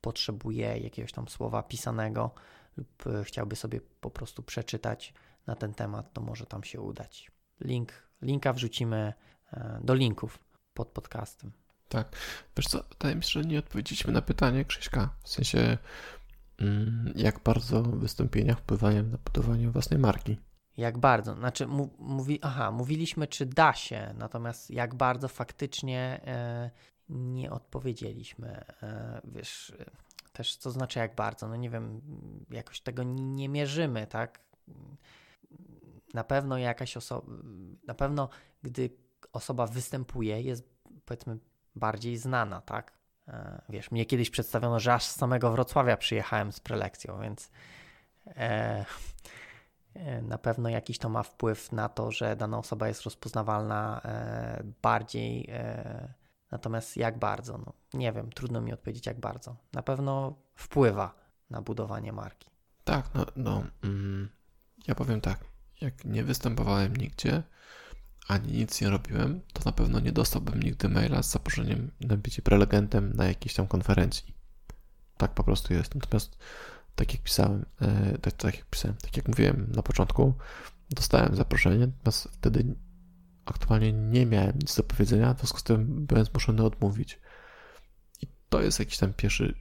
potrzebuje 0.00 0.78
jakiegoś 0.78 1.12
tam 1.12 1.28
słowa 1.28 1.62
pisanego 1.62 2.30
lub 2.76 3.04
chciałby 3.24 3.56
sobie 3.56 3.80
po 4.00 4.10
prostu 4.10 4.42
przeczytać 4.42 5.14
na 5.46 5.54
ten 5.54 5.74
temat, 5.74 6.12
to 6.12 6.20
może 6.20 6.46
tam 6.46 6.64
się 6.64 6.80
udać. 6.80 7.30
Link, 7.60 7.92
linka 8.22 8.52
wrzucimy 8.52 9.12
e, 9.52 9.80
do 9.84 9.94
linków 9.94 10.38
pod 10.74 10.88
podcastem. 10.88 11.52
Tak. 11.88 12.16
Wiesz 12.56 12.66
co, 12.66 12.84
wydaje 12.90 13.16
mi 13.16 13.22
się, 13.22 13.28
że 13.28 13.48
nie 13.48 13.58
odpowiedzieliśmy 13.58 14.12
na 14.12 14.22
pytanie 14.22 14.64
Krzyśka. 14.64 15.10
W 15.22 15.28
sensie, 15.28 15.78
mm, 16.60 17.12
jak 17.16 17.38
bardzo 17.38 17.82
wystąpienia 17.82 18.54
wpływają 18.54 19.02
na 19.02 19.18
budowanie 19.18 19.70
własnej 19.70 19.98
marki. 19.98 20.38
Jak 20.76 20.98
bardzo? 20.98 21.34
Znaczy, 21.34 21.66
mówi, 21.98 22.38
aha, 22.42 22.70
mówiliśmy, 22.70 23.26
czy 23.26 23.46
da 23.46 23.72
się, 23.72 24.14
natomiast 24.18 24.70
jak 24.70 24.94
bardzo 24.94 25.28
faktycznie 25.28 26.20
e, 26.26 26.70
nie 27.08 27.50
odpowiedzieliśmy. 27.50 28.64
E, 28.82 29.20
wiesz, 29.24 29.72
też 30.32 30.56
co 30.56 30.70
znaczy 30.70 30.98
jak 30.98 31.14
bardzo? 31.14 31.48
No 31.48 31.56
nie 31.56 31.70
wiem, 31.70 32.00
jakoś 32.50 32.80
tego 32.80 33.02
nie 33.02 33.48
mierzymy, 33.48 34.06
tak? 34.06 34.40
Na 36.14 36.24
pewno 36.24 36.58
jakaś 36.58 36.96
osoba, 36.96 37.32
na 37.86 37.94
pewno 37.94 38.28
gdy 38.62 38.90
osoba 39.32 39.66
występuje, 39.66 40.42
jest 40.42 40.64
powiedzmy 41.04 41.38
bardziej 41.76 42.16
znana, 42.16 42.60
tak? 42.60 42.92
E, 43.28 43.62
wiesz, 43.68 43.90
mnie 43.90 44.06
kiedyś 44.06 44.30
przedstawiono, 44.30 44.80
że 44.80 44.94
aż 44.94 45.04
z 45.04 45.16
samego 45.16 45.50
Wrocławia 45.50 45.96
przyjechałem 45.96 46.52
z 46.52 46.60
prelekcją, 46.60 47.20
więc 47.20 47.50
e, 48.26 48.84
e, 49.94 50.22
na 50.22 50.38
pewno 50.38 50.68
jakiś 50.68 50.98
to 50.98 51.08
ma 51.08 51.22
wpływ 51.22 51.72
na 51.72 51.88
to, 51.88 52.10
że 52.10 52.36
dana 52.36 52.58
osoba 52.58 52.88
jest 52.88 53.02
rozpoznawalna 53.02 54.00
e, 54.04 54.62
bardziej. 54.82 55.46
E, 55.50 56.14
natomiast 56.50 56.96
jak 56.96 57.18
bardzo? 57.18 57.58
No, 57.58 57.72
nie 57.94 58.12
wiem, 58.12 58.30
trudno 58.32 58.60
mi 58.60 58.72
odpowiedzieć, 58.72 59.06
jak 59.06 59.20
bardzo. 59.20 59.56
Na 59.72 59.82
pewno 59.82 60.34
wpływa 60.54 61.14
na 61.50 61.62
budowanie 61.62 62.12
marki. 62.12 62.50
Tak, 62.84 63.14
no, 63.14 63.26
no 63.36 63.64
mm, 63.84 64.28
ja 64.86 64.94
powiem 64.94 65.20
tak 65.20 65.44
jak 65.80 66.04
nie 66.04 66.24
występowałem 66.24 66.96
nigdzie, 66.96 67.42
ani 68.28 68.52
nic 68.52 68.80
nie 68.80 68.90
robiłem, 68.90 69.40
to 69.52 69.62
na 69.64 69.72
pewno 69.72 70.00
nie 70.00 70.12
dostałbym 70.12 70.62
nigdy 70.62 70.88
maila 70.88 71.22
z 71.22 71.30
zaproszeniem 71.30 71.90
na 72.00 72.16
bycie 72.16 72.42
prelegentem 72.42 73.12
na 73.12 73.26
jakiejś 73.26 73.54
tam 73.54 73.66
konferencji. 73.66 74.34
Tak 75.16 75.34
po 75.34 75.44
prostu 75.44 75.74
jest. 75.74 75.94
Natomiast 75.94 76.38
tak 76.94 77.12
jak 77.12 77.22
pisałem, 77.22 77.66
e, 77.80 78.18
tak, 78.18 78.32
tak 78.32 78.56
jak 78.56 78.66
pisałem, 78.66 78.96
tak 78.96 79.16
jak 79.16 79.28
mówiłem 79.28 79.72
na 79.74 79.82
początku, 79.82 80.34
dostałem 80.90 81.36
zaproszenie, 81.36 81.86
natomiast 81.86 82.28
wtedy 82.32 82.74
aktualnie 83.44 83.92
nie 83.92 84.26
miałem 84.26 84.58
nic 84.58 84.76
do 84.76 84.82
powiedzenia, 84.82 85.34
w 85.34 85.38
związku 85.38 85.58
z 85.58 85.62
tym 85.62 86.06
byłem 86.06 86.24
zmuszony 86.24 86.62
odmówić. 86.62 87.20
I 88.22 88.26
to 88.48 88.62
jest 88.62 88.78
jakiś 88.78 88.98
tam 88.98 89.12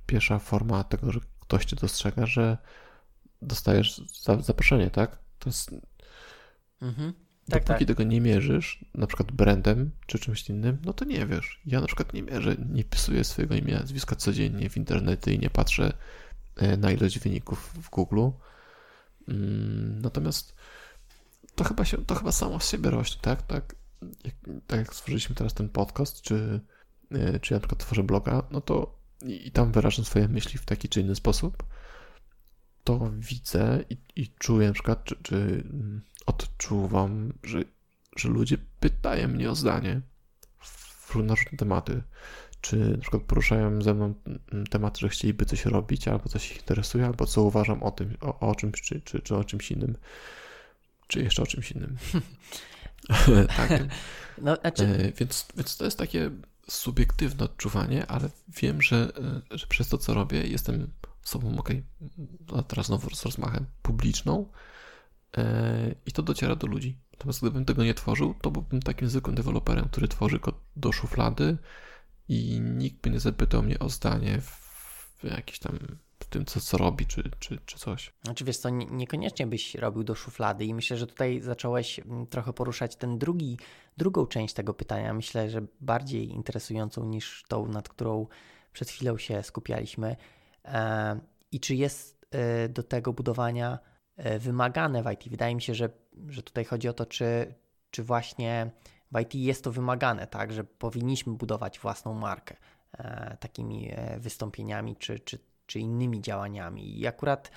pierwsza 0.05 0.39
forma 0.39 0.83
tego, 0.83 1.11
że 1.11 1.19
ktoś 1.39 1.65
cię 1.65 1.75
dostrzega, 1.75 2.25
że 2.25 2.57
dostajesz 3.43 4.01
zaproszenie, 4.39 4.89
tak? 4.89 5.17
To 5.39 5.49
jest. 5.49 5.75
Mhm. 6.81 7.13
Tak, 7.49 7.63
Dopóki 7.63 7.85
tak. 7.85 7.87
tego 7.87 8.03
nie 8.03 8.21
mierzysz, 8.21 8.85
na 8.93 9.07
przykład 9.07 9.31
brandem 9.31 9.91
czy 10.07 10.19
czymś 10.19 10.49
innym, 10.49 10.77
no 10.85 10.93
to 10.93 11.05
nie 11.05 11.25
wiesz. 11.25 11.61
Ja 11.65 11.81
na 11.81 11.87
przykład 11.87 12.13
nie 12.13 12.23
mierzę, 12.23 12.55
nie 12.69 12.83
pisuję 12.83 13.23
swojego 13.23 13.55
imienia, 13.55 13.79
nazwiska 13.79 14.15
codziennie 14.15 14.69
w 14.69 14.77
internecie 14.77 15.33
i 15.33 15.39
nie 15.39 15.49
patrzę 15.49 15.93
e, 16.55 16.77
na 16.77 16.91
ilość 16.91 17.19
wyników 17.19 17.73
w 17.73 17.89
Google. 17.89 18.29
Mm, 19.27 20.01
natomiast 20.01 20.55
to 21.55 21.63
chyba, 21.63 21.85
się, 21.85 22.05
to 22.05 22.15
chyba 22.15 22.31
samo 22.31 22.59
z 22.59 22.69
siebie 22.69 22.89
rośnie, 22.89 23.21
tak? 23.21 23.41
Tak 23.41 23.75
jak, 24.23 24.35
tak 24.67 24.79
jak 24.79 24.95
stworzyliśmy 24.95 25.35
teraz 25.35 25.53
ten 25.53 25.69
podcast, 25.69 26.21
czy, 26.21 26.59
e, 27.11 27.39
czy 27.39 27.53
ja 27.53 27.55
na 27.55 27.59
przykład 27.59 27.79
tworzę 27.79 28.03
bloga, 28.03 28.43
no 28.51 28.61
to 28.61 28.99
i, 29.21 29.47
i 29.47 29.51
tam 29.51 29.71
wyrażam 29.71 30.05
swoje 30.05 30.27
myśli 30.27 30.59
w 30.59 30.65
taki 30.65 30.89
czy 30.89 31.01
inny 31.01 31.15
sposób, 31.15 31.63
to 32.83 33.11
widzę 33.17 33.83
i, 33.89 33.97
i 34.15 34.27
czuję 34.39 34.67
na 34.67 34.73
przykład, 34.73 35.03
czy, 35.03 35.15
czy 35.23 35.35
mm, 35.35 36.01
odczuwam, 36.25 37.33
że, 37.43 37.63
że 38.15 38.29
ludzie 38.29 38.57
pytają 38.79 39.27
mnie 39.27 39.51
o 39.51 39.55
zdanie 39.55 40.01
w 40.61 41.15
różne 41.15 41.35
tematy. 41.57 42.03
Czy 42.61 42.77
na 42.77 42.97
przykład 42.97 43.23
poruszają 43.23 43.81
ze 43.81 43.93
mną 43.93 44.13
temat, 44.69 44.97
że 44.97 45.09
chcieliby 45.09 45.45
coś 45.45 45.65
robić, 45.65 46.07
albo 46.07 46.29
coś 46.29 46.51
ich 46.51 46.57
interesuje, 46.57 47.05
albo 47.05 47.25
co 47.25 47.41
uważam 47.43 47.83
o 47.83 47.91
tym, 47.91 48.17
o, 48.21 48.39
o 48.39 48.55
czymś, 48.55 48.81
czy, 48.81 49.01
czy, 49.01 49.19
czy 49.19 49.35
o 49.35 49.43
czymś 49.43 49.71
innym, 49.71 49.95
czy 51.07 51.23
jeszcze 51.23 51.41
o 51.43 51.45
czymś 51.45 51.71
innym. 51.71 51.97
tak. 53.57 53.83
No, 54.41 54.55
znaczy... 54.55 55.13
Więc, 55.17 55.47
więc 55.57 55.77
to 55.77 55.85
jest 55.85 55.97
takie 55.97 56.31
subiektywne 56.69 57.45
odczuwanie, 57.45 58.05
ale 58.07 58.29
wiem, 58.47 58.81
że, 58.81 59.11
e, 59.51 59.57
że 59.57 59.67
przez 59.67 59.89
to, 59.89 59.97
co 59.97 60.13
robię, 60.13 60.47
jestem 60.47 60.87
osobą, 61.25 61.57
ok, 61.57 61.69
a 62.55 62.63
teraz 62.63 62.85
znowu 62.85 63.15
z 63.15 63.25
rozmachem, 63.25 63.65
publiczną 63.81 64.49
e, 65.37 65.95
i 66.05 66.11
to 66.11 66.23
dociera 66.23 66.55
do 66.55 66.67
ludzi. 66.67 66.97
Natomiast 67.11 67.41
gdybym 67.41 67.65
tego 67.65 67.83
nie 67.83 67.93
tworzył, 67.93 68.33
to 68.41 68.51
byłbym 68.51 68.81
takim 68.81 69.09
zwykłym 69.09 69.35
deweloperem, 69.35 69.89
który 69.91 70.07
tworzy 70.07 70.39
kod 70.39 70.55
do 70.75 70.91
szuflady 70.91 71.57
i 72.29 72.59
nikt 72.61 73.01
by 73.01 73.09
nie 73.09 73.19
zapytał 73.19 73.63
mnie 73.63 73.79
o 73.79 73.89
zdanie 73.89 74.41
w 74.41 75.23
jakiś 75.23 75.59
tam 75.59 75.79
w 76.19 76.25
tym, 76.25 76.45
co, 76.45 76.59
co 76.59 76.77
robi, 76.77 77.05
czy, 77.05 77.31
czy, 77.39 77.59
czy 77.65 77.79
coś. 77.79 78.13
Znaczy 78.23 78.45
wiesz 78.45 78.57
co, 78.57 78.69
nie, 78.69 78.85
niekoniecznie 78.85 79.47
byś 79.47 79.75
robił 79.75 80.03
do 80.03 80.15
szuflady 80.15 80.65
i 80.65 80.73
myślę, 80.73 80.97
że 80.97 81.07
tutaj 81.07 81.41
zacząłeś 81.41 81.99
mm, 81.99 82.27
trochę 82.27 82.53
poruszać 82.53 82.95
ten 82.95 83.17
drugi, 83.17 83.57
drugą 83.97 84.25
część 84.25 84.53
tego 84.53 84.73
pytania. 84.73 85.13
Myślę, 85.13 85.49
że 85.49 85.65
bardziej 85.81 86.29
interesującą 86.29 87.05
niż 87.05 87.43
tą, 87.47 87.67
nad 87.67 87.89
którą 87.89 88.27
przed 88.73 88.89
chwilą 88.89 89.17
się 89.17 89.43
skupialiśmy. 89.43 90.15
E, 90.65 91.19
I 91.51 91.59
czy 91.59 91.75
jest 91.75 92.25
e, 92.31 92.69
do 92.69 92.83
tego 92.83 93.13
budowania 93.13 93.79
e, 94.17 94.39
wymagane 94.39 95.03
w 95.03 95.11
IT? 95.11 95.29
Wydaje 95.29 95.55
mi 95.55 95.61
się, 95.61 95.75
że, 95.75 95.89
że 96.27 96.43
tutaj 96.43 96.65
chodzi 96.65 96.87
o 96.89 96.93
to, 96.93 97.05
czy, 97.05 97.53
czy 97.91 98.03
właśnie 98.03 98.71
w 99.11 99.19
IT 99.19 99.35
jest 99.35 99.63
to 99.63 99.71
wymagane, 99.71 100.27
tak, 100.27 100.53
że 100.53 100.63
powinniśmy 100.63 101.33
budować 101.33 101.79
własną 101.79 102.13
markę 102.13 102.55
takimi 103.39 103.91
wystąpieniami 104.17 104.95
czy, 104.95 105.19
czy 105.19 105.39
czy 105.65 105.79
innymi 105.79 106.21
działaniami. 106.21 106.99
I 106.99 107.07
akurat 107.07 107.51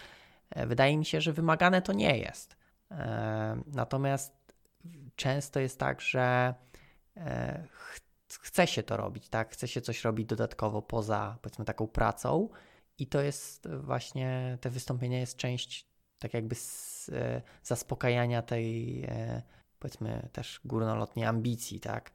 wydaje 0.56 0.98
mi 0.98 1.04
się, 1.04 1.20
że 1.20 1.32
wymagane 1.32 1.82
to 1.82 1.92
nie 1.92 2.18
jest. 2.18 2.56
Natomiast 3.66 4.54
często 5.16 5.60
jest 5.60 5.78
tak, 5.78 6.00
że 6.00 6.54
chce 8.28 8.66
się 8.66 8.82
to 8.82 8.96
robić, 8.96 9.28
tak? 9.28 9.52
Chce 9.52 9.68
się 9.68 9.80
coś 9.80 10.04
robić 10.04 10.26
dodatkowo 10.26 10.82
poza 10.82 11.38
powiedzmy 11.42 11.64
taką 11.64 11.86
pracą 11.86 12.48
i 12.98 13.06
to 13.06 13.22
jest 13.22 13.68
właśnie, 13.80 14.58
te 14.60 14.70
wystąpienia 14.70 15.20
jest 15.20 15.36
część 15.36 15.86
tak 16.18 16.34
jakby 16.34 16.54
z, 16.54 17.10
zaspokajania 17.62 18.42
tej 18.42 19.06
powiedzmy 19.78 20.28
też 20.32 20.60
górnolotnej 20.64 21.24
ambicji, 21.24 21.80
tak? 21.80 22.12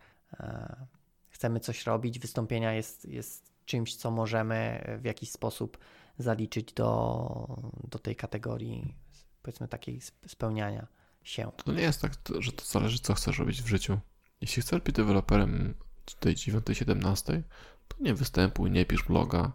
Chcemy 1.29 1.59
coś 1.59 1.85
robić, 1.85 2.19
wystąpienia 2.19 2.73
jest, 2.73 3.05
jest 3.05 3.51
czymś, 3.65 3.95
co 3.95 4.11
możemy 4.11 4.85
w 5.01 5.05
jakiś 5.05 5.31
sposób 5.31 5.77
zaliczyć 6.17 6.73
do, 6.73 7.71
do 7.87 7.99
tej 7.99 8.15
kategorii, 8.15 8.95
powiedzmy, 9.41 9.67
takiej 9.67 10.01
spełniania 10.27 10.87
się. 11.23 11.51
To 11.65 11.71
nie 11.71 11.81
jest 11.81 12.01
tak, 12.01 12.11
że 12.39 12.51
to 12.51 12.65
zależy, 12.65 12.99
co 12.99 13.13
chcesz 13.13 13.39
robić 13.39 13.61
w 13.61 13.67
życiu. 13.67 13.99
Jeśli 14.41 14.61
chcesz 14.61 14.81
być 14.81 14.95
deweloperem 14.95 15.73
tej 16.19 16.35
9-17, 16.35 17.41
to 17.87 17.97
nie 17.99 18.13
występuj, 18.13 18.71
nie 18.71 18.85
pisz 18.85 19.03
bloga, 19.03 19.51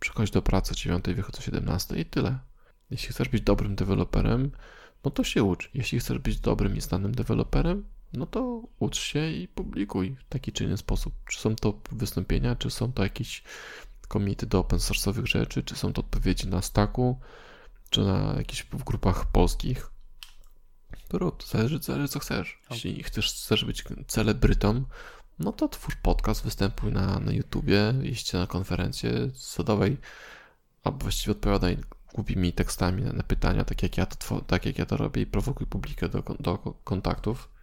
przychodź 0.00 0.30
do 0.30 0.42
pracy 0.42 0.74
9, 0.74 1.04
wychodź 1.04 1.38
o 1.38 1.42
17 1.42 1.96
i 1.96 2.04
tyle. 2.04 2.38
Jeśli 2.90 3.08
chcesz 3.08 3.28
być 3.28 3.42
dobrym 3.42 3.74
deweloperem, 3.74 4.50
no 5.04 5.10
to 5.10 5.24
się 5.24 5.42
ucz. 5.42 5.70
Jeśli 5.74 6.00
chcesz 6.00 6.18
być 6.18 6.40
dobrym 6.40 6.76
i 6.76 6.80
znanym 6.80 7.14
deweloperem, 7.14 7.84
no 8.12 8.26
to 8.26 8.62
ucz 8.78 8.96
się 8.96 9.30
i 9.30 9.48
publikuj 9.48 10.16
w 10.16 10.24
taki 10.28 10.52
czy 10.52 10.64
inny 10.64 10.76
sposób. 10.76 11.14
Czy 11.30 11.40
są 11.40 11.56
to 11.56 11.80
wystąpienia, 11.92 12.56
czy 12.56 12.70
są 12.70 12.92
to 12.92 13.02
jakieś 13.02 13.42
komity 14.08 14.46
do 14.46 14.58
open 14.58 14.78
source'owych 14.78 15.26
rzeczy, 15.26 15.62
czy 15.62 15.76
są 15.76 15.92
to 15.92 16.00
odpowiedzi 16.00 16.48
na 16.48 16.62
Stacku, 16.62 17.20
czy 17.90 18.00
na 18.00 18.34
jakichś 18.38 18.66
grupach 18.86 19.26
polskich. 19.26 19.90
To 21.08 21.18
rób, 21.18 21.44
zależy, 21.44 21.78
zależy 21.82 22.08
co 22.08 22.18
chcesz. 22.18 22.60
Jeśli 22.70 23.02
chcesz, 23.02 23.32
chcesz 23.32 23.64
być 23.64 23.84
celebrytą, 24.06 24.84
no 25.38 25.52
to 25.52 25.68
twórz 25.68 25.96
podcast, 25.96 26.44
występuj 26.44 26.92
na, 26.92 27.20
na 27.20 27.32
YouTubie, 27.32 27.94
jeźdź 28.02 28.32
na 28.32 28.46
konferencję, 28.46 29.10
zadawaj, 29.34 29.96
albo 30.84 30.98
właściwie 30.98 31.32
odpowiadaj 31.32 31.76
głupimi 32.14 32.52
tekstami 32.52 33.02
na, 33.02 33.12
na 33.12 33.22
pytania, 33.22 33.64
tak 33.64 33.82
jak 33.82 33.96
ja 33.96 34.06
to, 34.06 34.40
tak 34.40 34.66
jak 34.66 34.78
ja 34.78 34.86
to 34.86 34.96
robię 34.96 35.22
i 35.22 35.26
prowokuj 35.26 35.66
publikę 35.66 36.08
do, 36.08 36.22
do 36.40 36.58
kontaktów 36.84 37.54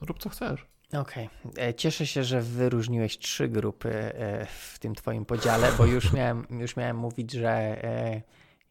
rób 0.00 0.18
co 0.18 0.28
chcesz. 0.28 0.66
Okej. 0.92 1.28
Okay. 1.44 1.64
E, 1.64 1.74
cieszę 1.74 2.06
się, 2.06 2.24
że 2.24 2.42
wyróżniłeś 2.42 3.18
trzy 3.18 3.48
grupy 3.48 3.90
e, 3.90 4.46
w 4.46 4.78
tym 4.78 4.94
twoim 4.94 5.24
podziale, 5.24 5.72
bo 5.78 5.86
już 5.86 6.12
miałem, 6.12 6.46
już 6.50 6.76
miałem 6.76 6.96
mówić, 6.96 7.32
że 7.32 7.50
e, 7.84 8.22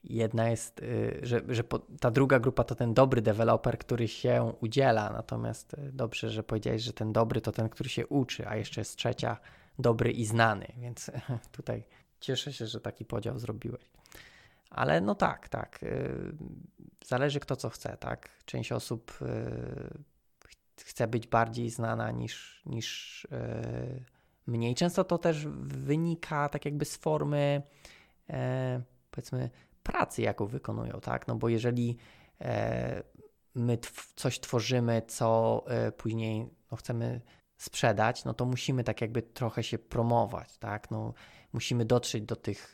jedna 0.03 0.49
jest, 0.49 0.81
że, 1.21 1.41
że 1.47 1.63
ta 1.99 2.11
druga 2.11 2.39
grupa 2.39 2.63
to 2.63 2.75
ten 2.75 2.93
dobry 2.93 3.21
deweloper, 3.21 3.77
który 3.77 4.07
się 4.07 4.53
udziela, 4.61 5.09
natomiast 5.09 5.75
dobrze, 5.91 6.29
że 6.29 6.43
powiedziałeś, 6.43 6.81
że 6.81 6.93
ten 6.93 7.13
dobry 7.13 7.41
to 7.41 7.51
ten, 7.51 7.69
który 7.69 7.89
się 7.89 8.07
uczy, 8.07 8.47
a 8.47 8.55
jeszcze 8.55 8.81
jest 8.81 8.95
trzecia, 8.95 9.37
dobry 9.79 10.11
i 10.11 10.25
znany, 10.25 10.67
więc 10.77 11.11
tutaj 11.57 11.83
cieszę 12.19 12.53
się, 12.53 12.67
że 12.67 12.81
taki 12.81 13.05
podział 13.05 13.39
zrobiłeś. 13.39 13.91
Ale 14.69 15.01
no 15.01 15.15
tak, 15.15 15.49
tak. 15.49 15.79
Zależy 17.05 17.39
kto 17.39 17.55
co 17.55 17.69
chce, 17.69 17.97
tak. 17.97 18.29
Część 18.45 18.71
osób 18.71 19.19
chce 20.85 21.07
być 21.07 21.27
bardziej 21.27 21.69
znana 21.69 22.11
niż, 22.11 22.61
niż 22.65 23.27
mniej. 24.47 24.75
Często 24.75 25.03
to 25.03 25.17
też 25.17 25.47
wynika 25.61 26.49
tak 26.49 26.65
jakby 26.65 26.85
z 26.85 26.97
formy 26.97 27.61
yy, 28.29 28.35
powiedzmy 29.11 29.49
pracy, 29.91 30.21
jaką 30.21 30.45
wykonują, 30.45 30.99
tak? 31.01 31.27
No 31.27 31.35
bo 31.35 31.49
jeżeli 31.49 31.97
yy, 32.39 32.47
my 33.55 33.77
coś 34.15 34.39
tworzymy, 34.39 35.01
co 35.07 35.63
później 35.97 36.49
no, 36.71 36.77
chcemy 36.77 37.21
sprzedać, 37.57 38.25
no 38.25 38.33
to 38.33 38.45
musimy 38.45 38.83
tak 38.83 39.01
jakby 39.01 39.21
trochę 39.21 39.63
się 39.63 39.79
promować, 39.79 40.57
tak? 40.57 40.91
No, 40.91 41.13
musimy 41.53 41.85
dotrzeć 41.85 42.23
do 42.23 42.35
tych 42.35 42.73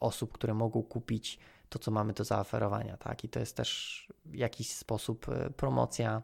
osób, 0.00 0.32
które 0.32 0.54
mogą 0.54 0.82
kupić 0.82 1.38
to, 1.68 1.78
co 1.78 1.90
mamy 1.90 2.12
do 2.12 2.24
zaoferowania, 2.24 2.96
tak? 2.96 3.24
I 3.24 3.28
to 3.28 3.40
jest 3.40 3.56
też 3.56 4.08
w 4.24 4.34
jakiś 4.34 4.70
sposób 4.74 5.26
promocja 5.56 6.22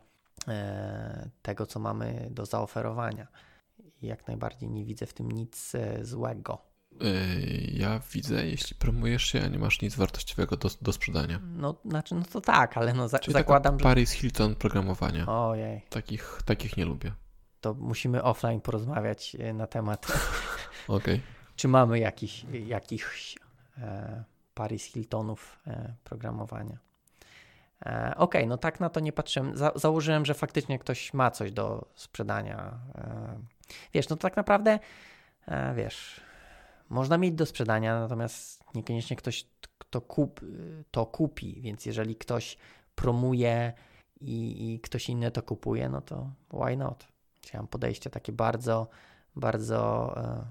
E, 0.48 1.30
tego, 1.42 1.66
co 1.66 1.80
mamy 1.80 2.28
do 2.30 2.46
zaoferowania. 2.46 3.26
Jak 4.02 4.26
najbardziej 4.26 4.70
nie 4.70 4.84
widzę 4.84 5.06
w 5.06 5.12
tym 5.12 5.30
nic 5.30 5.74
e, 5.74 6.04
złego. 6.04 6.58
E, 7.01 7.05
ja 7.72 8.01
widzę, 8.12 8.47
jeśli 8.47 8.76
promujesz 8.76 9.24
się, 9.24 9.43
a 9.43 9.47
nie 9.47 9.59
masz 9.59 9.80
nic 9.82 9.97
wartościowego 9.97 10.57
do, 10.57 10.68
do 10.82 10.93
sprzedania. 10.93 11.41
No, 11.57 11.74
znaczy, 11.84 12.14
no 12.14 12.22
to 12.32 12.41
tak, 12.41 12.76
ale 12.76 12.93
no 12.93 13.09
za, 13.09 13.18
Czyli 13.18 13.32
zakładam, 13.32 13.78
że... 13.78 13.82
Paris 13.82 14.12
Hilton 14.12 14.55
programowania. 14.55 15.26
Ojej. 15.26 15.82
Takich, 15.91 16.41
takich 16.45 16.76
nie 16.76 16.84
lubię. 16.84 17.12
To 17.61 17.74
musimy 17.74 18.22
offline 18.22 18.61
porozmawiać 18.61 19.36
na 19.55 19.66
temat. 19.66 20.07
Okej. 20.88 21.14
Okay. 21.14 21.20
Czy 21.57 21.68
mamy 21.68 21.99
jakiś, 21.99 22.47
jakichś 22.66 23.36
e, 23.78 24.24
Paris 24.55 24.84
Hiltonów 24.84 25.59
e, 25.66 25.95
programowania? 26.05 26.78
E, 27.86 28.14
okej, 28.16 28.41
okay, 28.41 28.47
no 28.47 28.57
tak 28.57 28.80
na 28.80 28.91
to 28.91 29.01
nie 29.01 29.12
patrzyłem. 29.12 29.57
Za 29.57 29.72
założyłem, 29.74 30.24
że 30.24 30.34
faktycznie 30.34 30.78
ktoś 30.78 31.14
ma 31.14 31.30
coś 31.30 31.53
do 31.53 31.88
sprzedania. 31.95 32.78
E, 32.95 33.38
wiesz, 33.95 34.09
no 34.09 34.16
tak 34.16 34.36
naprawdę, 34.36 34.78
e, 35.47 35.74
wiesz, 35.74 36.20
można 36.91 37.18
mieć 37.18 37.34
do 37.34 37.47
sprzedania, 37.47 38.01
natomiast 38.01 38.64
niekoniecznie 38.74 39.16
ktoś 39.16 39.47
kto 39.78 40.01
kup, 40.01 40.41
to 40.91 41.07
kupi, 41.07 41.61
więc 41.61 41.86
jeżeli 41.86 42.16
ktoś 42.16 42.57
promuje 42.95 43.72
i, 44.20 44.72
i 44.74 44.80
ktoś 44.80 45.09
inny 45.09 45.30
to 45.30 45.43
kupuje, 45.43 45.88
no 45.88 46.01
to 46.01 46.30
why 46.53 46.76
not? 46.76 47.07
Chciałem 47.43 47.66
podejście 47.66 48.11
takie 48.11 48.32
bardzo, 48.32 48.88
bardzo, 49.36 50.12
e, 50.16 50.45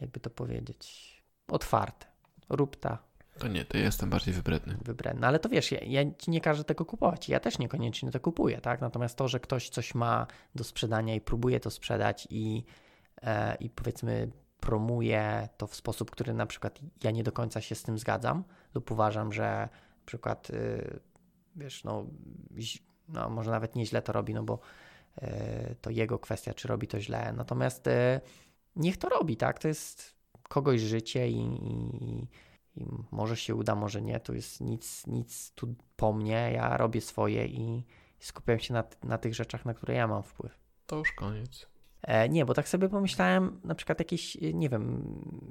jakby 0.00 0.20
to 0.20 0.30
powiedzieć, 0.30 1.16
otwarte. 1.48 2.06
Rób 2.48 2.76
ta. 2.76 2.98
To 3.38 3.48
nie, 3.48 3.64
to 3.64 3.78
ja 3.78 3.84
jestem 3.84 4.10
bardziej 4.10 4.34
wybredny. 4.34 4.78
Wybredny. 4.84 5.26
Ale 5.26 5.38
to 5.38 5.48
wiesz, 5.48 5.72
ja, 5.72 5.78
ja 5.84 6.00
ci 6.18 6.30
nie 6.30 6.40
każę 6.40 6.64
tego 6.64 6.84
kupować. 6.84 7.28
Ja 7.28 7.40
też 7.40 7.58
niekoniecznie 7.58 8.10
to 8.10 8.20
kupuję, 8.20 8.60
tak? 8.60 8.80
Natomiast 8.80 9.16
to, 9.18 9.28
że 9.28 9.40
ktoś 9.40 9.68
coś 9.68 9.94
ma 9.94 10.26
do 10.54 10.64
sprzedania 10.64 11.14
i 11.14 11.20
próbuje 11.20 11.60
to 11.60 11.70
sprzedać 11.70 12.28
i, 12.30 12.64
e, 13.22 13.56
i 13.60 13.70
powiedzmy 13.70 14.30
promuje 14.60 15.48
to 15.56 15.66
w 15.66 15.76
sposób, 15.76 16.10
który 16.10 16.34
na 16.34 16.46
przykład 16.46 16.78
ja 17.04 17.10
nie 17.10 17.22
do 17.22 17.32
końca 17.32 17.60
się 17.60 17.74
z 17.74 17.82
tym 17.82 17.98
zgadzam 17.98 18.44
lub 18.74 18.90
uważam, 18.90 19.32
że 19.32 19.68
na 20.00 20.06
przykład 20.06 20.50
y, 20.50 21.00
wiesz, 21.56 21.84
no, 21.84 22.06
no 23.08 23.30
może 23.30 23.50
nawet 23.50 23.76
nieźle 23.76 24.02
to 24.02 24.12
robi, 24.12 24.34
no 24.34 24.42
bo 24.42 24.58
y, 25.22 25.76
to 25.80 25.90
jego 25.90 26.18
kwestia, 26.18 26.54
czy 26.54 26.68
robi 26.68 26.88
to 26.88 27.00
źle. 27.00 27.32
Natomiast 27.36 27.86
y, 27.86 28.20
niech 28.76 28.96
to 28.96 29.08
robi, 29.08 29.36
tak? 29.36 29.58
To 29.58 29.68
jest 29.68 30.16
kogoś 30.48 30.80
życie 30.80 31.28
i, 31.28 31.40
i, 31.40 32.28
i 32.76 32.86
może 33.10 33.36
się 33.36 33.54
uda, 33.54 33.74
może 33.74 34.02
nie. 34.02 34.20
Tu 34.20 34.34
jest 34.34 34.60
nic, 34.60 35.06
nic 35.06 35.50
tu 35.50 35.74
po 35.96 36.12
mnie. 36.12 36.50
Ja 36.54 36.76
robię 36.76 37.00
swoje 37.00 37.46
i 37.46 37.84
skupiam 38.18 38.58
się 38.58 38.74
na, 38.74 38.84
na 39.04 39.18
tych 39.18 39.34
rzeczach, 39.34 39.64
na 39.64 39.74
które 39.74 39.94
ja 39.94 40.06
mam 40.06 40.22
wpływ. 40.22 40.58
To 40.86 40.96
już 40.96 41.12
koniec. 41.12 41.66
E, 42.06 42.28
nie, 42.28 42.44
bo 42.44 42.54
tak 42.54 42.68
sobie 42.68 42.88
pomyślałem, 42.88 43.60
na 43.64 43.74
przykład 43.74 43.98
jakieś, 43.98 44.38
nie 44.54 44.68
wiem, 44.68 45.02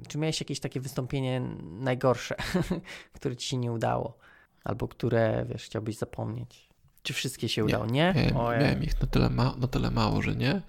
czy 0.08 0.18
miałeś 0.18 0.40
jakieś 0.40 0.60
takie 0.60 0.80
wystąpienie 0.80 1.42
najgorsze, 1.62 2.36
które 3.16 3.36
ci 3.36 3.48
się 3.48 3.56
nie 3.56 3.72
udało, 3.72 4.18
albo 4.64 4.88
które, 4.88 5.46
wiesz, 5.48 5.64
chciałbyś 5.64 5.96
zapomnieć. 5.96 6.68
Czy 7.02 7.12
wszystkie 7.12 7.48
się 7.48 7.64
udało? 7.64 7.86
Nie? 7.86 8.12
nie? 8.16 8.32
Miałem, 8.34 8.60
miałem 8.60 8.82
ich 8.82 9.00
na 9.00 9.06
tyle, 9.06 9.30
ma, 9.30 9.54
na 9.56 9.68
tyle 9.68 9.90
mało, 9.90 10.22
że 10.22 10.36
nie. 10.36 10.62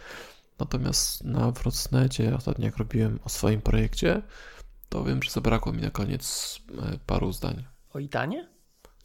Natomiast 0.60 1.24
na 1.24 1.52
Wrocnecie, 1.52 2.36
ostatnio 2.36 2.66
jak 2.66 2.78
robiłem 2.78 3.20
o 3.24 3.30
swoim 3.30 3.62
projekcie, 3.62 4.22
to 4.90 5.04
wiem, 5.04 5.24
że 5.24 5.32
zabrakło 5.32 5.74
mi 5.74 5.82
na 5.82 5.92
koniec 5.92 6.58
e, 6.72 6.98
paru 7.06 7.32
zdań. 7.32 7.66
O 7.94 8.00
Itanie? 8.00 8.50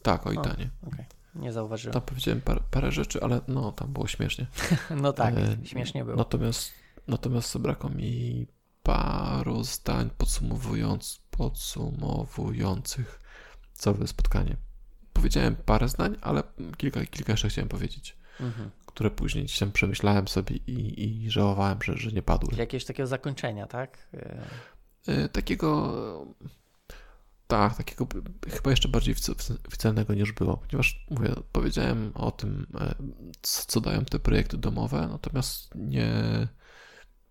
Tak, 0.02 0.26
o 0.26 0.32
Itanie. 0.32 0.70
Okej, 0.82 0.92
okay. 0.92 1.21
Nie 1.34 1.52
zauważyłem. 1.52 1.92
Tam 1.92 2.02
powiedziałem 2.02 2.40
parę, 2.40 2.60
parę, 2.70 2.92
rzeczy, 2.92 3.22
ale 3.22 3.40
no, 3.48 3.72
tam 3.72 3.92
było 3.92 4.06
śmiesznie. 4.06 4.46
no 5.02 5.12
tak, 5.12 5.34
e, 5.34 5.66
śmiesznie 5.66 6.04
było. 6.04 6.16
Natomiast, 6.16 6.72
natomiast 7.08 7.52
zabrakło 7.52 7.90
mi 7.90 8.46
paru 8.82 9.64
zdań 9.64 10.10
podsumowując, 10.18 11.20
podsumowujących 11.30 13.20
całe 13.72 14.06
spotkanie. 14.06 14.56
Powiedziałem 15.12 15.56
parę 15.56 15.88
zdań, 15.88 16.16
ale 16.20 16.42
kilka, 16.76 17.06
kilka 17.06 17.32
jeszcze 17.32 17.48
chciałem 17.48 17.68
powiedzieć. 17.68 18.16
Mhm 18.40 18.70
które 18.94 19.10
później 19.10 19.44
gdzieś 19.44 19.58
tam 19.58 19.72
przemyślałem 19.72 20.28
sobie 20.28 20.56
i, 20.56 21.04
i 21.24 21.30
żałowałem, 21.30 21.78
że, 21.82 21.96
że 21.96 22.12
nie 22.12 22.22
padły. 22.22 22.48
Czyli 22.48 22.60
jakiegoś 22.60 22.84
takiego 22.84 23.06
zakończenia, 23.06 23.66
tak? 23.66 24.08
E, 25.06 25.28
takiego. 25.28 26.26
Tak, 27.52 27.76
takiego 27.76 28.06
chyba 28.50 28.70
jeszcze 28.70 28.88
bardziej 28.88 29.14
oficjalnego 29.68 30.14
niż 30.14 30.32
było, 30.32 30.56
ponieważ 30.56 31.06
mówię, 31.10 31.34
powiedziałem 31.52 32.12
o 32.14 32.30
tym, 32.30 32.66
e, 32.80 32.94
co 33.42 33.80
dają 33.80 34.04
te 34.04 34.18
projekty 34.18 34.56
domowe, 34.56 35.08
natomiast 35.08 35.74
nie, 35.74 36.12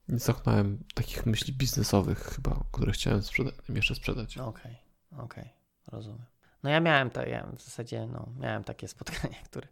nie 0.08 0.20
zamknąłem 0.20 0.84
takich 0.94 1.26
myśli 1.26 1.54
biznesowych 1.54 2.20
chyba, 2.20 2.64
które 2.72 2.92
chciałem 2.92 3.24
sprzeda 3.24 3.52
jeszcze 3.70 3.96
sprzedać. 3.96 4.38
Okej, 4.38 4.78
okay, 5.12 5.24
okej, 5.24 5.44
okay, 5.44 5.54
rozumiem. 5.88 6.26
No 6.64 6.70
ja 6.70 6.80
miałem 6.80 7.10
to, 7.10 7.26
ja 7.26 7.48
w 7.58 7.62
zasadzie 7.62 8.08
no, 8.08 8.30
miałem 8.40 8.64
takie 8.64 8.88
spotkania, 8.98 9.38
które 9.46 9.68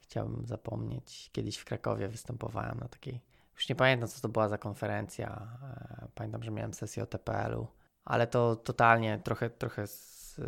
chciałbym 0.00 0.46
zapomnieć. 0.46 1.30
Kiedyś 1.32 1.56
w 1.56 1.64
Krakowie 1.64 2.08
występowałem 2.08 2.80
na 2.80 2.88
takiej, 2.88 3.20
już 3.54 3.68
nie 3.68 3.74
pamiętam 3.74 4.08
co 4.08 4.20
to 4.20 4.28
była 4.28 4.48
za 4.48 4.58
konferencja. 4.58 5.58
E, 5.62 6.08
pamiętam, 6.14 6.42
że 6.42 6.50
miałem 6.50 6.74
sesję 6.74 7.02
o 7.02 7.06
TPL-u, 7.06 7.66
ale 8.04 8.26
to 8.26 8.56
totalnie 8.56 9.20
trochę, 9.24 9.50
trochę, 9.50 9.86
z, 9.86 10.40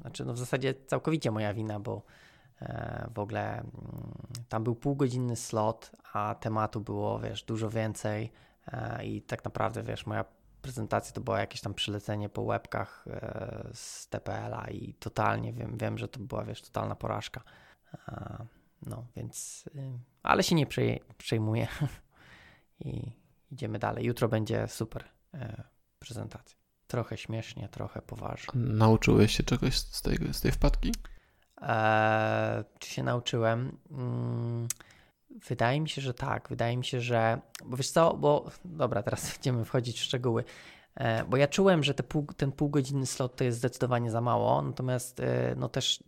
znaczy 0.00 0.24
no 0.24 0.32
w 0.32 0.38
zasadzie 0.38 0.74
całkowicie 0.86 1.30
moja 1.30 1.54
wina, 1.54 1.80
bo 1.80 2.02
e, 2.60 3.08
w 3.14 3.18
ogóle 3.18 3.52
mm, 3.58 3.70
tam 4.48 4.64
był 4.64 4.74
półgodzinny 4.74 5.36
slot, 5.36 5.90
a 6.12 6.34
tematu 6.34 6.80
było, 6.80 7.18
wiesz, 7.18 7.42
dużo 7.42 7.70
więcej 7.70 8.32
e, 8.66 9.04
i 9.06 9.22
tak 9.22 9.44
naprawdę, 9.44 9.82
wiesz, 9.82 10.06
moja 10.06 10.24
prezentacja 10.62 11.12
to 11.12 11.20
była 11.20 11.40
jakieś 11.40 11.60
tam 11.60 11.74
przylecenie 11.74 12.28
po 12.28 12.42
łebkach 12.42 13.04
z 13.72 14.08
TPL-a 14.08 14.66
i 14.70 14.94
totalnie 14.94 15.52
wiem, 15.52 15.78
wiem, 15.78 15.98
że 15.98 16.08
to 16.08 16.20
była, 16.20 16.44
wiesz, 16.44 16.62
totalna 16.62 16.94
porażka. 16.94 17.42
No 18.86 19.06
więc, 19.16 19.64
y, 19.74 19.98
ale 20.22 20.42
się 20.42 20.54
nie 20.54 20.66
przejmuję 21.18 21.68
i 22.84 23.12
idziemy 23.50 23.78
dalej. 23.78 24.04
Jutro 24.04 24.28
będzie 24.28 24.68
super 24.68 25.04
e, 25.34 25.64
prezentacja. 25.98 26.63
Trochę 26.94 27.16
śmiesznie, 27.16 27.68
trochę 27.68 28.02
poważnie. 28.02 28.52
Nauczyłeś 28.54 29.36
się 29.36 29.42
czegoś 29.42 29.78
z 29.78 30.02
tej, 30.02 30.18
z 30.32 30.40
tej 30.40 30.52
wpadki? 30.52 30.92
Eee, 31.60 32.64
czy 32.78 32.90
się 32.90 33.02
nauczyłem? 33.02 33.78
Mm, 33.90 34.68
wydaje 35.48 35.80
mi 35.80 35.88
się, 35.88 36.02
że 36.02 36.14
tak. 36.14 36.48
Wydaje 36.48 36.76
mi 36.76 36.84
się, 36.84 37.00
że. 37.00 37.40
Bo 37.64 37.76
wiesz 37.76 37.90
co, 37.90 38.16
bo 38.16 38.50
dobra, 38.64 39.02
teraz 39.02 39.30
będziemy 39.34 39.64
wchodzić 39.64 40.00
w 40.00 40.02
szczegóły. 40.02 40.44
E, 40.94 41.24
bo 41.24 41.36
ja 41.36 41.48
czułem, 41.48 41.84
że 41.84 41.94
te 41.94 42.02
pół, 42.02 42.26
ten 42.36 42.52
półgodzinny 42.52 43.06
slot 43.06 43.36
to 43.36 43.44
jest 43.44 43.58
zdecydowanie 43.58 44.10
za 44.10 44.20
mało, 44.20 44.62
natomiast 44.62 45.20
e, 45.20 45.54
no 45.56 45.68
też 45.68 46.04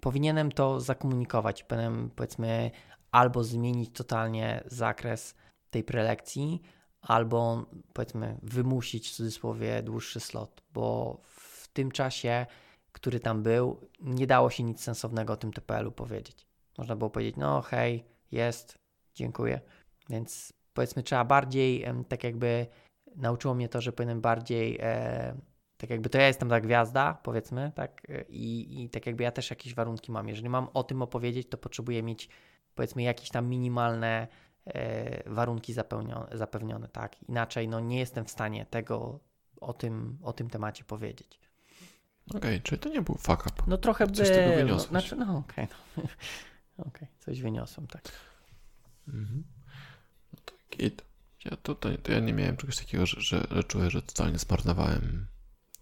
powinienem 0.00 0.52
to 0.52 0.80
zakomunikować. 0.80 1.62
Powinienem, 1.62 2.10
powiedzmy, 2.16 2.70
albo 3.10 3.44
zmienić 3.44 3.96
totalnie 3.96 4.64
zakres 4.66 5.34
tej 5.70 5.84
prelekcji, 5.84 6.62
albo 7.04 7.66
powiedzmy 7.92 8.38
wymusić 8.42 9.08
w 9.08 9.12
cudzysłowie 9.12 9.82
dłuższy 9.82 10.20
slot, 10.20 10.62
bo 10.74 11.18
w 11.24 11.68
tym 11.68 11.90
czasie, 11.90 12.46
który 12.92 13.20
tam 13.20 13.42
był, 13.42 13.80
nie 14.00 14.26
dało 14.26 14.50
się 14.50 14.62
nic 14.62 14.80
sensownego 14.80 15.32
o 15.32 15.36
tym 15.36 15.52
TPL-u 15.52 15.92
powiedzieć. 15.92 16.46
Można 16.78 16.96
było 16.96 17.10
powiedzieć, 17.10 17.36
no 17.36 17.62
hej, 17.62 18.04
jest, 18.32 18.78
dziękuję. 19.14 19.60
Więc 20.08 20.52
powiedzmy, 20.74 21.02
trzeba 21.02 21.24
bardziej, 21.24 21.84
tak 22.08 22.24
jakby 22.24 22.66
nauczyło 23.16 23.54
mnie 23.54 23.68
to, 23.68 23.80
że 23.80 23.92
powinienem 23.92 24.20
bardziej 24.20 24.78
e, 24.80 25.34
tak 25.76 25.90
jakby 25.90 26.10
to 26.10 26.18
ja 26.18 26.26
jestem 26.26 26.48
ta 26.48 26.60
gwiazda, 26.60 27.18
powiedzmy, 27.22 27.72
tak, 27.74 28.02
i, 28.28 28.82
i 28.84 28.90
tak 28.90 29.06
jakby 29.06 29.24
ja 29.24 29.30
też 29.30 29.50
jakieś 29.50 29.74
warunki 29.74 30.12
mam. 30.12 30.28
Jeżeli 30.28 30.48
mam 30.48 30.68
o 30.74 30.82
tym 30.82 31.02
opowiedzieć, 31.02 31.48
to 31.48 31.58
potrzebuję 31.58 32.02
mieć, 32.02 32.28
powiedzmy, 32.74 33.02
jakieś 33.02 33.30
tam 33.30 33.48
minimalne 33.48 34.08
e, 34.16 34.28
warunki 35.26 35.72
zapewnione, 36.32 36.88
tak. 36.92 37.22
Inaczej, 37.22 37.68
no 37.68 37.80
nie 37.80 37.98
jestem 37.98 38.24
w 38.24 38.30
stanie 38.30 38.66
tego 38.66 39.20
o 39.60 39.72
tym, 39.72 40.18
o 40.22 40.32
tym 40.32 40.50
temacie 40.50 40.84
powiedzieć. 40.84 41.40
Okej, 42.28 42.38
okay, 42.38 42.60
czyli 42.60 42.78
to 42.78 42.88
nie 42.88 43.02
był 43.02 43.14
fuck 43.14 43.46
up. 43.46 43.62
No 43.66 43.78
trochę 43.78 44.06
coś 44.06 44.28
by... 44.28 44.34
tego 44.34 44.56
wyniosłeś. 44.56 44.88
Znaczy, 44.88 45.16
no 45.16 45.36
okej, 45.36 45.64
okay, 45.64 46.08
no. 46.78 46.84
okay, 46.88 47.08
coś 47.18 47.40
wyniosłem, 47.40 47.86
tak. 47.86 48.02
Mhm. 49.08 49.44
No 50.32 50.38
to 50.44 50.54
git. 50.76 51.02
Ja 51.44 51.56
tutaj, 51.56 51.98
to 51.98 52.12
ja 52.12 52.20
nie 52.20 52.32
miałem 52.32 52.56
czegoś 52.56 52.76
takiego, 52.76 53.06
że, 53.06 53.20
że, 53.20 53.46
że 53.50 53.64
czuję, 53.64 53.90
że 53.90 54.02
totalnie 54.02 54.38
zmarnowałem 54.38 55.26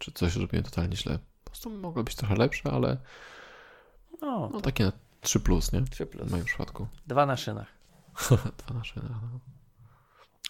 czy 0.02 0.12
coś 0.12 0.36
robiłem 0.36 0.64
totalnie 0.64 0.96
źle. 0.96 1.18
Po 1.44 1.50
prostu 1.50 1.70
mogło 1.70 2.04
być 2.04 2.14
trochę 2.14 2.34
lepsze, 2.34 2.70
ale 2.70 2.96
no, 4.20 4.50
no 4.52 4.60
takie 4.60 4.84
na 4.84 4.92
3 5.20 5.40
plus, 5.40 5.72
nie? 5.72 5.82
3 5.82 6.06
plus. 6.06 6.28
W 6.28 6.30
moim 6.30 6.44
przypadku. 6.44 6.86
Dwa 7.06 7.26
na 7.26 7.36
szynach. 7.36 7.81
Dwa 8.58 8.74
na 8.74 8.84
szynach, 8.84 9.22
no. 9.22 9.40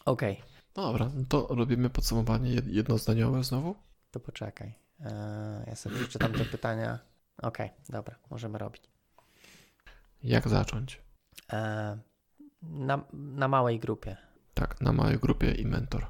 Okej. 0.04 0.32
Okay. 0.32 0.52
No 0.76 0.82
dobra, 0.82 1.10
to 1.28 1.46
robimy 1.50 1.90
podsumowanie 1.90 2.62
jednozdaniowe 2.66 3.44
znowu? 3.44 3.76
To 4.10 4.20
poczekaj. 4.20 4.74
Eee, 5.00 5.66
ja 5.66 5.76
sobie 5.76 5.96
przeczytam 5.96 6.32
te 6.32 6.44
pytania. 6.44 6.98
Okej, 7.38 7.66
okay, 7.66 7.78
dobra, 7.88 8.16
możemy 8.30 8.58
robić. 8.58 8.82
Jak 10.22 10.48
zacząć? 10.48 11.00
Eee, 11.48 11.98
na, 12.62 13.04
na 13.12 13.48
małej 13.48 13.80
grupie. 13.80 14.16
Tak, 14.54 14.80
na 14.80 14.92
małej 14.92 15.18
grupie 15.18 15.52
i 15.52 15.66
mentor. 15.66 16.06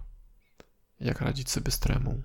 Jak 1.00 1.20
radzić 1.20 1.50
sobie 1.50 1.70
z 1.70 1.78
tremą? 1.78 2.22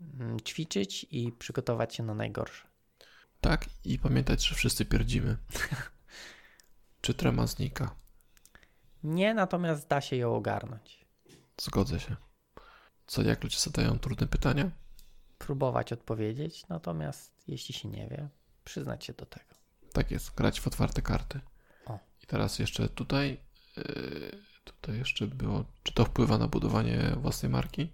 Mm, 0.00 0.40
ćwiczyć 0.40 1.06
i 1.10 1.32
przygotować 1.32 1.94
się 1.94 2.02
na 2.02 2.14
najgorsze. 2.14 2.66
Tak, 3.40 3.66
i 3.84 3.98
pamiętać, 3.98 4.46
że 4.46 4.54
wszyscy 4.54 4.84
pierdzimy. 4.84 5.36
Czy 7.02 7.14
trema 7.14 7.46
znika? 7.46 7.94
Nie, 9.04 9.34
natomiast 9.34 9.88
da 9.88 10.00
się 10.00 10.16
ją 10.16 10.34
ogarnąć. 10.34 11.06
Zgodzę 11.60 12.00
się. 12.00 12.16
Co, 13.06 13.22
jak 13.22 13.44
ludzie 13.44 13.58
zadają 13.58 13.98
trudne 13.98 14.26
pytania? 14.26 14.70
Próbować 15.38 15.92
odpowiedzieć, 15.92 16.68
natomiast 16.68 17.44
jeśli 17.48 17.74
się 17.74 17.88
nie 17.88 18.08
wie, 18.08 18.28
przyznać 18.64 19.04
się 19.04 19.12
do 19.12 19.26
tego. 19.26 19.54
Tak 19.92 20.10
jest, 20.10 20.34
grać 20.34 20.60
w 20.60 20.66
otwarte 20.66 21.02
karty. 21.02 21.40
O. 21.86 21.98
I 22.22 22.26
teraz 22.26 22.58
jeszcze 22.58 22.88
tutaj, 22.88 23.40
yy, 23.76 24.38
tutaj 24.64 24.98
jeszcze 24.98 25.26
było, 25.26 25.64
czy 25.82 25.94
to 25.94 26.04
wpływa 26.04 26.38
na 26.38 26.48
budowanie 26.48 27.16
własnej 27.16 27.52
marki? 27.52 27.92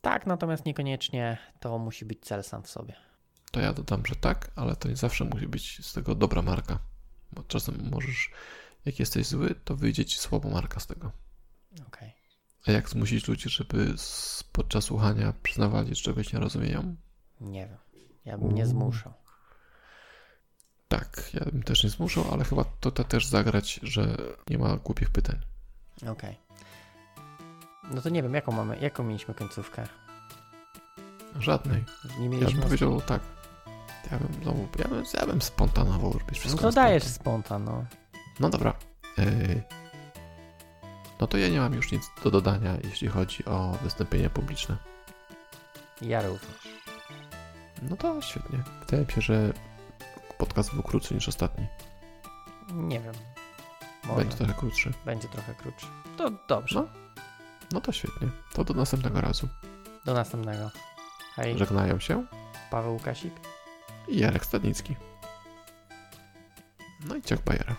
Tak, 0.00 0.26
natomiast 0.26 0.64
niekoniecznie 0.66 1.38
to 1.60 1.78
musi 1.78 2.04
być 2.04 2.20
cel 2.20 2.44
sam 2.44 2.62
w 2.62 2.70
sobie. 2.70 2.96
To 3.50 3.60
ja 3.60 3.72
dodam, 3.72 4.06
że 4.06 4.16
tak, 4.16 4.50
ale 4.56 4.76
to 4.76 4.88
nie 4.88 4.96
zawsze 4.96 5.24
musi 5.24 5.48
być 5.48 5.86
z 5.86 5.92
tego 5.92 6.14
dobra 6.14 6.42
marka. 6.42 6.78
Bo 7.32 7.42
czasem 7.42 7.88
możesz, 7.90 8.30
jak 8.84 8.98
jesteś 8.98 9.26
zły, 9.26 9.54
to 9.64 9.76
wyjdzie 9.76 10.04
ci 10.04 10.18
słaba 10.18 10.48
marka 10.48 10.80
z 10.80 10.86
tego. 10.86 11.12
Okej. 11.86 12.12
A 12.66 12.72
jak 12.72 12.88
zmusić 12.90 13.28
ludzi, 13.28 13.48
żeby 13.48 13.94
podczas 14.52 14.84
słuchania 14.84 15.32
przyznawali, 15.42 15.94
że 15.94 16.02
czegoś 16.02 16.32
nie 16.32 16.38
rozumieją? 16.40 16.96
Nie 17.40 17.66
wiem. 17.66 17.78
Ja 18.24 18.38
bym 18.38 18.54
nie 18.54 18.66
zmuszał. 18.66 19.12
Tak, 20.88 21.30
ja 21.34 21.44
bym 21.44 21.62
też 21.62 21.84
nie 21.84 21.90
zmuszał, 21.90 22.24
ale 22.32 22.44
chyba 22.44 22.64
to 22.64 22.90
też 22.90 23.26
zagrać, 23.26 23.80
że 23.82 24.16
nie 24.50 24.58
ma 24.58 24.76
głupich 24.76 25.10
pytań. 25.10 25.36
Okej. 26.08 26.36
No 27.94 28.00
to 28.02 28.08
nie 28.08 28.22
wiem, 28.22 28.34
jaką 28.34 28.52
mamy, 28.52 28.78
jaką 28.80 29.04
mieliśmy 29.04 29.34
końcówkę? 29.34 29.86
Żadnej. 31.38 31.84
Nie 32.18 32.24
Ja 32.24 32.30
mieliśmy. 32.30 32.52
bym 32.52 32.62
powiedział 32.62 33.00
tak. 33.00 33.22
Ja 34.12 34.18
bym, 34.18 34.42
znowu, 34.42 34.68
ja 34.78 34.88
bym, 34.88 35.04
ja 35.20 35.26
bym 35.26 35.42
spontanował 35.42 36.12
robić 36.12 36.28
no 36.30 36.34
wszystko. 36.40 36.60
to 36.60 36.66
na 36.66 36.72
dajesz 36.72 37.04
spontan, 37.04 37.64
no. 37.64 37.84
No 38.40 38.50
dobra. 38.50 38.74
Yy, 39.18 39.62
No 41.20 41.26
to 41.26 41.38
ja 41.38 41.48
nie 41.48 41.60
mam 41.60 41.74
już 41.74 41.92
nic 41.92 42.10
do 42.24 42.30
dodania, 42.30 42.76
jeśli 42.84 43.08
chodzi 43.08 43.44
o 43.44 43.72
wystąpienia 43.82 44.30
publiczne. 44.30 44.76
Ja 46.02 46.22
również. 46.22 46.68
No 47.82 47.96
to 47.96 48.22
świetnie. 48.22 48.58
Wydaje 48.80 49.04
mi 49.06 49.12
się, 49.12 49.20
że 49.20 49.52
podcast 50.38 50.74
był 50.74 50.82
krótszy 50.82 51.14
niż 51.14 51.28
ostatni. 51.28 51.66
Nie 52.72 53.00
wiem. 53.00 53.14
Może. 54.04 54.18
Będzie 54.18 54.36
trochę 54.36 54.54
krótszy. 54.54 54.92
Będzie 55.04 55.28
trochę 55.28 55.54
krótszy. 55.54 55.86
To 56.18 56.30
dobrze. 56.48 56.74
No. 56.80 56.88
No 57.72 57.80
to 57.80 57.92
świetnie. 57.92 58.28
To 58.52 58.64
do 58.64 58.74
następnego 58.74 59.20
razu. 59.20 59.48
Do 60.04 60.14
następnego. 60.14 60.70
Hej, 61.36 61.58
Żegnają 61.58 61.98
się 62.00 62.26
Paweł 62.70 62.98
Kasik. 62.98 63.34
i 64.08 64.18
Jarek 64.18 64.44
Stadnicki. 64.46 64.96
No 67.08 67.16
i 67.16 67.22
ciach 67.22 67.42
Bajera. 67.44 67.76